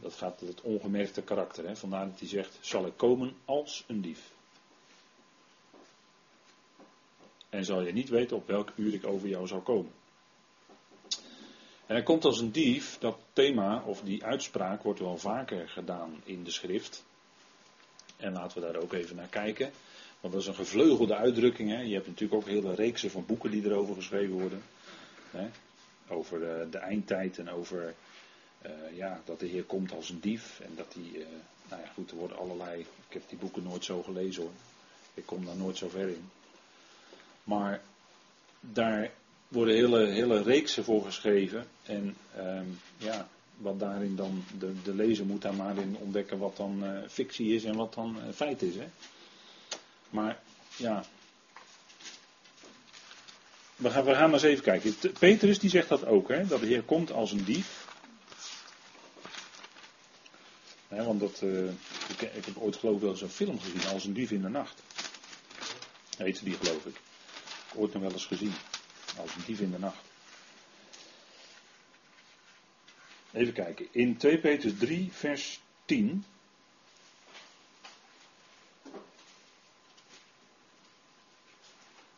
Dat 0.00 0.14
gaat 0.14 0.40
het 0.40 0.60
ongemerkte 0.60 1.22
karakter. 1.22 1.76
Vandaar 1.76 2.06
dat 2.06 2.18
hij 2.18 2.28
zegt, 2.28 2.58
zal 2.60 2.86
ik 2.86 2.96
komen 2.96 3.36
als 3.44 3.84
een 3.86 4.00
dief. 4.00 4.32
En 7.48 7.64
zal 7.64 7.82
je 7.82 7.92
niet 7.92 8.08
weten 8.08 8.36
op 8.36 8.46
welk 8.46 8.72
uur 8.76 8.94
ik 8.94 9.06
over 9.06 9.28
jou 9.28 9.46
zal 9.46 9.60
komen. 9.60 9.92
En 11.86 11.94
hij 11.94 12.02
komt 12.02 12.24
als 12.24 12.40
een 12.40 12.52
dief, 12.52 12.98
dat 12.98 13.18
thema 13.32 13.82
of 13.86 14.00
die 14.00 14.24
uitspraak 14.24 14.82
wordt 14.82 15.00
wel 15.00 15.16
vaker 15.16 15.68
gedaan 15.68 16.20
in 16.24 16.44
de 16.44 16.50
schrift. 16.50 17.04
En 18.16 18.32
laten 18.32 18.60
we 18.60 18.72
daar 18.72 18.82
ook 18.82 18.92
even 18.92 19.16
naar 19.16 19.28
kijken. 19.28 19.70
Want 20.20 20.32
dat 20.32 20.42
is 20.42 20.48
een 20.48 20.54
gevleugelde 20.54 21.14
uitdrukking. 21.14 21.70
Hè. 21.70 21.80
Je 21.80 21.94
hebt 21.94 22.06
natuurlijk 22.06 22.40
ook 22.40 22.48
hele 22.48 22.74
reeksen 22.74 23.10
van 23.10 23.26
boeken 23.26 23.50
die 23.50 23.64
erover 23.64 23.94
geschreven 23.94 24.40
worden. 24.40 24.62
Hè. 25.30 25.48
Over 26.08 26.38
de, 26.38 26.66
de, 26.70 26.78
eindtijd 26.78 27.38
en 27.38 27.50
over 27.50 27.94
uh, 28.66 28.96
ja, 28.96 29.20
dat 29.24 29.40
de 29.40 29.46
Heer 29.46 29.64
komt 29.64 29.92
als 29.92 30.10
een 30.10 30.20
dief. 30.20 30.60
En 30.60 30.72
dat 30.76 30.94
hij, 30.94 31.20
uh, 31.20 31.26
nou 31.68 31.82
ja 31.82 31.88
goed, 31.88 32.10
er 32.10 32.16
worden 32.16 32.38
allerlei. 32.38 32.80
Ik 32.80 33.12
heb 33.12 33.22
die 33.28 33.38
boeken 33.38 33.62
nooit 33.62 33.84
zo 33.84 34.02
gelezen 34.02 34.42
hoor. 34.42 34.52
Ik 35.14 35.26
kom 35.26 35.44
daar 35.44 35.56
nooit 35.56 35.76
zo 35.76 35.88
ver 35.88 36.08
in. 36.08 36.30
Maar 37.44 37.80
daar 38.60 39.10
worden 39.48 39.74
hele, 39.74 40.06
hele 40.06 40.42
reeksen 40.42 40.84
voor 40.84 41.04
geschreven. 41.04 41.66
En 41.82 42.16
um, 42.38 42.80
ja, 42.96 43.28
wat 43.56 43.80
daarin 43.80 44.16
dan, 44.16 44.44
de, 44.58 44.82
de 44.82 44.94
lezer 44.94 45.26
moet 45.26 45.42
daar 45.42 45.54
maar 45.54 45.76
in 45.76 45.96
ontdekken 46.00 46.38
wat 46.38 46.56
dan 46.56 46.84
uh, 46.84 46.98
fictie 47.08 47.54
is 47.54 47.64
en 47.64 47.76
wat 47.76 47.94
dan 47.94 48.18
feit 48.34 48.62
is. 48.62 48.74
Hè? 48.74 48.86
Maar 50.10 50.38
ja, 50.76 51.04
we 53.76 53.90
gaan, 53.90 54.04
we 54.04 54.14
gaan 54.14 54.30
maar 54.30 54.42
eens 54.42 54.42
even 54.42 54.64
kijken. 54.64 54.94
Petrus 55.18 55.58
die 55.58 55.70
zegt 55.70 55.88
dat 55.88 56.06
ook, 56.06 56.28
hè, 56.28 56.46
dat 56.46 56.60
de 56.60 56.66
Heer 56.66 56.82
komt 56.82 57.12
als 57.12 57.32
een 57.32 57.44
dief. 57.44 57.83
Want 61.02 61.20
dat, 61.20 61.40
uh, 61.42 61.68
ik, 62.08 62.20
heb 62.44 62.56
ooit 62.56 62.76
geloof 62.76 62.94
ik 62.94 63.00
wel 63.00 63.10
eens 63.10 63.22
een 63.22 63.28
film 63.28 63.60
gezien, 63.60 63.86
als 63.86 64.04
een 64.04 64.12
dief 64.12 64.30
in 64.30 64.42
de 64.42 64.48
nacht. 64.48 64.82
Heette 66.16 66.44
die 66.44 66.54
geloof 66.54 66.86
ik. 66.86 66.96
Ooit 67.74 67.92
nog 67.92 68.02
wel 68.02 68.12
eens 68.12 68.26
gezien. 68.26 68.52
Als 69.16 69.34
een 69.34 69.42
dief 69.46 69.60
in 69.60 69.70
de 69.70 69.78
nacht. 69.78 70.04
Even 73.32 73.52
kijken. 73.52 73.86
In 73.90 74.16
2 74.16 74.38
Petrus 74.38 74.72
3, 74.78 75.12
vers 75.12 75.60
10. 75.84 76.24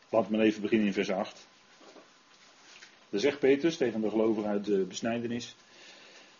Laat 0.08 0.30
me 0.30 0.42
even 0.42 0.60
beginnen 0.62 0.86
in 0.86 0.92
vers 0.92 1.10
8. 1.10 1.46
Dan 3.10 3.20
zegt 3.20 3.38
Petrus 3.38 3.76
tegen 3.76 4.00
de 4.00 4.10
gelovigen 4.10 4.50
uit 4.50 4.64
de 4.64 4.78
besnijdenis. 4.78 5.54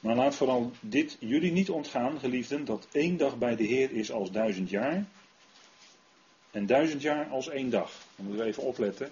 Maar 0.06 0.16
laat 0.16 0.34
vooral 0.34 0.72
dit 0.80 1.16
jullie 1.20 1.52
niet 1.52 1.70
ontgaan, 1.70 2.18
geliefden, 2.18 2.64
dat 2.64 2.86
één 2.92 3.16
dag 3.16 3.38
bij 3.38 3.56
de 3.56 3.64
Heer 3.64 3.92
is 3.92 4.12
als 4.12 4.30
duizend 4.30 4.70
jaar. 4.70 5.04
En 6.50 6.66
duizend 6.66 7.02
jaar 7.02 7.28
als 7.28 7.48
één 7.48 7.70
dag. 7.70 7.92
Dan 8.16 8.26
moeten 8.26 8.44
we 8.44 8.50
even 8.50 8.62
opletten. 8.62 9.10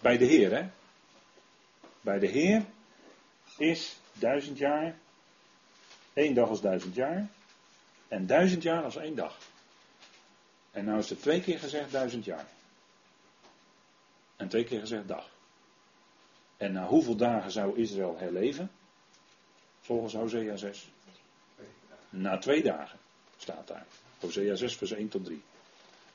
Bij 0.00 0.18
de 0.18 0.24
Heer, 0.24 0.52
hè? 0.52 0.68
Bij 2.00 2.18
de 2.18 2.26
Heer 2.26 2.64
is 3.56 3.96
duizend 4.12 4.58
jaar, 4.58 4.98
één 6.12 6.34
dag 6.34 6.48
als 6.48 6.60
duizend 6.60 6.94
jaar. 6.94 7.28
En 8.08 8.26
duizend 8.26 8.62
jaar 8.62 8.84
als 8.84 8.96
één 8.96 9.14
dag. 9.14 9.38
En 10.70 10.84
nou 10.84 10.98
is 10.98 11.10
er 11.10 11.20
twee 11.20 11.40
keer 11.40 11.58
gezegd 11.58 11.92
duizend 11.92 12.24
jaar. 12.24 12.46
En 14.36 14.48
twee 14.48 14.64
keer 14.64 14.80
gezegd 14.80 15.08
dag. 15.08 15.30
En 16.56 16.72
na 16.72 16.86
hoeveel 16.86 17.16
dagen 17.16 17.50
zou 17.50 17.78
Israël 17.78 18.16
herleven? 18.18 18.70
Volgens 19.82 20.14
Hosea 20.14 20.56
6. 20.56 20.90
Na 22.08 22.38
twee 22.38 22.62
dagen 22.62 22.98
staat 23.36 23.68
daar. 23.68 23.86
Hosea 24.20 24.54
6 24.54 24.76
vers 24.76 24.90
1 24.92 25.08
tot 25.08 25.24
3. 25.24 25.42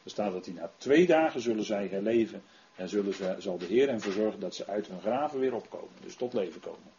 Er 0.03 0.09
staat 0.09 0.32
dat 0.32 0.45
hij 0.45 0.53
na 0.53 0.72
twee 0.78 1.05
dagen 1.05 1.41
zullen 1.41 1.65
zij 1.65 1.88
herleven. 1.88 2.43
En 2.76 2.89
zullen 2.89 3.13
ze, 3.13 3.36
zal 3.39 3.57
de 3.57 3.65
Heer 3.65 3.88
hen 3.88 4.01
verzorgen 4.01 4.39
dat 4.39 4.55
ze 4.55 4.68
uit 4.68 4.88
hun 4.88 5.01
graven 5.01 5.39
weer 5.39 5.53
opkomen. 5.53 5.95
Dus 6.01 6.15
tot 6.15 6.34
leven 6.34 6.59
komen. 6.59 6.95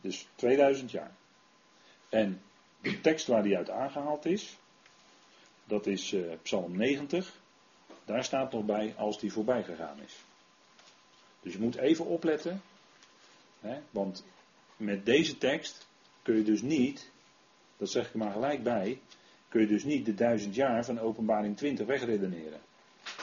Dus 0.00 0.26
2000 0.34 0.90
jaar. 0.90 1.14
En 2.08 2.42
de 2.80 3.00
tekst 3.00 3.26
waar 3.26 3.42
die 3.42 3.56
uit 3.56 3.70
aangehaald 3.70 4.24
is. 4.24 4.56
Dat 5.64 5.86
is 5.86 6.12
uh, 6.12 6.32
Psalm 6.42 6.76
90. 6.76 7.38
Daar 8.04 8.24
staat 8.24 8.52
nog 8.52 8.64
bij 8.64 8.94
als 8.96 9.18
die 9.18 9.32
voorbij 9.32 9.62
gegaan 9.62 10.00
is. 10.00 10.16
Dus 11.42 11.52
je 11.52 11.58
moet 11.58 11.76
even 11.76 12.06
opletten. 12.06 12.62
Want 13.90 14.24
met 14.76 15.06
deze 15.06 15.38
tekst 15.38 15.88
kun 16.22 16.36
je 16.36 16.42
dus 16.42 16.62
niet, 16.62 17.10
dat 17.76 17.90
zeg 17.90 18.08
ik 18.08 18.14
maar 18.14 18.32
gelijk 18.32 18.62
bij, 18.62 19.00
kun 19.48 19.60
je 19.60 19.66
dus 19.66 19.84
niet 19.84 20.06
de 20.06 20.14
duizend 20.14 20.54
jaar 20.54 20.84
van 20.84 20.98
openbaring 20.98 21.56
20 21.56 21.86
wegredeneren. 21.86 22.60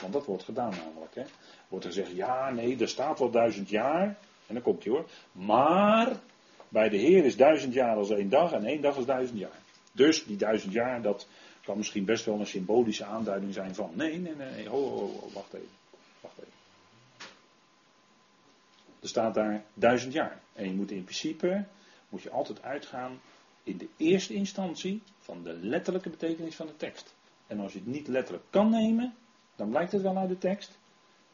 Want 0.00 0.12
dat 0.12 0.26
wordt 0.26 0.42
gedaan 0.42 0.70
namelijk. 0.70 1.14
Hè. 1.14 1.24
Wordt 1.68 1.84
er 1.84 1.92
gezegd, 1.92 2.16
ja 2.16 2.50
nee, 2.50 2.78
er 2.78 2.88
staat 2.88 3.18
wel 3.18 3.30
duizend 3.30 3.68
jaar. 3.68 4.18
En 4.46 4.54
dan 4.54 4.62
komt 4.62 4.84
hij 4.84 4.92
hoor. 4.92 5.08
Maar 5.32 6.20
bij 6.68 6.88
de 6.88 6.96
Heer 6.96 7.24
is 7.24 7.36
duizend 7.36 7.74
jaar 7.74 7.96
als 7.96 8.10
één 8.10 8.28
dag 8.28 8.52
en 8.52 8.64
één 8.64 8.80
dag 8.80 8.96
als 8.96 9.06
duizend 9.06 9.38
jaar. 9.38 9.60
Dus 9.92 10.24
die 10.24 10.36
duizend 10.36 10.72
jaar, 10.72 11.02
dat 11.02 11.28
kan 11.62 11.76
misschien 11.76 12.04
best 12.04 12.24
wel 12.24 12.40
een 12.40 12.46
symbolische 12.46 13.04
aanduiding 13.04 13.54
zijn 13.54 13.74
van. 13.74 13.90
Nee, 13.94 14.18
nee, 14.18 14.34
nee, 14.34 14.68
ho, 14.68 14.88
ho, 14.88 14.98
ho, 14.98 15.28
wacht 15.32 15.52
even. 15.52 15.68
Wacht 16.20 16.38
even. 16.38 16.52
Er 19.08 19.14
staat 19.14 19.34
daar 19.34 19.64
duizend 19.74 20.12
jaar. 20.12 20.40
En 20.52 20.64
je 20.64 20.74
moet 20.74 20.90
in 20.90 21.04
principe, 21.04 21.64
moet 22.08 22.22
je 22.22 22.30
altijd 22.30 22.62
uitgaan 22.62 23.20
in 23.62 23.76
de 23.76 23.88
eerste 23.96 24.34
instantie 24.34 25.02
van 25.18 25.42
de 25.42 25.52
letterlijke 25.52 26.10
betekenis 26.10 26.56
van 26.56 26.66
de 26.66 26.76
tekst. 26.76 27.14
En 27.46 27.60
als 27.60 27.72
je 27.72 27.78
het 27.78 27.88
niet 27.88 28.08
letterlijk 28.08 28.44
kan 28.50 28.70
nemen, 28.70 29.14
dan 29.56 29.68
blijkt 29.68 29.92
het 29.92 30.02
wel 30.02 30.16
uit 30.16 30.28
de 30.28 30.38
tekst. 30.38 30.78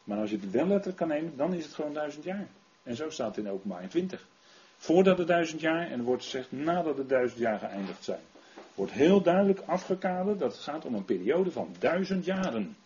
Maar 0.04 0.18
als 0.18 0.30
je 0.30 0.36
het 0.36 0.50
wel 0.50 0.66
letterlijk 0.66 0.96
kan 0.96 1.08
nemen, 1.08 1.36
dan 1.36 1.54
is 1.54 1.64
het 1.64 1.74
gewoon 1.74 1.94
duizend 1.94 2.24
jaar. 2.24 2.48
En 2.82 2.96
zo 2.96 3.10
staat 3.10 3.36
het 3.36 3.44
in 3.44 3.50
openbaring 3.50 3.90
20. 3.90 4.26
Voordat 4.76 5.16
de 5.16 5.24
duizend 5.24 5.60
jaar, 5.60 5.90
en 5.90 5.98
er 5.98 6.04
wordt 6.04 6.22
gezegd 6.22 6.52
nadat 6.52 6.96
de 6.96 7.06
duizend 7.06 7.40
jaar 7.40 7.58
geëindigd 7.58 8.04
zijn. 8.04 8.22
Wordt 8.74 8.92
heel 8.92 9.22
duidelijk 9.22 9.60
afgekaderd 9.66 10.38
dat 10.38 10.52
het 10.52 10.62
gaat 10.62 10.84
om 10.84 10.94
een 10.94 11.04
periode 11.04 11.50
van 11.50 11.74
duizend 11.78 12.24
jaren. 12.24 12.76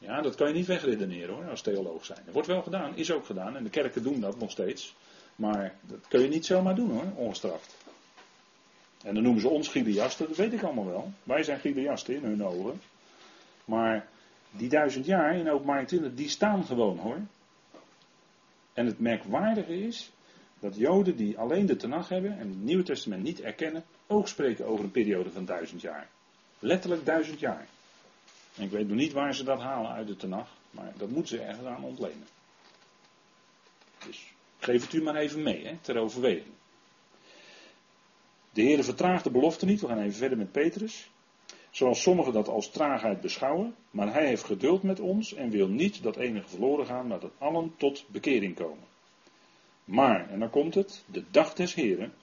Ja, 0.00 0.20
dat 0.20 0.34
kan 0.34 0.48
je 0.48 0.54
niet 0.54 0.66
wegredeneren 0.66 1.34
hoor, 1.34 1.50
als 1.50 1.62
theoloog 1.62 2.04
zijn. 2.04 2.20
Dat 2.24 2.34
wordt 2.34 2.48
wel 2.48 2.62
gedaan, 2.62 2.96
is 2.96 3.10
ook 3.10 3.26
gedaan, 3.26 3.56
en 3.56 3.64
de 3.64 3.70
kerken 3.70 4.02
doen 4.02 4.20
dat 4.20 4.38
nog 4.38 4.50
steeds. 4.50 4.94
Maar 5.36 5.74
dat 5.80 6.08
kun 6.08 6.20
je 6.20 6.28
niet 6.28 6.46
zomaar 6.46 6.74
doen 6.74 6.90
hoor, 6.90 7.12
ongestraft. 7.14 7.76
En 9.04 9.14
dan 9.14 9.22
noemen 9.22 9.40
ze 9.40 9.48
ons 9.48 9.68
Gileasten, 9.68 10.26
dat 10.26 10.36
weet 10.36 10.52
ik 10.52 10.62
allemaal 10.62 10.86
wel. 10.86 11.12
Wij 11.22 11.42
zijn 11.42 11.60
Gileasten 11.60 12.14
in 12.14 12.24
hun 12.24 12.44
ogen. 12.44 12.80
Maar 13.64 14.08
die 14.50 14.68
duizend 14.68 15.06
jaar 15.06 15.36
in 15.36 15.50
openbaring 15.50 15.88
20, 15.88 16.14
die 16.14 16.28
staan 16.28 16.64
gewoon 16.64 16.98
hoor. 16.98 17.18
En 18.72 18.86
het 18.86 19.00
merkwaardige 19.00 19.86
is 19.86 20.10
dat 20.58 20.76
Joden 20.76 21.16
die 21.16 21.38
alleen 21.38 21.66
de 21.66 21.76
Tenach 21.76 22.08
hebben 22.08 22.38
en 22.38 22.48
het 22.48 22.62
Nieuwe 22.62 22.82
Testament 22.82 23.22
niet 23.22 23.40
erkennen, 23.40 23.84
ook 24.06 24.28
spreken 24.28 24.66
over 24.66 24.84
een 24.84 24.90
periode 24.90 25.30
van 25.30 25.44
duizend 25.44 25.80
jaar. 25.80 26.08
Letterlijk 26.58 27.04
duizend 27.04 27.40
jaar. 27.40 27.66
En 28.60 28.66
ik 28.66 28.72
weet 28.72 28.88
nog 28.88 28.96
niet 28.96 29.12
waar 29.12 29.34
ze 29.34 29.44
dat 29.44 29.60
halen 29.60 29.90
uit 29.90 30.06
de 30.06 30.16
Tenach, 30.16 30.48
maar 30.70 30.92
dat 30.96 31.08
moeten 31.08 31.36
ze 31.36 31.42
ergens 31.42 31.66
aan 31.66 31.84
ontlenen. 31.84 32.26
Dus 34.06 34.32
geef 34.58 34.82
het 34.82 34.92
u 34.92 35.02
maar 35.02 35.14
even 35.14 35.42
mee, 35.42 35.66
hè, 35.66 35.76
ter 35.80 35.96
overweging. 35.96 36.54
De 38.50 38.62
Heer 38.62 38.84
vertraagt 38.84 39.24
de 39.24 39.30
belofte 39.30 39.66
niet, 39.66 39.80
we 39.80 39.86
gaan 39.86 39.98
even 39.98 40.18
verder 40.18 40.38
met 40.38 40.52
Petrus. 40.52 41.10
Zoals 41.70 42.02
sommigen 42.02 42.32
dat 42.32 42.48
als 42.48 42.70
traagheid 42.70 43.20
beschouwen, 43.20 43.74
maar 43.90 44.12
hij 44.12 44.26
heeft 44.26 44.44
geduld 44.44 44.82
met 44.82 45.00
ons 45.00 45.34
en 45.34 45.50
wil 45.50 45.68
niet 45.68 46.02
dat 46.02 46.16
enige 46.16 46.48
verloren 46.48 46.86
gaan, 46.86 47.06
maar 47.06 47.20
dat 47.20 47.32
allen 47.38 47.74
tot 47.76 48.04
bekering 48.08 48.54
komen. 48.54 48.88
Maar, 49.84 50.30
en 50.30 50.38
dan 50.38 50.50
komt 50.50 50.74
het, 50.74 51.04
de 51.06 51.24
dag 51.30 51.54
des 51.54 51.74
Heren 51.74 52.14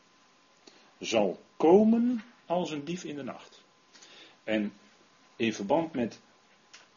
zal 0.99 1.39
komen 1.55 2.23
als 2.45 2.71
een 2.71 2.85
dief 2.85 3.03
in 3.03 3.15
de 3.15 3.23
nacht. 3.23 3.63
En 4.43 4.73
in 5.35 5.53
verband 5.53 5.93
met 5.93 6.19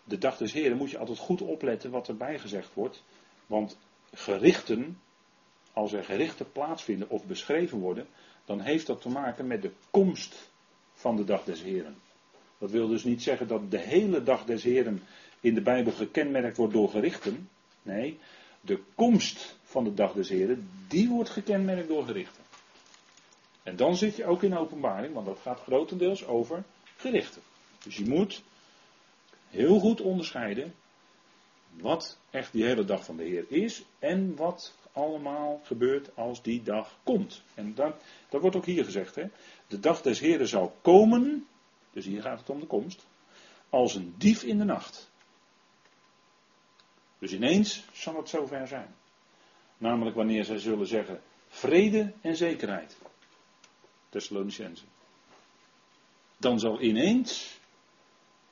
de 0.05 0.19
dag 0.19 0.37
des 0.37 0.53
Heren 0.53 0.77
moet 0.77 0.91
je 0.91 0.99
altijd 0.99 1.19
goed 1.19 1.41
opletten 1.41 1.91
wat 1.91 2.09
erbij 2.09 2.39
gezegd 2.39 2.75
wordt. 2.75 3.03
Want 3.47 3.79
gerichten, 4.13 5.01
als 5.73 5.93
er 5.93 6.05
gerichten 6.05 6.53
plaatsvinden 6.53 7.11
of 7.11 7.25
beschreven 7.25 7.79
worden, 7.79 8.07
dan 8.45 8.61
heeft 8.61 8.87
dat 8.87 9.01
te 9.01 9.09
maken 9.09 9.47
met 9.47 9.63
de 9.63 9.71
komst 9.91 10.51
van 10.93 11.17
de 11.17 11.25
dag 11.25 11.45
des 11.45 11.63
Heren. 11.63 11.97
Dat 12.59 12.71
wil 12.71 12.89
dus 12.89 13.05
niet 13.05 13.23
zeggen 13.23 13.49
dat 13.49 13.71
de 13.71 13.79
hele 13.79 14.23
dag 14.23 14.45
des 14.45 14.63
Heren 14.63 15.03
in 15.41 15.55
de 15.55 15.63
Bijbel 15.63 15.93
gekenmerkt 15.93 16.57
wordt 16.57 16.73
door 16.73 16.89
gerichten. 16.89 17.49
Nee, 17.83 18.19
de 18.61 18.83
komst 18.95 19.57
van 19.63 19.85
de 19.85 19.95
dag 19.95 20.13
des 20.13 20.29
Heren, 20.29 20.71
die 20.89 21.09
wordt 21.09 21.31
gekenmerkt 21.31 21.89
door 21.89 22.05
gerichten. 22.05 22.43
En 23.63 23.77
dan 23.77 23.97
zit 23.97 24.17
je 24.17 24.25
ook 24.25 24.43
in 24.43 24.57
openbaring, 24.57 25.15
want 25.15 25.27
dat 25.27 25.39
gaat 25.43 25.61
grotendeels 25.61 26.27
over 26.27 26.65
gerichten. 26.97 27.43
Dus 27.85 27.97
je 27.97 28.09
moet 28.09 28.43
heel 29.51 29.79
goed 29.79 30.01
onderscheiden 30.01 30.75
wat 31.71 32.19
echt 32.31 32.53
die 32.53 32.65
hele 32.65 32.85
dag 32.85 33.05
van 33.05 33.17
de 33.17 33.25
Heer 33.25 33.45
is 33.49 33.85
en 33.99 34.37
wat 34.37 34.75
allemaal 34.93 35.61
gebeurt 35.65 36.17
als 36.17 36.43
die 36.43 36.63
dag 36.63 36.99
komt. 37.03 37.43
En 37.55 37.75
dat, 37.75 38.03
dat 38.29 38.41
wordt 38.41 38.57
ook 38.57 38.67
hier 38.67 38.85
gezegd. 38.85 39.15
Hè? 39.15 39.25
De 39.67 39.81
dag 39.81 40.03
des 40.03 40.21
Heren 40.21 40.49
zal 40.49 40.77
komen, 40.83 41.47
dus 41.93 42.05
hier 42.05 42.23
gaat 42.23 42.39
het 42.39 42.51
om 42.51 42.61
de 42.61 42.67
komst, 42.67 43.07
als 43.69 43.95
een 43.95 44.15
dief 44.19 44.43
in 44.43 44.59
de 44.59 44.65
nacht. 44.65 45.11
Dus 47.19 47.33
ineens 47.33 47.85
zal 47.93 48.17
het 48.17 48.29
zover 48.29 48.67
zijn. 48.69 48.95
Namelijk 49.79 50.17
wanneer 50.17 50.45
zij 50.45 50.59
zullen 50.59 50.87
zeggen 50.87 51.23
vrede 51.49 52.13
en 52.21 52.37
zekerheid. 52.37 52.97
Thessalonicense. 54.09 54.85
Dan 56.37 56.59
zal 56.59 56.81
ineens 56.81 57.59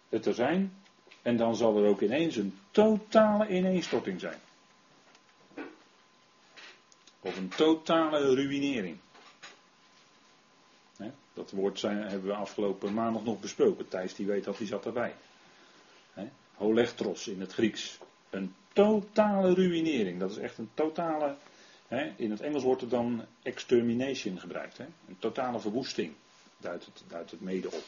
het 0.09 0.27
er 0.27 0.35
zijn 0.35 0.77
en 1.29 1.37
dan 1.37 1.57
zal 1.57 1.77
er 1.77 1.89
ook 1.89 2.01
ineens 2.01 2.37
een 2.37 2.59
totale 2.71 3.49
ineenstorting 3.49 4.21
zijn. 4.21 4.39
Of 7.21 7.37
een 7.37 7.49
totale 7.49 8.35
ruïnering. 8.35 8.97
Dat 11.35 11.51
woord 11.51 11.79
zijn, 11.79 11.99
hebben 11.99 12.29
we 12.29 12.35
afgelopen 12.35 12.95
maandag 12.95 13.25
nog 13.25 13.41
besproken. 13.41 13.89
Thijs 13.89 14.15
die 14.15 14.27
weet 14.27 14.45
dat, 14.45 14.59
die 14.59 14.67
zat 14.67 14.87
erbij. 14.87 15.15
Holechtros 16.55 17.29
in 17.29 17.41
het 17.41 17.53
Grieks. 17.53 17.99
Een 18.31 18.55
totale 18.73 19.55
ruïnering. 19.55 20.19
Dat 20.19 20.31
is 20.31 20.37
echt 20.37 20.59
een 20.59 20.71
totale 20.75 21.37
in 22.17 22.31
het 22.31 22.41
Engels 22.41 22.63
wordt 22.63 22.83
er 22.83 22.89
dan 22.89 23.25
extermination 23.43 24.39
gebruikt. 24.39 24.79
Een 24.79 25.17
totale 25.19 25.61
verwoesting 25.61 26.15
duidt 26.57 26.85
het, 26.85 27.03
duidt 27.09 27.31
het 27.31 27.41
mede 27.41 27.71
op. 27.71 27.85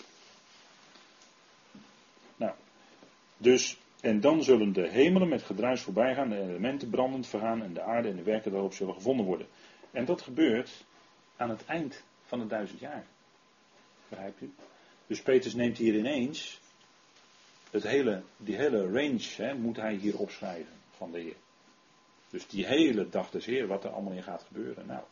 Nou, 2.36 2.52
dus, 3.40 3.78
en 4.00 4.20
dan 4.20 4.42
zullen 4.42 4.72
de 4.72 4.88
hemelen 4.88 5.28
met 5.28 5.42
gedruis 5.42 5.82
voorbij 5.82 6.14
gaan, 6.14 6.28
de 6.28 6.40
elementen 6.40 6.90
brandend 6.90 7.26
vergaan 7.26 7.62
en 7.62 7.72
de 7.74 7.82
aarde 7.82 8.08
en 8.08 8.16
de 8.16 8.22
werken 8.22 8.52
daarop 8.52 8.72
zullen 8.72 8.94
gevonden 8.94 9.26
worden. 9.26 9.46
En 9.90 10.04
dat 10.04 10.22
gebeurt 10.22 10.84
aan 11.36 11.50
het 11.50 11.64
eind 11.64 12.04
van 12.24 12.40
het 12.40 12.48
duizend 12.48 12.80
jaar. 12.80 13.06
Begrijpt 14.08 14.40
u? 14.40 14.52
Dus 15.06 15.22
Petrus 15.22 15.54
neemt 15.54 15.78
hier 15.78 15.94
ineens 15.94 16.60
het 17.70 17.82
hele, 17.82 18.22
die 18.36 18.56
hele 18.56 18.82
range 18.82 19.28
hè, 19.36 19.54
moet 19.54 19.76
hij 19.76 19.94
hier 19.94 20.18
opschrijven 20.18 20.72
van 20.90 21.12
de 21.12 21.20
Heer. 21.20 21.36
Dus 22.30 22.46
die 22.46 22.66
hele 22.66 23.08
dag 23.08 23.30
des 23.30 23.46
Heer, 23.46 23.66
wat 23.66 23.84
er 23.84 23.90
allemaal 23.90 24.12
in 24.12 24.22
gaat 24.22 24.42
gebeuren. 24.42 24.86
Nou, 24.86 25.02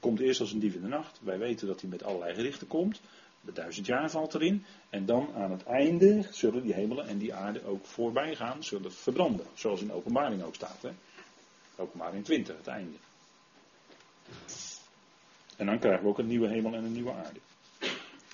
komt 0.00 0.20
eerst 0.20 0.40
als 0.40 0.52
een 0.52 0.58
dief 0.58 0.74
in 0.74 0.80
de 0.80 0.88
nacht. 0.88 1.20
Wij 1.22 1.38
weten 1.38 1.66
dat 1.66 1.80
hij 1.80 1.90
met 1.90 2.02
allerlei 2.02 2.34
gerichten 2.34 2.66
komt. 2.66 3.00
De 3.46 3.52
duizend 3.52 3.86
jaar 3.86 4.10
valt 4.10 4.34
erin. 4.34 4.64
En 4.90 5.06
dan 5.06 5.30
aan 5.36 5.50
het 5.50 5.64
einde 5.64 6.26
zullen 6.30 6.62
die 6.62 6.74
hemelen 6.74 7.06
en 7.06 7.18
die 7.18 7.34
aarde 7.34 7.64
ook 7.64 7.86
voorbij 7.86 8.34
gaan, 8.34 8.64
zullen 8.64 8.92
verbranden. 8.92 9.46
Zoals 9.54 9.80
in 9.80 9.92
openbaring 9.92 10.42
ook 10.42 10.54
staat. 10.54 10.82
Hè? 10.82 10.90
Openbaring 11.76 12.24
20, 12.24 12.56
het 12.56 12.66
einde. 12.66 12.96
En 15.56 15.66
dan 15.66 15.78
krijgen 15.78 16.02
we 16.02 16.08
ook 16.08 16.18
een 16.18 16.26
nieuwe 16.26 16.48
hemel 16.48 16.74
en 16.74 16.84
een 16.84 16.92
nieuwe 16.92 17.12
aarde. 17.12 17.40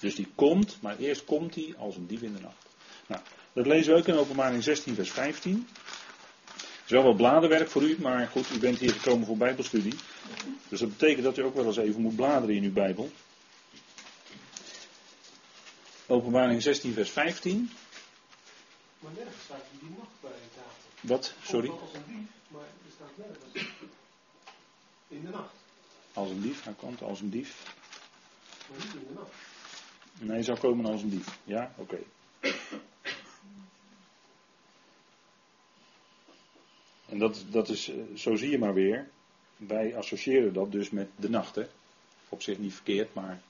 Dus 0.01 0.15
die 0.15 0.29
komt, 0.35 0.79
maar 0.81 0.97
eerst 0.99 1.25
komt 1.25 1.55
hij 1.55 1.75
als 1.79 1.97
een 1.97 2.07
dief 2.07 2.23
in 2.23 2.35
de 2.35 2.41
nacht. 2.41 2.67
Nou, 3.07 3.23
dat 3.53 3.67
lezen 3.67 3.93
we 3.93 3.99
ook 3.99 4.07
in 4.07 4.17
openbaring 4.17 4.63
16 4.63 4.95
vers 4.95 5.11
15. 5.11 5.69
Het 6.55 6.85
is 6.85 6.91
wel 6.91 7.03
wat 7.03 7.17
bladenwerk 7.17 7.71
voor 7.71 7.83
u, 7.83 7.97
maar 8.01 8.27
goed, 8.27 8.51
u 8.51 8.59
bent 8.59 8.79
hier 8.79 8.93
gekomen 8.93 9.27
voor 9.27 9.37
bijbelstudie. 9.37 9.95
Dus 10.69 10.81
dat 10.81 10.89
betekent 10.89 11.25
dat 11.25 11.39
u 11.39 11.43
ook 11.43 11.55
wel 11.55 11.67
eens 11.67 11.77
even 11.77 12.01
moet 12.01 12.17
bladeren 12.17 12.57
in 12.57 12.65
uw 12.65 12.73
bijbel. 12.73 13.11
Openbaring 16.07 16.63
16 16.63 16.93
vers 16.93 17.11
15. 17.11 17.71
Maar 18.99 19.13
nergens 19.13 19.43
staat 19.45 19.65
die 19.81 19.91
nacht 19.99 20.21
bij 20.21 20.31
tafel. 20.31 20.91
Wat? 21.01 21.35
Sorry? 21.43 21.69
Als 21.69 21.95
een 21.95 22.05
dief, 22.07 22.29
maar 22.49 22.63
er 22.63 22.93
staat 22.95 23.17
nergens 23.17 23.69
in 25.09 25.25
de 25.25 25.29
nacht. 25.31 25.55
Als 26.13 26.31
een 26.31 26.41
dief, 26.41 26.65
hij 26.65 26.73
komt 26.73 27.03
als 27.03 27.21
een 27.21 27.31
dief. 27.31 27.75
Maar 28.71 28.79
niet 28.79 28.95
in 28.95 29.07
de 29.09 29.15
nacht. 29.15 29.33
Nee, 30.19 30.31
hij 30.31 30.43
zou 30.43 30.59
komen 30.59 30.87
als 30.87 31.03
een 31.03 31.11
dief. 31.11 31.39
Ja, 31.45 31.73
oké. 31.77 31.99
En 37.09 37.19
dat, 37.19 37.45
dat 37.51 37.69
is, 37.69 37.89
eh, 37.89 37.97
zo 38.17 38.37
zie 38.37 38.51
je 38.51 38.59
maar 38.59 38.75
weer. 38.75 39.09
Wij 39.57 39.97
associëren 39.97 40.53
dat 40.53 40.73
dus 40.73 40.91
met 40.91 41.09
de 41.17 41.31
nacht. 41.31 41.55
Hè? 41.55 41.67
Op 42.29 42.43
zich 42.43 42.59
niet 42.59 42.75
verkeerd, 42.75 43.15
maar 43.15 43.43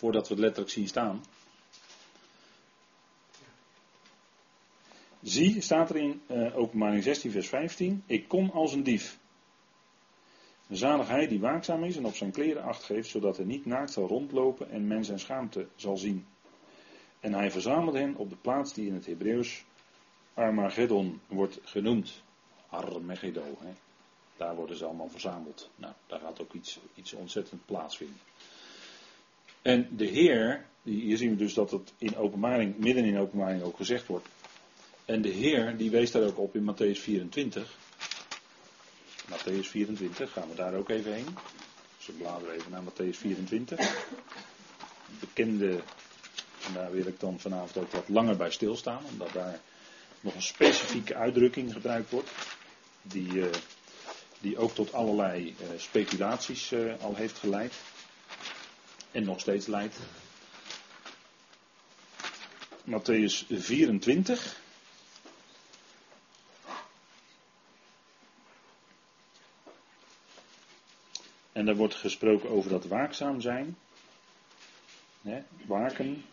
voordat 0.00 0.28
we 0.28 0.34
het 0.34 0.42
letterlijk 0.42 0.72
zien 0.72 0.88
staan. 0.88 1.24
Zie, 5.22 5.60
staat 5.60 5.90
er 5.90 5.96
in 5.96 6.22
uh, 6.30 6.58
openbaring 6.58 7.02
16, 7.02 7.30
vers 7.30 7.48
15. 7.48 8.02
Ik 8.06 8.28
kom 8.28 8.50
als 8.50 8.72
een 8.72 8.82
dief. 8.82 9.18
Zalig 10.70 11.08
hij 11.08 11.26
die 11.26 11.40
waakzaam 11.40 11.84
is 11.84 11.96
en 11.96 12.04
op 12.04 12.14
zijn 12.14 12.30
kleren 12.30 12.62
acht 12.62 12.84
geeft, 12.84 13.08
zodat 13.08 13.36
hij 13.36 13.46
niet 13.46 13.66
naakt 13.66 13.92
zal 13.92 14.06
rondlopen 14.06 14.70
en 14.70 14.86
men 14.86 15.04
zijn 15.04 15.18
schaamte 15.18 15.66
zal 15.76 15.96
zien. 15.96 16.26
En 17.20 17.32
hij 17.32 17.50
verzamelt 17.50 17.94
hen 17.94 18.16
op 18.16 18.30
de 18.30 18.36
plaats 18.36 18.74
die 18.74 18.86
in 18.86 18.94
het 18.94 19.06
Hebreeuws 19.06 19.64
Armageddon 20.34 21.20
wordt 21.26 21.58
genoemd. 21.62 22.22
Armageddon, 22.68 23.56
hè. 23.58 23.72
Daar 24.36 24.54
worden 24.54 24.76
ze 24.76 24.84
allemaal 24.84 25.08
verzameld. 25.08 25.70
Nou, 25.76 25.92
daar 26.06 26.20
gaat 26.20 26.40
ook 26.40 26.52
iets, 26.52 26.80
iets 26.94 27.12
ontzettend 27.12 27.66
plaatsvinden. 27.66 28.29
En 29.62 29.88
de 29.96 30.06
Heer, 30.06 30.64
hier 30.82 31.16
zien 31.16 31.30
we 31.30 31.36
dus 31.36 31.54
dat 31.54 31.70
het 31.70 31.92
in 31.98 32.16
openbaring, 32.16 32.78
midden 32.78 33.04
in 33.04 33.18
openbaring 33.18 33.62
ook 33.62 33.76
gezegd 33.76 34.06
wordt. 34.06 34.28
En 35.04 35.22
de 35.22 35.28
Heer, 35.28 35.76
die 35.76 35.90
wees 35.90 36.10
daar 36.10 36.22
ook 36.22 36.38
op 36.38 36.54
in 36.54 36.74
Matthäus 36.74 37.00
24. 37.00 37.78
Matthäus 39.30 39.68
24, 39.68 40.32
gaan 40.32 40.48
we 40.48 40.54
daar 40.54 40.74
ook 40.74 40.88
even 40.88 41.12
heen. 41.12 41.36
Dus 41.96 42.06
we 42.06 42.12
bladeren 42.12 42.54
even 42.54 42.70
naar 42.70 42.82
Matthäus 42.82 43.16
24. 43.16 44.06
Bekende, 45.20 45.70
en 46.66 46.72
daar 46.74 46.92
wil 46.92 47.06
ik 47.06 47.20
dan 47.20 47.40
vanavond 47.40 47.76
ook 47.76 47.92
wat 47.92 48.08
langer 48.08 48.36
bij 48.36 48.50
stilstaan, 48.50 49.02
omdat 49.10 49.32
daar 49.32 49.60
nog 50.20 50.34
een 50.34 50.42
specifieke 50.42 51.14
uitdrukking 51.14 51.72
gebruikt 51.72 52.10
wordt. 52.10 52.30
Die, 53.02 53.32
uh, 53.32 53.46
die 54.40 54.58
ook 54.58 54.74
tot 54.74 54.92
allerlei 54.92 55.46
uh, 55.60 55.66
speculaties 55.78 56.72
uh, 56.72 56.92
al 57.00 57.14
heeft 57.14 57.38
geleid. 57.38 57.74
En 59.12 59.24
nog 59.24 59.40
steeds 59.40 59.66
leidt. 59.66 59.96
Matthäus 62.84 63.46
24. 63.48 64.60
En 71.52 71.66
daar 71.66 71.76
wordt 71.76 71.94
gesproken 71.94 72.50
over 72.50 72.70
dat 72.70 72.86
waakzaam 72.86 73.40
zijn. 73.40 73.76
Waken. 75.66 76.24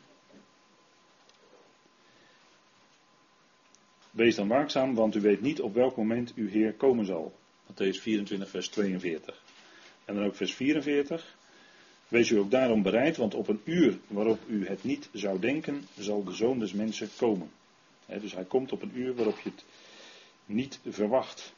Wees 4.11 4.35
dan 4.35 4.47
waakzaam, 4.47 4.95
want 4.95 5.15
u 5.15 5.21
weet 5.21 5.41
niet 5.41 5.61
op 5.61 5.73
welk 5.73 5.95
moment 5.95 6.33
uw 6.33 6.47
Heer 6.47 6.73
komen 6.73 7.05
zal. 7.05 7.39
Matthäus 7.71 8.01
24, 8.01 8.49
vers 8.49 8.67
42. 8.67 9.43
En 10.05 10.15
dan 10.15 10.23
ook 10.23 10.35
vers 10.35 10.53
44. 10.53 11.35
Wees 12.07 12.29
u 12.29 12.37
ook 12.37 12.51
daarom 12.51 12.81
bereid, 12.81 13.17
want 13.17 13.33
op 13.33 13.47
een 13.47 13.61
uur 13.63 13.99
waarop 14.07 14.39
u 14.47 14.67
het 14.67 14.83
niet 14.83 15.09
zou 15.13 15.39
denken, 15.39 15.87
zal 15.99 16.23
de 16.23 16.33
zoon 16.33 16.59
des 16.59 16.73
mensen 16.73 17.09
komen. 17.17 17.51
dus 18.05 18.33
hij 18.33 18.45
komt 18.45 18.71
op 18.71 18.81
een 18.81 18.97
uur 18.97 19.15
waarop 19.15 19.39
je 19.39 19.49
het 19.49 19.63
niet 20.45 20.79
verwacht. 20.87 21.53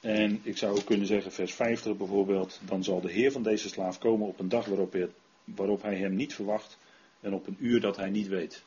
En 0.00 0.40
ik 0.42 0.56
zou 0.56 0.76
ook 0.78 0.84
kunnen 0.84 1.06
zeggen, 1.06 1.32
vers 1.32 1.54
50 1.54 1.96
bijvoorbeeld, 1.96 2.60
dan 2.64 2.84
zal 2.84 3.00
de 3.00 3.12
Heer 3.12 3.32
van 3.32 3.42
deze 3.42 3.68
slaaf 3.68 3.98
komen 3.98 4.26
op 4.26 4.38
een 4.38 4.48
dag 4.48 4.66
waarop 4.66 4.92
hij, 4.92 5.08
waarop 5.44 5.82
hij 5.82 5.96
hem 5.96 6.14
niet 6.14 6.34
verwacht 6.34 6.78
en 7.20 7.34
op 7.34 7.46
een 7.46 7.56
uur 7.58 7.80
dat 7.80 7.96
hij 7.96 8.10
niet 8.10 8.28
weet. 8.28 8.64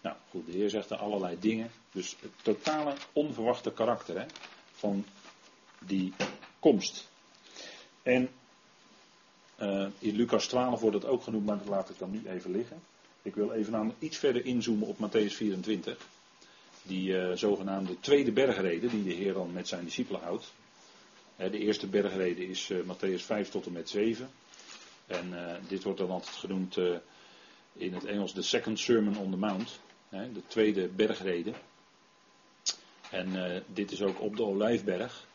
Nou 0.00 0.16
goed, 0.30 0.46
de 0.46 0.52
Heer 0.52 0.70
zegt 0.70 0.90
er 0.90 0.96
allerlei 0.96 1.36
dingen. 1.38 1.70
Dus 1.92 2.16
het 2.20 2.30
totale 2.42 2.94
onverwachte 3.12 3.72
karakter 3.72 4.18
hè, 4.18 4.26
van 4.70 5.04
die 5.78 6.12
komst. 6.58 7.08
En 8.02 8.28
uh, 9.62 9.86
in 9.98 10.16
Lucas 10.16 10.46
12 10.46 10.80
wordt 10.80 10.96
het 10.96 11.06
ook 11.06 11.22
genoemd, 11.22 11.46
maar 11.46 11.58
dat 11.58 11.66
laat 11.66 11.90
ik 11.90 11.98
dan 11.98 12.10
nu 12.10 12.22
even 12.28 12.50
liggen. 12.50 12.82
Ik 13.22 13.34
wil 13.34 13.52
even 13.52 13.76
aan 13.76 13.94
iets 13.98 14.16
verder 14.16 14.44
inzoomen 14.44 14.88
op 14.88 14.96
Matthäus 14.96 15.32
24. 15.32 15.96
Die 16.82 17.08
uh, 17.10 17.32
zogenaamde 17.32 18.00
tweede 18.00 18.32
bergrede 18.32 18.88
die 18.88 19.04
de 19.04 19.12
Heer 19.12 19.32
dan 19.32 19.52
met 19.52 19.68
zijn 19.68 19.84
discipelen 19.84 20.20
houdt. 20.20 20.52
de 21.36 21.58
eerste 21.58 21.86
bergrede 21.86 22.48
is 22.48 22.70
uh, 22.70 22.78
Matthäus 22.78 23.22
5 23.24 23.48
tot 23.48 23.66
en 23.66 23.72
met 23.72 23.88
7. 23.88 24.30
En 25.06 25.34
dit 25.68 25.82
wordt 25.82 25.98
dan 25.98 26.10
altijd 26.10 26.36
genoemd 26.36 26.76
in 27.72 27.94
het 27.94 28.04
Engels 28.04 28.34
de 28.34 28.42
Second 28.42 28.78
Sermon 28.78 29.16
on 29.16 29.30
the 29.30 29.36
Mount. 29.36 29.80
de 30.10 30.42
tweede 30.46 30.88
bergrede. 30.88 31.52
En 33.10 33.62
dit 33.66 33.90
is 33.90 34.02
ook 34.02 34.20
op 34.20 34.36
de 34.36 34.42
Olijfberg 34.42 35.27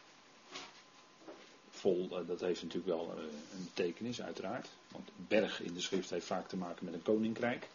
eh, 1.83 2.27
dat 2.27 2.39
heeft 2.39 2.61
natuurlijk 2.63 2.95
wel 2.95 3.13
eh, 3.17 3.23
een 3.23 3.63
betekenis, 3.73 4.21
uiteraard. 4.21 4.69
Want 4.91 5.09
berg 5.15 5.61
in 5.61 5.73
de 5.73 5.81
schrift 5.81 6.09
heeft 6.09 6.25
vaak 6.25 6.47
te 6.47 6.57
maken 6.57 6.85
met 6.85 6.93
een 6.93 7.01
koninkrijk. 7.01 7.67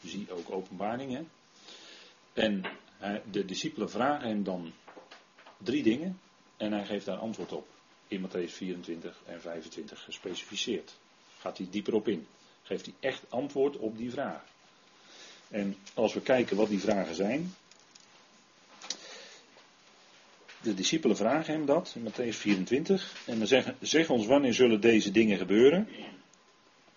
Je 0.00 0.08
ziet 0.08 0.30
ook 0.30 0.50
openbaringen. 0.50 1.28
En 2.32 2.64
de 3.30 3.44
discipelen 3.44 3.90
vragen 3.90 4.28
hem 4.28 4.44
dan 4.44 4.72
drie 5.58 5.82
dingen. 5.82 6.20
En 6.56 6.72
hij 6.72 6.84
geeft 6.84 7.06
daar 7.06 7.16
antwoord 7.16 7.52
op. 7.52 7.68
In 8.08 8.28
Matthäus 8.28 8.52
24 8.52 9.20
en 9.26 9.40
25 9.40 10.04
gespecificeerd. 10.04 10.94
Gaat 11.38 11.58
hij 11.58 11.66
dieper 11.70 11.94
op 11.94 12.08
in. 12.08 12.26
Geeft 12.62 12.84
hij 12.84 12.94
echt 13.00 13.22
antwoord 13.28 13.76
op 13.76 13.96
die 13.96 14.10
vraag. 14.10 14.44
En 15.48 15.76
als 15.94 16.14
we 16.14 16.20
kijken 16.20 16.56
wat 16.56 16.68
die 16.68 16.80
vragen 16.80 17.14
zijn, 17.14 17.54
de 20.62 20.74
discipelen 20.74 21.16
vragen 21.16 21.54
hem 21.54 21.66
dat 21.66 21.94
in 21.96 22.10
Matthäus 22.10 22.36
24. 22.36 23.14
En 23.26 23.38
dan 23.38 23.46
zeggen, 23.46 23.76
zeg 23.80 24.10
ons 24.10 24.26
wanneer 24.26 24.54
zullen 24.54 24.80
deze 24.80 25.10
dingen 25.10 25.38
gebeuren. 25.38 25.88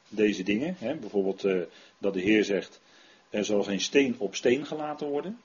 Deze 0.10 0.44
dingen, 0.44 0.76
hè, 0.80 0.96
bijvoorbeeld 0.96 1.46
uh, 1.46 1.62
dat 1.98 2.14
de 2.14 2.22
Heer 2.22 2.44
zegt, 2.44 2.82
er 3.30 3.46
zal 3.46 3.64
geen 3.64 3.82
steen 3.82 4.16
op 4.18 4.36
steen 4.36 4.66
gelaten 4.66 5.08
worden. 5.08 5.40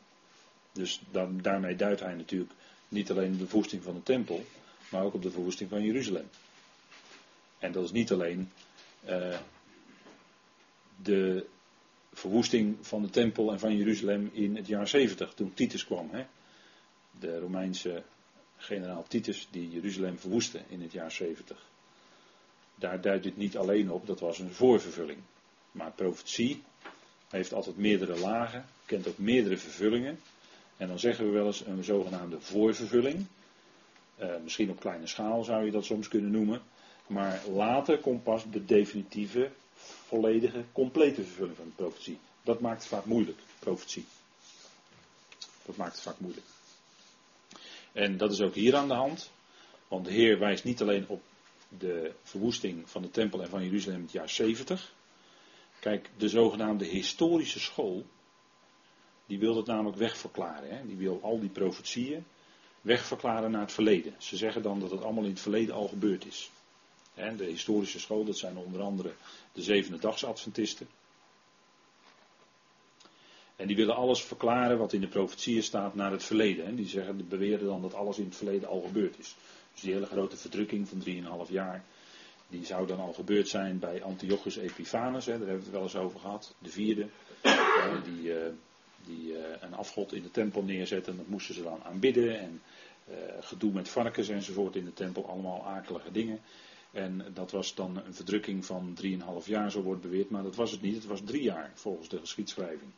Dus 0.73 1.01
dan, 1.11 1.39
daarmee 1.43 1.77
duidt 1.77 2.01
hij 2.01 2.15
natuurlijk 2.15 2.53
niet 2.89 3.11
alleen 3.11 3.37
de 3.39 3.47
verwoesting 3.47 3.83
van 3.83 3.95
de 3.95 4.03
tempel, 4.03 4.45
maar 4.89 5.03
ook 5.03 5.15
op 5.15 5.23
de 5.23 5.31
verwoesting 5.31 5.71
van 5.71 5.83
Jeruzalem. 5.83 6.29
En 7.59 7.73
dat 7.73 7.85
is 7.85 7.93
niet 7.93 8.13
alleen 8.13 8.51
uh, 9.09 9.37
de 11.03 11.47
verwoesting 12.13 12.77
van 12.81 13.03
de 13.03 13.11
tempel 13.11 13.53
en 13.53 13.59
van 13.59 13.77
Jeruzalem 13.77 14.31
in 14.33 14.57
het 14.57 14.67
jaar 14.67 14.89
70, 14.89 15.33
toen 15.35 15.55
Titus 15.55 15.85
kwam. 15.85 16.09
Hè 16.13 16.25
de 17.19 17.39
Romeinse 17.39 18.03
generaal 18.57 19.05
Titus 19.09 19.49
die 19.51 19.71
Jeruzalem 19.71 20.19
verwoestte 20.19 20.61
in 20.69 20.83
het 20.83 20.93
jaar 20.93 21.13
70. 21.13 21.69
Daar 22.75 23.01
duidt 23.01 23.23
dit 23.23 23.37
niet 23.37 23.57
alleen 23.57 23.91
op, 23.91 24.07
dat 24.07 24.21
was 24.21 24.39
een 24.39 24.53
voorvervulling. 24.53 25.19
Maar 25.73 25.93
profetie 25.93 26.63
heeft 27.29 27.53
altijd 27.53 27.77
meerdere 27.77 28.19
lagen, 28.19 28.65
kent 28.85 29.09
ook 29.09 29.19
meerdere 29.19 29.59
vervullingen. 29.59 30.21
En 30.77 30.89
dan 30.89 30.99
zeggen 30.99 31.25
we 31.25 31.31
wel 31.31 31.47
eens 31.47 31.67
een 31.67 31.85
zogenaamde 31.85 32.41
voorvervulling. 32.41 33.27
Uh, 34.21 34.35
misschien 34.43 34.71
op 34.71 34.81
kleine 34.81 35.07
schaal 35.07 35.45
zou 35.45 35.65
je 35.65 35.71
dat 35.71 35.85
soms 35.85 36.09
kunnen 36.09 36.31
noemen. 36.31 36.63
Maar 37.07 37.41
later 37.49 37.99
komt 37.99 38.23
pas 38.23 38.45
de 38.51 38.65
definitieve, 38.65 39.51
volledige, 40.07 40.65
complete 40.73 41.23
vervulling 41.25 41.57
van 41.57 41.65
de 41.65 41.83
profetie. 41.83 42.19
Dat 42.43 42.61
maakt 42.61 42.79
het 42.79 42.89
vaak 42.89 43.05
moeilijk, 43.05 43.39
profetie. 43.59 44.05
Dat 45.65 45.77
maakt 45.77 45.93
het 45.93 46.03
vaak 46.03 46.19
moeilijk. 46.19 46.47
En 47.93 48.17
dat 48.17 48.33
is 48.33 48.41
ook 48.41 48.55
hier 48.55 48.77
aan 48.77 48.89
de 48.89 48.95
hand. 48.95 49.31
Want 49.89 50.05
de 50.05 50.13
Heer 50.13 50.39
wijst 50.39 50.65
niet 50.65 50.81
alleen 50.81 51.09
op 51.09 51.23
de 51.79 52.13
verwoesting 52.23 52.91
van 52.91 53.03
de 53.03 53.11
tempel 53.11 53.43
en 53.43 53.49
van 53.49 53.65
Jeruzalem 53.65 53.97
in 53.97 54.03
het 54.03 54.13
jaar 54.13 54.29
70. 54.29 54.95
Kijk, 55.81 56.11
de 56.17 56.29
zogenaamde 56.29 56.85
historische 56.85 57.61
school, 57.61 58.07
die 59.27 59.39
wil 59.39 59.55
dat 59.55 59.67
namelijk 59.67 59.97
wegverklaren. 59.97 60.77
Hè? 60.77 60.87
Die 60.87 60.97
wil 60.97 61.21
al 61.23 61.41
die 61.41 61.49
profetieën 61.49 62.25
wegverklaren 62.81 63.51
naar 63.51 63.61
het 63.61 63.73
verleden. 63.73 64.15
Ze 64.19 64.37
zeggen 64.37 64.63
dan 64.63 64.81
dat 64.81 64.91
het 64.91 65.03
allemaal 65.03 65.25
in 65.25 65.31
het 65.31 65.41
verleden 65.41 65.75
al 65.75 65.89
gebeurd 65.89 66.27
is. 66.27 66.51
De 67.15 67.45
historische 67.45 68.01
school, 68.01 68.25
dat 68.25 68.39
zijn 68.39 68.57
onder 68.57 68.81
andere 68.81 69.13
de 69.53 69.63
zevende 69.63 69.99
dagsadventisten. 69.99 70.89
En 73.61 73.67
die 73.67 73.77
willen 73.77 73.97
alles 73.97 74.23
verklaren 74.23 74.79
wat 74.79 74.93
in 74.93 75.01
de 75.01 75.09
profetieën 75.09 75.63
staat 75.63 75.95
naar 75.95 76.11
het 76.11 76.25
verleden. 76.25 76.77
Die 76.77 76.89
zeggen, 76.89 77.29
beweren 77.29 77.67
dan 77.67 77.83
dat 77.83 77.95
alles 77.95 78.19
in 78.19 78.25
het 78.25 78.37
verleden 78.37 78.69
al 78.69 78.81
gebeurd 78.81 79.19
is. 79.19 79.35
Dus 79.73 79.81
die 79.81 79.93
hele 79.93 80.07
grote 80.07 80.37
verdrukking 80.37 80.89
van 80.89 81.03
3,5 81.47 81.51
jaar, 81.51 81.85
die 82.49 82.65
zou 82.65 82.87
dan 82.87 83.01
al 83.01 83.13
gebeurd 83.13 83.49
zijn 83.49 83.79
bij 83.79 84.03
Antiochus 84.03 84.57
Epiphanes, 84.57 85.27
hè, 85.27 85.39
daar 85.39 85.49
hebben 85.49 85.59
we 85.59 85.63
het 85.63 85.73
wel 85.73 85.83
eens 85.83 85.97
over 85.97 86.21
gehad, 86.21 86.55
de 86.59 86.71
vierde, 86.71 87.07
die, 88.05 88.23
uh, 88.23 88.37
die 89.07 89.33
uh, 89.33 89.39
een 89.61 89.75
afgod 89.75 90.13
in 90.13 90.23
de 90.23 90.31
tempel 90.31 90.63
neerzette 90.63 91.11
en 91.11 91.17
dat 91.17 91.29
moesten 91.29 91.55
ze 91.55 91.63
dan 91.63 91.83
aanbidden 91.85 92.41
en 92.41 92.63
uh, 93.11 93.17
gedoe 93.41 93.73
met 93.73 93.89
varkens 93.89 94.29
enzovoort 94.29 94.77
in 94.77 94.85
de 94.85 94.93
tempel, 94.93 95.29
allemaal 95.29 95.67
akelige 95.67 96.13
dingen. 96.13 96.41
En 96.93 97.25
dat 97.35 97.51
was 97.51 97.75
dan 97.75 98.03
een 98.07 98.15
verdrukking 98.15 98.65
van 98.65 98.99
3,5 99.03 99.11
jaar, 99.45 99.71
zo 99.71 99.83
wordt 99.83 100.03
beweerd, 100.03 100.31
maar 100.31 100.43
dat 100.43 100.57
was 100.57 100.71
het 100.71 100.81
niet, 100.83 100.95
het 100.95 101.07
was 101.07 101.21
drie 101.25 101.43
jaar 101.43 101.71
volgens 101.75 102.09
de 102.09 102.19
geschiedschrijving. 102.19 102.91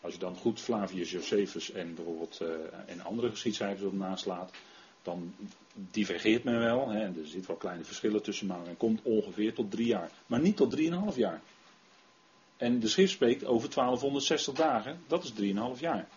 Als 0.00 0.12
je 0.12 0.18
dan 0.18 0.36
goed 0.36 0.60
Flavius 0.60 1.10
Josephus 1.10 1.70
en 1.70 1.94
bijvoorbeeld 1.94 2.38
uh, 2.42 2.48
en 2.86 3.00
andere 3.00 3.30
geschiedschrijvers 3.30 3.86
op 3.86 3.92
naslaat, 3.92 4.52
dan 5.02 5.34
divergeert 5.74 6.44
men 6.44 6.58
wel. 6.58 6.88
Hè, 6.88 7.00
er 7.00 7.26
zitten 7.26 7.46
wel 7.46 7.56
kleine 7.56 7.84
verschillen 7.84 8.22
tussen, 8.22 8.46
maar 8.46 8.60
men 8.60 8.76
komt 8.76 9.02
ongeveer 9.02 9.54
tot 9.54 9.70
drie 9.70 9.86
jaar. 9.86 10.10
Maar 10.26 10.40
niet 10.40 10.56
tot 10.56 10.70
drieënhalf 10.70 11.16
jaar. 11.16 11.42
En 12.56 12.80
de 12.80 12.88
schrift 12.88 13.12
spreekt 13.12 13.44
over 13.44 13.70
1260 13.74 14.54
dagen, 14.54 15.00
dat 15.06 15.24
is 15.24 15.32
drieënhalf 15.32 15.80
jaar. 15.80 16.08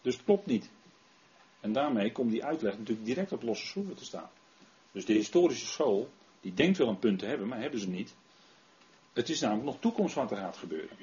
Dus 0.00 0.14
het 0.14 0.24
klopt 0.24 0.46
niet. 0.46 0.70
En 1.60 1.72
daarmee 1.72 2.12
komt 2.12 2.30
die 2.30 2.44
uitleg 2.44 2.78
natuurlijk 2.78 3.06
direct 3.06 3.32
op 3.32 3.42
losse 3.42 3.66
schroeven 3.66 3.96
te 3.96 4.04
staan. 4.04 4.30
Dus 4.92 5.04
de 5.04 5.12
historische 5.12 5.66
school, 5.66 6.08
die 6.40 6.54
denkt 6.54 6.78
wel 6.78 6.88
een 6.88 6.98
punt 6.98 7.18
te 7.18 7.26
hebben, 7.26 7.48
maar 7.48 7.60
hebben 7.60 7.80
ze 7.80 7.88
niet. 7.88 8.14
Het 9.12 9.28
is 9.28 9.40
namelijk 9.40 9.66
nog 9.66 9.80
toekomst 9.80 10.14
wat 10.14 10.30
er 10.30 10.36
gaat 10.36 10.56
gebeuren. 10.56 10.96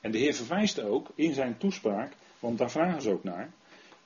En 0.00 0.10
de 0.10 0.18
Heer 0.18 0.34
verwijst 0.34 0.80
ook 0.80 1.08
in 1.14 1.34
zijn 1.34 1.58
toespraak, 1.58 2.12
want 2.38 2.58
daar 2.58 2.70
vragen 2.70 3.02
ze 3.02 3.10
ook 3.10 3.24
naar. 3.24 3.52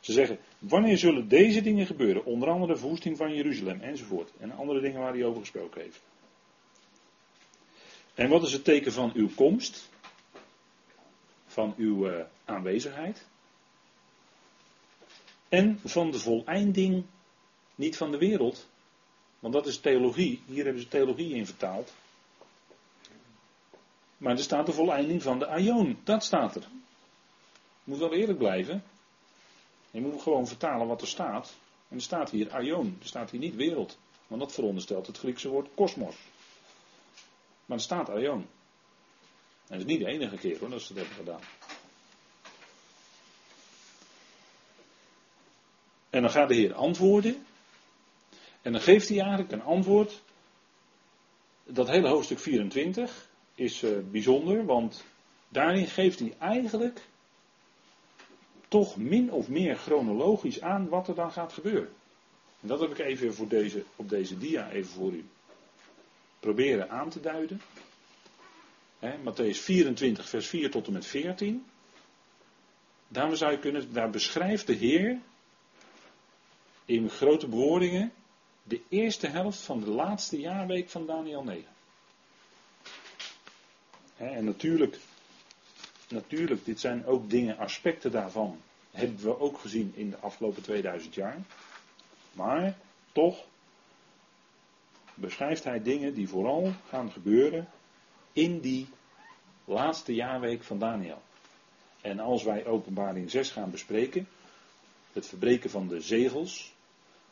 Ze 0.01 0.13
zeggen, 0.13 0.39
wanneer 0.59 0.99
zullen 0.99 1.29
deze 1.29 1.63
dingen 1.63 1.87
gebeuren? 1.87 2.25
Onder 2.25 2.49
andere 2.49 2.73
de 2.73 2.79
verwoesting 2.79 3.17
van 3.17 3.35
Jeruzalem 3.35 3.81
enzovoort. 3.81 4.31
En 4.39 4.53
andere 4.53 4.81
dingen 4.81 5.01
waar 5.01 5.13
hij 5.13 5.25
over 5.25 5.41
gesproken 5.41 5.81
heeft. 5.81 6.01
En 8.15 8.29
wat 8.29 8.43
is 8.43 8.53
het 8.53 8.65
teken 8.65 8.93
van 8.93 9.11
uw 9.15 9.29
komst? 9.35 9.91
Van 11.47 11.75
uw 11.77 12.11
uh, 12.11 12.25
aanwezigheid? 12.45 13.27
En 15.49 15.81
van 15.85 16.11
de 16.11 16.19
voleinding, 16.19 17.05
niet 17.75 17.97
van 17.97 18.11
de 18.11 18.19
wereld. 18.19 18.69
Want 19.39 19.55
dat 19.55 19.67
is 19.67 19.81
theologie. 19.81 20.43
Hier 20.47 20.65
hebben 20.65 20.83
ze 20.83 20.89
theologie 20.89 21.35
in 21.35 21.47
vertaald. 21.47 21.93
Maar 24.23 24.33
er 24.33 24.43
staat 24.43 24.67
de 24.67 24.73
voleinding 24.73 25.23
van 25.23 25.39
de 25.39 25.47
Aion. 25.47 25.99
Dat 26.05 26.25
staat 26.25 26.55
er. 26.55 26.67
Moet 27.85 27.99
wel 27.99 28.13
eerlijk 28.13 28.39
blijven. 28.39 28.85
Je 29.91 30.01
moet 30.01 30.23
gewoon 30.23 30.47
vertalen 30.47 30.87
wat 30.87 31.01
er 31.01 31.07
staat. 31.07 31.55
En 31.89 31.97
er 31.97 32.03
staat 32.03 32.31
hier 32.31 32.51
Aion. 32.51 32.97
Er 33.01 33.07
staat 33.07 33.31
hier 33.31 33.41
niet 33.41 33.55
wereld. 33.55 33.99
Want 34.27 34.41
dat 34.41 34.53
veronderstelt 34.53 35.07
het 35.07 35.19
Griekse 35.19 35.49
woord 35.49 35.69
kosmos. 35.75 36.15
Maar 37.67 37.77
er 37.77 37.83
staat 37.83 38.11
Aion. 38.11 38.41
En 39.69 39.79
dat 39.79 39.79
is 39.79 39.85
niet 39.85 40.01
de 40.01 40.07
enige 40.07 40.37
keer 40.37 40.59
hoor 40.59 40.71
dat 40.71 40.83
ze 40.83 40.95
dat 40.95 41.07
hebben 41.07 41.25
gedaan. 41.25 41.41
En 46.11 46.23
dan 46.23 46.31
gaat 46.31 46.49
de 46.49 46.55
Heer 46.55 46.75
antwoorden. 46.75 47.47
En 48.63 48.73
dan 48.73 48.81
geeft 48.81 49.09
hij 49.09 49.19
eigenlijk 49.19 49.53
een 49.53 49.63
antwoord. 49.63 50.23
Dat 51.65 51.89
hele 51.89 52.09
hoofdstuk 52.09 52.39
24 52.39 53.31
is 53.55 53.83
uh, 53.83 53.99
bijzonder, 54.11 54.65
want 54.65 55.05
daarin 55.49 55.87
geeft 55.87 56.19
hij 56.19 56.35
eigenlijk 56.39 57.01
toch 58.69 58.97
min 58.97 59.33
of 59.33 59.49
meer 59.49 59.77
chronologisch 59.77 60.61
aan 60.61 60.89
wat 60.89 61.09
er 61.09 61.15
dan 61.15 61.33
gaat 61.33 61.53
gebeuren. 61.53 61.93
En 62.61 62.69
dat 62.69 62.81
heb 62.81 62.91
ik 62.91 62.99
even 62.99 63.35
voor 63.35 63.49
deze, 63.49 63.85
op 63.97 64.09
deze 64.09 64.39
dia 64.39 64.71
even 64.71 64.91
voor 64.91 65.13
u 65.13 65.25
proberen 66.41 66.91
aan 66.91 67.11
te 67.11 67.21
duiden. 67.21 67.61
He, 68.99 69.17
Matthäus 69.19 69.59
24, 69.59 70.29
vers 70.29 70.47
4 70.47 70.71
tot 70.71 70.87
en 70.87 70.93
met 70.93 71.07
14. 71.07 71.65
Daarom 73.09 73.37
zou 73.37 73.53
je 73.53 73.59
kunnen, 73.59 73.93
daar 73.93 74.11
beschrijft 74.11 74.67
de 74.67 74.73
Heer 74.73 75.19
in 76.85 77.11
grote 77.11 77.49
bewoordingen 77.49 78.13
de 78.63 78.81
eerste 78.89 79.27
helft 79.27 79.59
van 79.59 79.81
de 79.81 79.91
laatste 79.91 80.41
jaarweek 80.41 80.89
van 80.89 81.07
Daniel 81.07 81.43
9 81.43 81.65
en 84.31 84.45
natuurlijk, 84.45 84.99
natuurlijk, 86.09 86.65
dit 86.65 86.81
zijn 86.81 87.07
ook 87.07 87.31
dingen, 87.31 87.59
aspecten 87.59 88.11
daarvan, 88.11 88.61
hebben 88.91 89.25
we 89.25 89.41
ook 89.41 89.59
gezien 89.59 89.93
in 89.95 90.11
de 90.11 90.17
afgelopen 90.17 90.63
2000 90.63 91.15
jaar. 91.15 91.37
Maar 92.33 92.77
toch 93.13 93.45
beschrijft 95.15 95.65
hij 95.65 95.83
dingen 95.83 96.15
die 96.15 96.29
vooral 96.29 96.73
gaan 96.89 97.11
gebeuren 97.11 97.69
in 98.33 98.61
die 98.61 98.89
laatste 99.65 100.15
jaarweek 100.15 100.63
van 100.63 100.79
Daniel. 100.79 101.23
En 102.01 102.21
als 102.21 102.43
wij 102.43 102.67
openbaring 102.67 103.31
6 103.31 103.51
gaan 103.51 103.71
bespreken, 103.71 104.29
het 105.13 105.27
verbreken 105.27 105.71
van 105.71 105.89
de 105.89 106.01
zegels, 106.01 106.75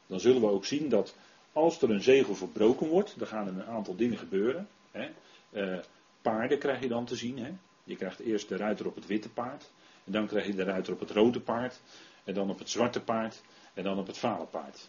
dan 0.07 0.21
zullen 0.21 0.41
we 0.41 0.47
ook 0.47 0.65
zien 0.65 0.89
dat 0.89 1.15
als 1.53 1.83
er 1.83 1.91
een 1.91 2.03
zegel 2.03 2.35
verbroken 2.35 2.89
wordt, 2.89 3.19
dan 3.19 3.29
gaan 3.29 3.47
er 3.47 3.53
een 3.53 3.67
aantal 3.67 3.97
dingen 3.97 4.19
gebeuren. 4.19 4.69
Hè. 4.91 5.11
Uh, 5.53 5.79
paarden 6.23 6.59
krijg 6.59 6.81
je 6.81 6.89
dan 6.89 7.05
te 7.05 7.17
zien. 7.17 7.39
Hè? 7.39 7.53
Je 7.85 7.97
krijgt 7.97 8.21
eerst 8.21 8.49
de 8.49 8.57
ruiter 8.57 8.87
op 8.87 8.95
het 8.95 9.07
witte 9.07 9.29
paard. 9.29 9.71
En 10.05 10.13
dan 10.13 10.27
krijg 10.27 10.47
je 10.47 10.55
de 10.55 10.63
ruiter 10.63 10.93
op 10.93 11.01
het 11.01 11.11
rode 11.11 11.41
paard. 11.41 11.81
En 12.25 12.35
dan 12.35 12.51
op 12.51 12.59
het 12.59 12.71
zwarte 12.71 13.01
paard. 13.01 13.43
En 13.75 13.85
dan 13.85 13.99
op 13.99 14.07
het 14.07 14.19
vale 14.19 14.45
paard. 14.45 14.89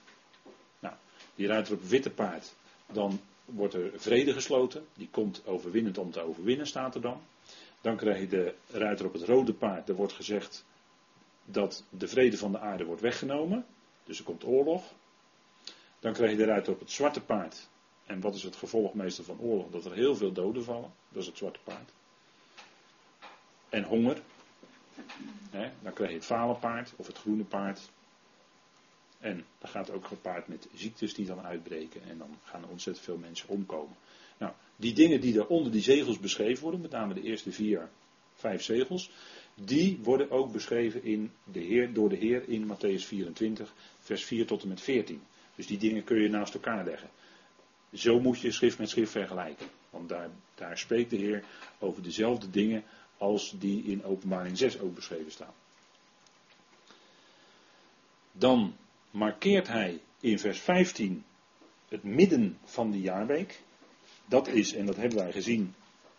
Nou, 0.79 0.95
die 1.35 1.47
ruiter 1.47 1.73
op 1.73 1.79
het 1.79 1.89
witte 1.89 2.09
paard. 2.09 2.53
Dan 2.91 3.19
wordt 3.45 3.73
er 3.73 3.91
vrede 3.95 4.33
gesloten. 4.33 4.85
Die 4.93 5.09
komt 5.11 5.41
overwinnend 5.45 5.97
om 5.97 6.11
te 6.11 6.21
overwinnen, 6.21 6.67
staat 6.67 6.95
er 6.95 7.01
dan. 7.01 7.21
Dan 7.81 7.97
krijg 7.97 8.19
je 8.19 8.27
de 8.27 8.55
ruiter 8.71 9.05
op 9.05 9.13
het 9.13 9.23
rode 9.23 9.53
paard. 9.53 9.89
Er 9.89 9.95
wordt 9.95 10.13
gezegd 10.13 10.65
dat 11.45 11.83
de 11.89 12.07
vrede 12.07 12.37
van 12.37 12.51
de 12.51 12.59
aarde 12.59 12.85
wordt 12.85 13.01
weggenomen. 13.01 13.65
Dus 14.03 14.17
er 14.17 14.23
komt 14.23 14.45
oorlog. 14.45 14.83
Dan 15.99 16.13
krijg 16.13 16.31
je 16.31 16.37
de 16.37 16.45
ruiter 16.45 16.73
op 16.73 16.79
het 16.79 16.91
zwarte 16.91 17.21
paard. 17.21 17.69
En 18.11 18.19
wat 18.19 18.35
is 18.35 18.43
het 18.43 18.55
gevolg 18.55 18.93
meestal 18.93 19.23
van 19.23 19.39
oorlog? 19.39 19.69
Dat 19.69 19.85
er 19.85 19.93
heel 19.93 20.15
veel 20.15 20.31
doden 20.31 20.63
vallen. 20.63 20.91
Dat 21.09 21.21
is 21.21 21.27
het 21.27 21.37
zwarte 21.37 21.59
paard. 21.63 21.91
En 23.69 23.83
honger. 23.83 24.21
dan 25.81 25.93
krijg 25.93 26.09
je 26.09 26.15
het 26.15 26.25
vale 26.25 26.55
paard 26.55 26.93
of 26.95 27.07
het 27.07 27.17
groene 27.17 27.43
paard. 27.43 27.89
En 29.19 29.45
dat 29.59 29.69
gaat 29.69 29.91
ook 29.91 30.05
gepaard 30.05 30.47
met 30.47 30.67
ziektes 30.73 31.13
die 31.13 31.25
dan 31.25 31.41
uitbreken. 31.41 32.01
En 32.09 32.17
dan 32.17 32.37
gaan 32.43 32.63
er 32.63 32.69
ontzettend 32.69 33.05
veel 33.05 33.17
mensen 33.17 33.49
omkomen. 33.49 33.95
Nou, 34.37 34.53
die 34.75 34.93
dingen 34.93 35.21
die 35.21 35.39
er 35.39 35.47
onder 35.47 35.71
die 35.71 35.81
zegels 35.81 36.19
beschreven 36.19 36.63
worden, 36.63 36.81
met 36.81 36.91
name 36.91 37.13
de 37.13 37.21
eerste 37.21 37.51
vier, 37.51 37.89
vijf 38.35 38.63
zegels, 38.63 39.11
die 39.55 39.99
worden 40.03 40.31
ook 40.31 40.51
beschreven 40.51 41.03
in 41.03 41.31
de 41.43 41.59
Heer, 41.59 41.93
door 41.93 42.09
de 42.09 42.15
Heer 42.15 42.49
in 42.49 42.67
Matthäus 42.67 43.05
24, 43.05 43.73
vers 43.99 44.23
4 44.23 44.45
tot 44.45 44.61
en 44.61 44.67
met 44.67 44.81
14. 44.81 45.21
Dus 45.55 45.67
die 45.67 45.77
dingen 45.77 46.03
kun 46.03 46.21
je 46.21 46.29
naast 46.29 46.53
elkaar 46.53 46.85
leggen. 46.85 47.09
Zo 47.93 48.19
moet 48.19 48.39
je 48.39 48.51
schrift 48.51 48.77
met 48.77 48.89
schrift 48.89 49.11
vergelijken. 49.11 49.67
Want 49.89 50.09
daar, 50.09 50.29
daar 50.55 50.77
spreekt 50.77 51.09
de 51.09 51.17
Heer 51.17 51.43
over 51.79 52.03
dezelfde 52.03 52.49
dingen 52.49 52.83
als 53.17 53.53
die 53.59 53.83
in 53.83 54.03
openbaring 54.03 54.57
6 54.57 54.79
ook 54.79 54.95
beschreven 54.95 55.31
staan. 55.31 55.53
Dan 58.31 58.75
markeert 59.11 59.67
hij 59.67 60.01
in 60.19 60.39
vers 60.39 60.59
15 60.59 61.23
het 61.89 62.03
midden 62.03 62.57
van 62.63 62.91
die 62.91 63.01
jaarweek. 63.01 63.61
Dat 64.25 64.47
is, 64.47 64.73
en 64.73 64.85
dat 64.85 64.95
hebben 64.95 65.17
wij 65.17 65.31
gezien 65.31 65.73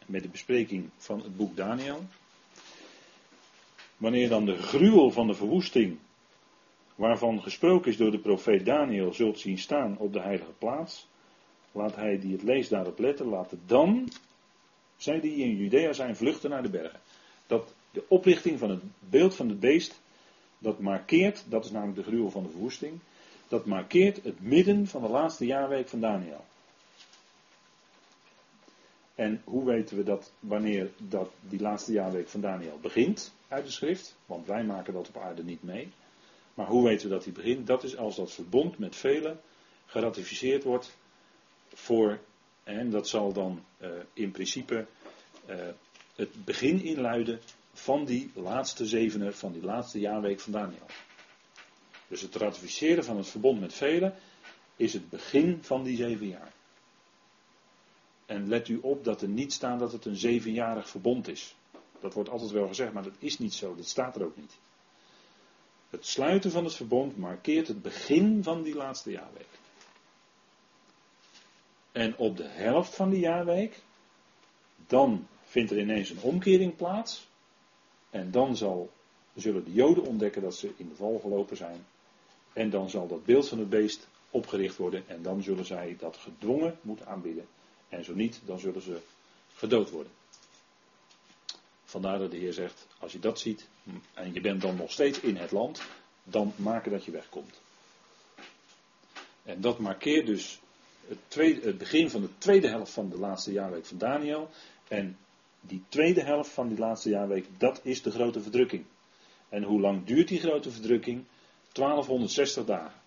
met 0.06 0.22
de 0.22 0.28
bespreking 0.28 0.90
van 0.96 1.22
het 1.22 1.36
boek 1.36 1.56
Daniel. 1.56 2.06
Wanneer 3.96 4.28
dan 4.28 4.44
de 4.44 4.56
gruwel 4.56 5.10
van 5.10 5.26
de 5.26 5.34
verwoesting, 5.34 5.98
waarvan 6.94 7.42
gesproken 7.42 7.90
is 7.90 7.96
door 7.96 8.10
de 8.10 8.18
profeet 8.18 8.64
Daniel, 8.64 9.12
zult 9.12 9.38
zien 9.38 9.58
staan 9.58 9.98
op 9.98 10.12
de 10.12 10.20
heilige 10.20 10.52
plaats, 10.58 11.06
laat 11.72 11.96
hij 11.96 12.18
die 12.20 12.32
het 12.32 12.42
leest 12.42 12.70
daarop 12.70 12.98
letten, 12.98 13.26
laten 13.26 13.62
dan, 13.66 14.08
zij 14.96 15.20
die 15.20 15.36
in 15.36 15.56
Judea 15.56 15.92
zijn, 15.92 16.16
vluchten 16.16 16.50
naar 16.50 16.62
de 16.62 16.70
bergen. 16.70 17.00
Dat 17.46 17.74
de 17.90 18.04
oplichting 18.08 18.58
van 18.58 18.70
het 18.70 18.82
beeld 18.98 19.34
van 19.34 19.48
het 19.48 19.60
beest, 19.60 20.00
dat 20.58 20.78
markeert, 20.78 21.44
dat 21.48 21.64
is 21.64 21.70
namelijk 21.70 21.96
de 21.96 22.04
gruwel 22.04 22.30
van 22.30 22.42
de 22.42 22.48
verwoesting, 22.48 22.98
dat 23.48 23.66
markeert 23.66 24.24
het 24.24 24.42
midden 24.42 24.86
van 24.86 25.02
de 25.02 25.08
laatste 25.08 25.46
jaarweek 25.46 25.88
van 25.88 26.00
Daniel. 26.00 26.44
En 29.14 29.42
hoe 29.44 29.64
weten 29.64 29.96
we 29.96 30.02
dat 30.02 30.32
wanneer 30.40 30.90
dat 30.98 31.30
die 31.40 31.60
laatste 31.60 31.92
jaarweek 31.92 32.28
van 32.28 32.40
Daniel 32.40 32.78
begint 32.82 33.34
uit 33.48 33.64
de 33.64 33.70
schrift? 33.70 34.16
Want 34.26 34.46
wij 34.46 34.64
maken 34.64 34.92
dat 34.92 35.08
op 35.08 35.16
aarde 35.16 35.44
niet 35.44 35.62
mee. 35.62 35.92
Maar 36.54 36.66
hoe 36.66 36.84
weten 36.84 37.08
we 37.08 37.14
dat 37.14 37.24
die 37.24 37.32
begint? 37.32 37.66
Dat 37.66 37.84
is 37.84 37.96
als 37.96 38.16
dat 38.16 38.32
verbond 38.32 38.78
met 38.78 38.96
velen 38.96 39.40
geratificeerd 39.86 40.64
wordt 40.64 40.96
voor, 41.74 42.18
en 42.64 42.90
dat 42.90 43.08
zal 43.08 43.32
dan 43.32 43.64
uh, 43.80 43.88
in 44.12 44.30
principe 44.30 44.86
uh, 45.50 45.56
het 46.14 46.44
begin 46.44 46.82
inluiden 46.82 47.40
van 47.72 48.04
die 48.04 48.30
laatste 48.34 48.86
zevener, 48.86 49.32
van 49.32 49.52
die 49.52 49.62
laatste 49.62 50.00
jaarweek 50.00 50.40
van 50.40 50.52
Daniel. 50.52 50.86
Dus 52.08 52.20
het 52.20 52.34
ratificeren 52.34 53.04
van 53.04 53.16
het 53.16 53.28
verbond 53.28 53.60
met 53.60 53.74
velen 53.74 54.14
is 54.76 54.92
het 54.92 55.10
begin 55.10 55.58
van 55.62 55.82
die 55.82 55.96
zeven 55.96 56.28
jaar. 56.28 56.52
En 58.26 58.48
let 58.48 58.68
u 58.68 58.78
op 58.82 59.04
dat 59.04 59.22
er 59.22 59.28
niet 59.28 59.52
staat 59.52 59.78
dat 59.78 59.92
het 59.92 60.04
een 60.04 60.16
zevenjarig 60.16 60.88
verbond 60.88 61.28
is. 61.28 61.54
Dat 62.00 62.14
wordt 62.14 62.28
altijd 62.28 62.50
wel 62.50 62.68
gezegd, 62.68 62.92
maar 62.92 63.02
dat 63.02 63.16
is 63.18 63.38
niet 63.38 63.54
zo. 63.54 63.74
Dat 63.74 63.86
staat 63.86 64.16
er 64.16 64.24
ook 64.24 64.36
niet. 64.36 64.56
Het 65.90 66.06
sluiten 66.06 66.50
van 66.50 66.64
het 66.64 66.74
verbond 66.74 67.16
markeert 67.16 67.68
het 67.68 67.82
begin 67.82 68.42
van 68.42 68.62
die 68.62 68.74
laatste 68.74 69.10
jaarweek. 69.10 69.48
En 71.92 72.16
op 72.16 72.36
de 72.36 72.46
helft 72.48 72.94
van 72.94 73.10
die 73.10 73.20
jaarweek, 73.20 73.82
dan 74.86 75.26
vindt 75.44 75.70
er 75.70 75.78
ineens 75.78 76.10
een 76.10 76.20
omkering 76.20 76.76
plaats. 76.76 77.26
En 78.10 78.30
dan 78.30 78.56
zal, 78.56 78.90
zullen 79.34 79.64
de 79.64 79.72
Joden 79.72 80.04
ontdekken 80.04 80.42
dat 80.42 80.54
ze 80.54 80.72
in 80.76 80.88
de 80.88 80.94
val 80.94 81.18
gelopen 81.18 81.56
zijn. 81.56 81.86
En 82.52 82.70
dan 82.70 82.90
zal 82.90 83.08
dat 83.08 83.24
beeld 83.24 83.48
van 83.48 83.58
het 83.58 83.68
beest 83.68 84.08
opgericht 84.30 84.76
worden. 84.76 85.04
En 85.06 85.22
dan 85.22 85.42
zullen 85.42 85.64
zij 85.64 85.96
dat 85.98 86.16
gedwongen 86.16 86.78
moeten 86.80 87.06
aanbidden. 87.06 87.46
En 87.88 88.04
zo 88.04 88.14
niet, 88.14 88.40
dan 88.44 88.58
zullen 88.58 88.82
ze 88.82 89.00
gedood 89.54 89.90
worden. 89.90 90.12
Vandaar 91.84 92.18
dat 92.18 92.30
de 92.30 92.36
Heer 92.36 92.52
zegt, 92.52 92.86
als 92.98 93.12
je 93.12 93.18
dat 93.18 93.38
ziet 93.38 93.68
en 94.14 94.32
je 94.32 94.40
bent 94.40 94.60
dan 94.60 94.76
nog 94.76 94.90
steeds 94.90 95.20
in 95.20 95.36
het 95.36 95.50
land, 95.50 95.82
dan 96.24 96.52
maken 96.56 96.90
dat 96.90 97.04
je 97.04 97.10
wegkomt. 97.10 97.60
En 99.42 99.60
dat 99.60 99.78
markeert 99.78 100.26
dus 100.26 100.60
het, 101.12 101.30
tweede, 101.30 101.60
het 101.66 101.78
begin 101.78 102.10
van 102.10 102.20
de 102.20 102.38
tweede 102.38 102.68
helft 102.68 102.92
van 102.92 103.08
de 103.08 103.18
laatste 103.18 103.52
jaarweek 103.52 103.86
van 103.86 103.98
Daniel. 103.98 104.50
En 104.88 105.16
die 105.60 105.84
tweede 105.88 106.22
helft 106.22 106.50
van 106.50 106.68
die 106.68 106.78
laatste 106.78 107.10
jaarweek, 107.10 107.46
dat 107.58 107.80
is 107.82 108.02
de 108.02 108.10
grote 108.10 108.40
verdrukking. 108.40 108.84
En 109.48 109.62
hoe 109.62 109.80
lang 109.80 110.04
duurt 110.04 110.28
die 110.28 110.40
grote 110.40 110.70
verdrukking? 110.70 111.24
1260 111.72 112.64
dagen. 112.64 113.00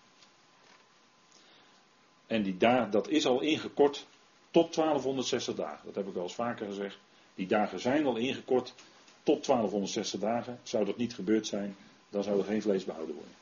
En 2.26 2.42
die 2.42 2.56
dat 2.90 3.08
is 3.08 3.26
al 3.26 3.40
ingekort 3.40 4.06
tot 4.50 4.74
1260 4.74 5.54
dagen. 5.54 5.84
Dat 5.84 5.94
heb 5.94 6.08
ik 6.08 6.16
al 6.16 6.22
eens 6.22 6.34
vaker 6.34 6.66
gezegd. 6.66 6.98
Die 7.34 7.46
dagen 7.46 7.80
zijn 7.80 8.06
al 8.06 8.16
ingekort 8.16 8.74
tot 9.22 9.46
1260 9.46 10.20
dagen. 10.20 10.58
Zou 10.62 10.84
dat 10.84 10.96
niet 10.96 11.14
gebeurd 11.14 11.46
zijn, 11.46 11.76
dan 12.08 12.22
zou 12.22 12.38
er 12.38 12.44
geen 12.44 12.62
vlees 12.62 12.84
behouden 12.84 13.14
worden. 13.14 13.34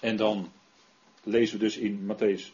En 0.00 0.16
dan 0.16 0.52
lezen 1.24 1.58
we 1.58 1.64
dus 1.64 1.76
in 1.76 2.06
Matthäus 2.06 2.52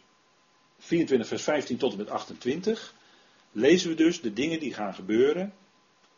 24, 0.78 1.28
vers 1.28 1.42
15 1.42 1.76
tot 1.76 1.92
en 1.92 1.98
met 1.98 2.10
28. 2.10 2.94
Lezen 3.52 3.88
we 3.88 3.94
dus 3.94 4.20
de 4.20 4.32
dingen 4.32 4.60
die 4.60 4.74
gaan 4.74 4.94
gebeuren 4.94 5.52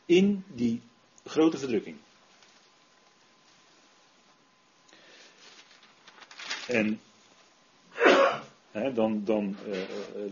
in 0.06 0.44
die 0.54 0.80
grote 1.24 1.58
verdrukking. 1.58 1.96
En 6.66 7.00
dan, 8.94 9.24
dan 9.24 9.56
uh, 9.68 9.78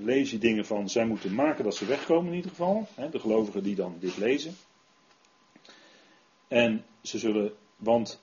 lees 0.05 0.31
je 0.31 0.39
dingen 0.39 0.67
van, 0.67 0.89
zij 0.89 1.07
moeten 1.07 1.35
maken 1.35 1.65
dat 1.65 1.75
ze 1.77 1.87
wegkomen 1.87 2.31
in 2.31 2.37
ieder 2.37 2.51
geval. 2.51 2.89
de 3.11 3.19
gelovigen 3.19 3.63
die 3.63 3.75
dan 3.75 3.97
dit 4.01 4.17
lezen. 4.17 4.57
En 6.49 6.85
ze 7.03 7.19
zullen, 7.19 7.53
want 7.77 8.21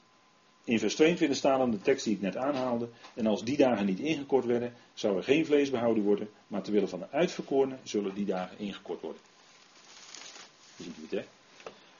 in 0.67 0.79
vers 0.79 0.95
22 0.95 1.37
staat 1.37 1.57
dan 1.57 1.71
de 1.71 1.81
tekst 1.81 2.03
die 2.03 2.13
ik 2.13 2.21
net 2.21 2.37
aanhaalde. 2.37 2.89
En 3.13 3.27
als 3.27 3.43
die 3.43 3.57
dagen 3.57 3.85
niet 3.85 3.99
ingekort 3.99 4.45
werden, 4.45 4.73
zou 4.93 5.17
er 5.17 5.23
geen 5.23 5.45
vlees 5.45 5.69
behouden 5.69 6.03
worden. 6.03 6.29
Maar 6.47 6.61
ter 6.61 6.73
wille 6.73 6.87
van 6.87 6.99
de 6.99 7.09
uitverkorenen 7.11 7.79
zullen 7.83 8.13
die 8.13 8.25
dagen 8.25 8.59
ingekort 8.59 9.01
worden. 9.01 9.21
Ziet 10.77 10.95
het, 11.01 11.11
hè? 11.11 11.25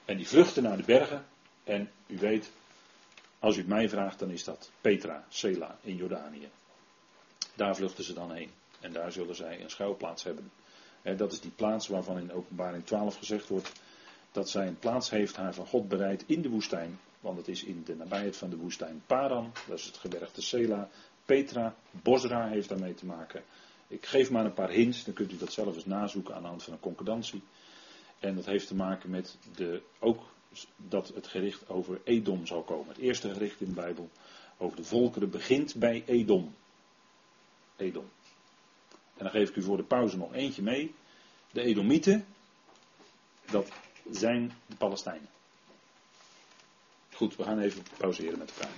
En 0.04 0.16
die 0.16 0.28
vluchten 0.28 0.62
naar 0.62 0.76
de 0.76 0.82
bergen. 0.82 1.24
En 1.64 1.90
u 2.06 2.18
weet, 2.18 2.50
als 3.38 3.56
u 3.56 3.58
het 3.58 3.68
mij 3.68 3.88
vraagt, 3.88 4.18
dan 4.18 4.30
is 4.30 4.44
dat 4.44 4.70
Petra, 4.80 5.24
Sela 5.28 5.78
in 5.80 5.96
Jordanië. 5.96 6.48
Daar 7.54 7.76
vluchten 7.76 8.04
ze 8.04 8.12
dan 8.12 8.32
heen. 8.32 8.50
En 8.80 8.92
daar 8.92 9.12
zullen 9.12 9.36
zij 9.36 9.62
een 9.62 9.70
schuilplaats 9.70 10.24
hebben. 10.24 10.50
dat 11.16 11.32
is 11.32 11.40
die 11.40 11.50
plaats 11.50 11.88
waarvan 11.88 12.18
in 12.18 12.32
openbaring 12.32 12.86
12 12.86 13.16
gezegd 13.16 13.48
wordt 13.48 13.72
dat 14.32 14.48
zij 14.48 14.66
een 14.66 14.78
plaats 14.78 15.10
heeft 15.10 15.36
haar 15.36 15.54
van 15.54 15.66
God 15.66 15.88
bereid 15.88 16.24
in 16.26 16.42
de 16.42 16.48
woestijn. 16.48 16.98
Want 17.20 17.36
het 17.36 17.48
is 17.48 17.64
in 17.64 17.82
de 17.84 17.96
nabijheid 17.96 18.36
van 18.36 18.50
de 18.50 18.56
woestijn 18.56 19.02
Paran, 19.06 19.52
dat 19.66 19.78
is 19.78 19.84
het 19.84 19.96
gebergte 19.96 20.42
Sela. 20.42 20.88
Petra, 21.24 21.74
Bosra 21.90 22.48
heeft 22.48 22.68
daarmee 22.68 22.94
te 22.94 23.06
maken. 23.06 23.42
Ik 23.88 24.06
geef 24.06 24.30
maar 24.30 24.44
een 24.44 24.54
paar 24.54 24.70
hints, 24.70 25.04
dan 25.04 25.14
kunt 25.14 25.32
u 25.32 25.36
dat 25.36 25.52
zelf 25.52 25.74
eens 25.74 25.84
nazoeken 25.84 26.34
aan 26.34 26.42
de 26.42 26.48
hand 26.48 26.62
van 26.62 26.72
een 26.72 26.80
concordantie. 26.80 27.42
En 28.18 28.34
dat 28.34 28.46
heeft 28.46 28.66
te 28.66 28.74
maken 28.74 29.10
met 29.10 29.36
de, 29.54 29.82
ook 29.98 30.22
dat 30.76 31.08
het 31.08 31.26
gericht 31.26 31.68
over 31.68 32.00
Edom 32.04 32.46
zal 32.46 32.62
komen. 32.62 32.88
Het 32.88 32.98
eerste 32.98 33.32
gericht 33.32 33.60
in 33.60 33.66
de 33.66 33.72
Bijbel 33.72 34.10
over 34.56 34.76
de 34.76 34.84
volkeren 34.84 35.30
begint 35.30 35.74
bij 35.74 36.02
Edom. 36.06 36.54
Edom. 37.76 38.08
En 39.16 39.24
dan 39.24 39.30
geef 39.30 39.48
ik 39.48 39.56
u 39.56 39.62
voor 39.62 39.76
de 39.76 39.82
pauze 39.82 40.16
nog 40.16 40.34
eentje 40.34 40.62
mee. 40.62 40.94
De 41.50 41.62
Edomieten, 41.62 42.26
dat 43.50 43.68
zijn 44.10 44.52
de 44.66 44.76
Palestijnen. 44.76 45.28
Goed, 47.18 47.36
we 47.36 47.42
gaan 47.42 47.58
even 47.58 47.82
pauzeren 47.96 48.38
met 48.38 48.52
vraag. 48.52 48.74